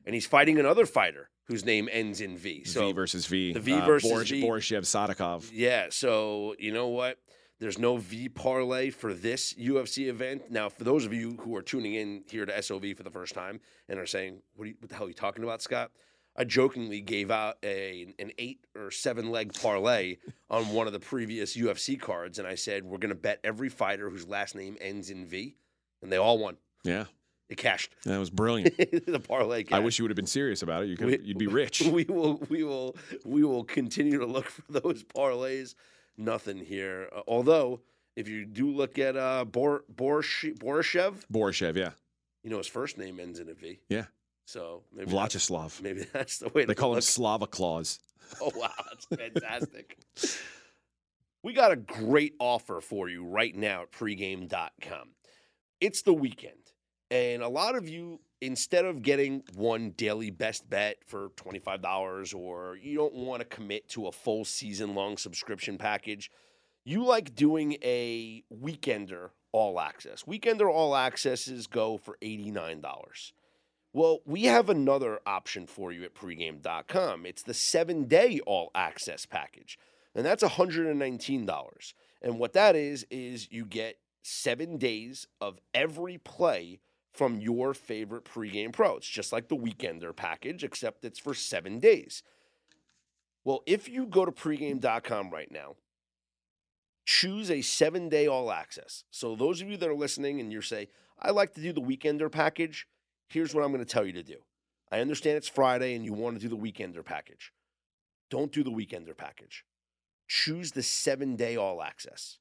and 0.05 0.13
he's 0.13 0.27
fighting 0.27 0.59
another 0.59 0.85
fighter 0.85 1.29
whose 1.45 1.65
name 1.65 1.89
ends 1.91 2.21
in 2.21 2.37
V. 2.37 2.63
So 2.65 2.87
v 2.87 2.93
versus 2.93 3.25
V. 3.25 3.53
the 3.53 3.59
V 3.59 3.73
Uh, 3.73 3.85
versus 3.87 4.11
Borish- 4.11 4.29
V. 4.29 4.43
Borishev 4.43 4.81
Sadikov. 4.81 5.49
Yeah, 5.51 5.87
so 5.89 6.53
you 6.59 6.71
know 6.71 6.89
what? 6.89 7.17
There's 7.59 7.77
no 7.77 7.97
V 7.97 8.29
parlay 8.29 8.89
for 8.89 9.13
this 9.13 9.53
UFC 9.53 10.07
event. 10.07 10.49
Now, 10.49 10.69
for 10.69 10.83
those 10.85 11.05
of 11.05 11.13
you 11.13 11.37
who 11.41 11.55
are 11.57 11.61
tuning 11.61 11.93
in 11.95 12.23
here 12.29 12.45
to 12.45 12.61
SOV 12.61 12.95
for 12.95 13.03
the 13.03 13.09
first 13.09 13.33
time 13.35 13.59
and 13.89 13.99
are 13.99 14.05
saying, 14.05 14.41
"What, 14.55 14.65
are 14.65 14.67
you, 14.69 14.75
what 14.79 14.89
the 14.89 14.95
hell 14.95 15.05
are 15.05 15.09
you 15.09 15.13
talking 15.13 15.43
about, 15.43 15.61
Scott?" 15.61 15.91
I 16.37 16.45
jokingly 16.45 17.01
gave 17.01 17.31
out 17.31 17.57
a 17.63 18.13
an 18.17 18.31
eight 18.37 18.65
or 18.77 18.91
seven 18.91 19.29
leg 19.29 19.53
parlay 19.53 20.17
on 20.49 20.69
one 20.69 20.87
of 20.87 20.93
the 20.93 20.99
previous 21.01 21.57
UFC 21.57 21.99
cards, 21.99 22.39
and 22.39 22.47
I 22.47 22.55
said 22.55 22.85
we're 22.85 22.97
going 22.97 23.09
to 23.09 23.15
bet 23.15 23.39
every 23.43 23.67
fighter 23.69 24.09
whose 24.09 24.25
last 24.27 24.55
name 24.55 24.77
ends 24.79 25.09
in 25.09 25.25
V, 25.25 25.57
and 26.01 26.09
they 26.09 26.17
all 26.17 26.37
won. 26.37 26.55
Yeah. 26.85 27.05
It 27.49 27.57
cashed. 27.57 27.93
That 28.05 28.19
was 28.19 28.29
brilliant. 28.41 28.77
the 28.77 29.19
parlay 29.19 29.63
cashed. 29.63 29.73
I 29.73 29.79
wish 29.79 29.97
you 29.99 30.03
would 30.03 30.11
have 30.11 30.15
been 30.15 30.27
serious 30.27 30.61
about 30.61 30.83
it. 30.83 30.89
You 30.89 30.95
could, 30.95 31.07
We- 31.07 31.19
you'd 31.23 31.37
be 31.39 31.47
rich. 31.47 31.81
We 31.91 32.05
will, 32.05 32.35
we 32.47 32.63
will, 32.63 32.95
we 33.25 33.43
will 33.43 33.63
continue 33.65 34.19
to 34.19 34.25
look 34.27 34.45
for 34.45 34.61
those 34.71 35.03
parlays. 35.03 35.73
Nothing 36.19 36.57
here. 36.57 37.09
Uh, 37.15 37.21
although, 37.29 37.79
if 38.17 38.27
you 38.27 38.45
do 38.45 38.69
look 38.69 38.99
at 38.99 39.15
uh, 39.15 39.45
Bor 39.45 39.85
Borish, 39.93 40.53
Borishev, 40.57 41.25
Borishev, 41.31 41.77
yeah. 41.77 41.91
you 42.43 42.49
know 42.49 42.57
his 42.57 42.67
first 42.67 42.97
name 42.97 43.21
ends 43.21 43.39
in 43.39 43.47
a 43.47 43.53
V. 43.53 43.79
Yeah. 43.87 44.05
So 44.45 44.83
maybe 44.93 45.11
Vlachislav. 45.11 45.81
maybe 45.81 46.05
that's 46.13 46.39
the 46.39 46.49
way 46.49 46.65
They 46.65 46.75
call 46.75 46.95
him. 46.95 47.01
Slava 47.01 47.47
Claus. 47.47 47.99
Oh 48.39 48.51
wow, 48.55 48.69
that's 48.87 49.05
fantastic. 49.05 49.97
we 51.41 51.51
got 51.51 51.71
a 51.71 51.75
great 51.75 52.35
offer 52.37 52.79
for 52.79 53.09
you 53.09 53.25
right 53.25 53.55
now 53.55 53.81
at 53.81 53.91
pregame.com. 53.91 55.09
It's 55.81 56.03
the 56.03 56.13
weekend, 56.13 56.73
and 57.09 57.41
a 57.41 57.49
lot 57.49 57.75
of 57.75 57.89
you, 57.89 58.19
instead 58.41 58.85
of 58.85 59.01
getting 59.01 59.43
one 59.55 59.91
daily 59.91 60.31
best 60.31 60.69
bet 60.69 60.97
for 61.05 61.29
$25 61.31 62.35
or 62.35 62.77
you 62.81 62.95
don't 62.95 63.13
want 63.13 63.41
to 63.41 63.45
commit 63.45 63.87
to 63.89 64.07
a 64.07 64.11
full 64.11 64.45
season 64.45 64.95
long 64.95 65.17
subscription 65.17 65.77
package, 65.77 66.31
you 66.85 67.03
like 67.03 67.35
doing 67.35 67.77
a 67.83 68.43
weekender 68.53 69.29
all 69.51 69.79
access. 69.79 70.23
Weekender 70.23 70.71
all 70.71 70.95
accesses 70.95 71.67
go 71.67 71.97
for 71.97 72.17
$89. 72.21 73.31
Well, 73.91 74.19
we 74.25 74.43
have 74.43 74.69
another 74.69 75.19
option 75.25 75.65
for 75.65 75.91
you 75.91 76.03
at 76.03 76.13
pregame.com. 76.13 77.25
It's 77.25 77.41
the 77.41 77.55
seven 77.55 78.05
day 78.05 78.39
all 78.45 78.69
access 78.75 79.25
package, 79.25 79.79
and 80.13 80.23
that's 80.23 80.43
$119. 80.43 81.93
And 82.21 82.39
what 82.39 82.53
that 82.53 82.75
is, 82.75 83.05
is 83.09 83.47
you 83.51 83.65
get 83.65 83.97
seven 84.21 84.77
days 84.77 85.27
of 85.41 85.59
every 85.73 86.19
play 86.19 86.81
from 87.13 87.39
your 87.39 87.73
favorite 87.73 88.25
pregame 88.25 88.71
pro. 88.71 88.97
It's 88.97 89.07
just 89.07 89.31
like 89.31 89.47
the 89.47 89.55
weekender 89.55 90.15
package, 90.15 90.63
except 90.63 91.05
it's 91.05 91.19
for 91.19 91.33
seven 91.33 91.79
days. 91.79 92.23
Well, 93.43 93.63
if 93.65 93.89
you 93.89 94.05
go 94.05 94.25
to 94.25 94.31
pregame.com 94.31 95.31
right 95.31 95.51
now, 95.51 95.75
choose 97.05 97.49
a 97.49 97.61
seven 97.61 98.09
day 98.09 98.27
all 98.27 98.51
access. 98.51 99.03
So, 99.11 99.35
those 99.35 99.61
of 99.61 99.69
you 99.69 99.77
that 99.77 99.89
are 99.89 99.95
listening 99.95 100.39
and 100.39 100.51
you 100.51 100.61
say, 100.61 100.89
I 101.19 101.31
like 101.31 101.53
to 101.55 101.61
do 101.61 101.73
the 101.73 101.81
weekender 101.81 102.31
package, 102.31 102.87
here's 103.27 103.53
what 103.53 103.63
I'm 103.63 103.71
going 103.71 103.83
to 103.83 103.91
tell 103.91 104.05
you 104.05 104.13
to 104.13 104.23
do. 104.23 104.37
I 104.91 104.99
understand 104.99 105.37
it's 105.37 105.47
Friday 105.47 105.95
and 105.95 106.05
you 106.05 106.13
want 106.13 106.39
to 106.39 106.41
do 106.41 106.49
the 106.49 106.61
weekender 106.61 107.03
package. 107.03 107.51
Don't 108.29 108.51
do 108.51 108.63
the 108.63 108.71
weekender 108.71 109.15
package. 109.15 109.65
Choose 110.27 110.71
the 110.71 110.83
seven 110.83 111.35
day 111.35 111.55
all 111.55 111.81
access. 111.81 112.37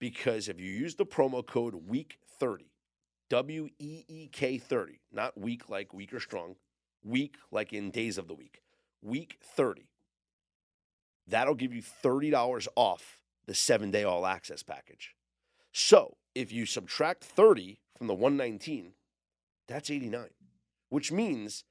Because 0.00 0.48
if 0.48 0.60
you 0.60 0.70
use 0.70 0.96
the 0.96 1.06
promo 1.06 1.46
code 1.46 1.88
WEEK30, 1.88 2.64
W 3.30 3.68
E 3.78 4.04
E 4.08 4.28
K 4.30 4.58
30, 4.58 5.00
not 5.12 5.38
weak 5.38 5.68
like 5.68 5.92
weak 5.94 6.12
or 6.12 6.20
strong, 6.20 6.56
week 7.02 7.36
like 7.50 7.72
in 7.72 7.90
days 7.90 8.18
of 8.18 8.28
the 8.28 8.34
week, 8.34 8.60
week 9.02 9.38
30, 9.42 9.88
that'll 11.26 11.54
give 11.54 11.72
you 11.74 11.82
$30 11.82 12.68
off 12.76 13.18
the 13.46 13.54
seven 13.54 13.90
day 13.90 14.04
all 14.04 14.26
access 14.26 14.62
package. 14.62 15.14
So 15.72 16.16
if 16.34 16.52
you 16.52 16.66
subtract 16.66 17.24
30 17.24 17.78
from 17.96 18.06
the 18.06 18.14
119, 18.14 18.92
that's 19.66 19.90
89, 19.90 20.28
which 20.90 21.10
means 21.10 21.64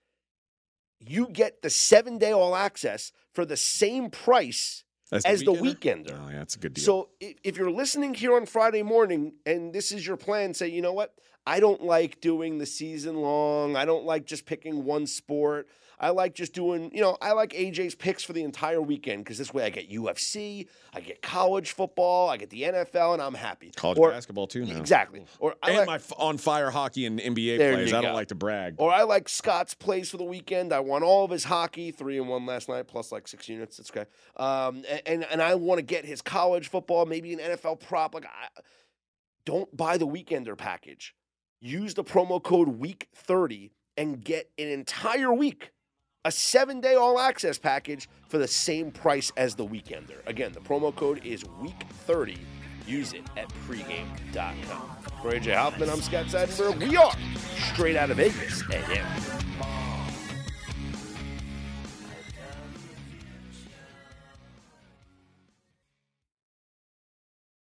you 0.99 1.27
get 1.27 1.61
the 1.61 1.69
seven 1.69 2.17
day 2.17 2.31
all 2.31 2.55
access 2.55 3.11
for 3.33 3.45
the 3.45 3.57
same 3.57 4.09
price 4.09 4.83
as 5.25 5.41
the 5.41 5.51
weekender? 5.53 6.05
weekender. 6.07 6.19
Oh, 6.25 6.29
yeah, 6.29 6.37
that's 6.39 6.55
a 6.55 6.59
good 6.59 6.73
deal. 6.73 6.83
So 6.85 7.09
i- 7.21 7.35
if 7.43 7.57
you're 7.57 7.69
listening 7.71 8.13
here 8.15 8.35
on 8.35 8.45
Friday 8.45 8.81
morning 8.83 9.33
and 9.45 9.73
this 9.73 9.91
is 9.91 10.07
your 10.07 10.17
plan, 10.17 10.53
say, 10.53 10.67
you 10.69 10.81
know 10.81 10.93
what? 10.93 11.13
I 11.45 11.59
don't 11.59 11.83
like 11.83 12.21
doing 12.21 12.57
the 12.57 12.65
season 12.65 13.17
long. 13.17 13.75
I 13.75 13.85
don't 13.85 14.05
like 14.05 14.25
just 14.25 14.45
picking 14.45 14.85
one 14.85 15.07
sport. 15.07 15.67
I 15.99 16.09
like 16.09 16.35
just 16.35 16.53
doing, 16.53 16.91
you 16.93 17.01
know, 17.01 17.17
I 17.21 17.31
like 17.31 17.51
AJ's 17.53 17.95
picks 17.95 18.23
for 18.23 18.33
the 18.33 18.43
entire 18.43 18.81
weekend 18.81 19.23
because 19.23 19.37
this 19.37 19.53
way 19.53 19.63
I 19.63 19.69
get 19.69 19.89
UFC, 19.89 20.67
I 20.93 20.99
get 20.99 21.21
college 21.21 21.71
football, 21.71 22.29
I 22.29 22.35
get 22.35 22.49
the 22.49 22.63
NFL, 22.63 23.13
and 23.13 23.21
I'm 23.21 23.33
happy. 23.33 23.71
College 23.75 23.99
or, 23.99 24.11
basketball, 24.11 24.47
too, 24.47 24.65
now. 24.65 24.77
Exactly. 24.79 25.25
Or 25.39 25.55
I 25.63 25.69
And 25.69 25.77
like, 25.77 25.87
my 25.87 26.15
on 26.17 26.37
fire 26.37 26.71
hockey 26.71 27.05
and 27.05 27.19
NBA 27.19 27.57
plays. 27.57 27.93
I 27.93 28.01
don't 28.01 28.11
go. 28.11 28.15
like 28.15 28.27
to 28.29 28.35
brag. 28.35 28.75
Or 28.79 28.91
I 28.91 29.03
like 29.03 29.29
Scott's 29.29 29.73
plays 29.73 30.09
for 30.09 30.17
the 30.17 30.25
weekend. 30.25 30.73
I 30.73 30.81
won 30.81 31.03
all 31.03 31.23
of 31.23 31.31
his 31.31 31.45
hockey, 31.45 31.91
three 31.91 32.17
and 32.17 32.27
one 32.27 32.45
last 32.45 32.67
night, 32.67 32.87
plus 32.87 33.11
like 33.11 33.27
six 33.27 33.47
units. 33.47 33.77
That's 33.77 33.91
okay. 33.91 34.09
Um, 34.35 34.83
and 35.05 35.23
and 35.23 35.41
I 35.41 35.55
want 35.55 35.79
to 35.79 35.83
get 35.83 36.05
his 36.05 36.21
college 36.21 36.67
football, 36.67 37.05
maybe 37.05 37.33
an 37.33 37.39
NFL 37.39 37.79
prop. 37.79 38.13
Like, 38.13 38.25
I, 38.25 38.61
don't 39.45 39.75
buy 39.75 39.97
the 39.97 40.07
weekender 40.07 40.57
package. 40.57 41.13
Use 41.65 41.93
the 41.93 42.03
promo 42.03 42.43
code 42.43 42.67
Week 42.67 43.07
Thirty 43.15 43.71
and 43.95 44.21
get 44.21 44.49
an 44.59 44.67
entire 44.67 45.31
week, 45.31 45.71
a 46.25 46.31
seven 46.31 46.81
day 46.81 46.95
all 46.95 47.17
access 47.17 47.57
package 47.57 48.09
for 48.27 48.37
the 48.37 48.49
same 48.49 48.91
price 48.91 49.31
as 49.37 49.55
the 49.55 49.65
weekender. 49.65 50.17
Again, 50.25 50.51
the 50.51 50.59
promo 50.59 50.93
code 50.93 51.25
is 51.25 51.45
Week 51.61 51.81
Thirty. 52.05 52.37
Use 52.85 53.13
it 53.13 53.23
at 53.37 53.47
pregame.com. 53.65 54.97
For 55.21 55.31
AJ 55.31 55.55
Hoffman, 55.55 55.89
I'm 55.89 56.01
Scott 56.01 56.25
Seidenberg. 56.25 56.85
We 56.85 56.97
are 56.97 57.13
straight 57.71 57.95
out 57.95 58.11
of 58.11 58.17
Vegas. 58.17 58.61
AM. 58.69 59.92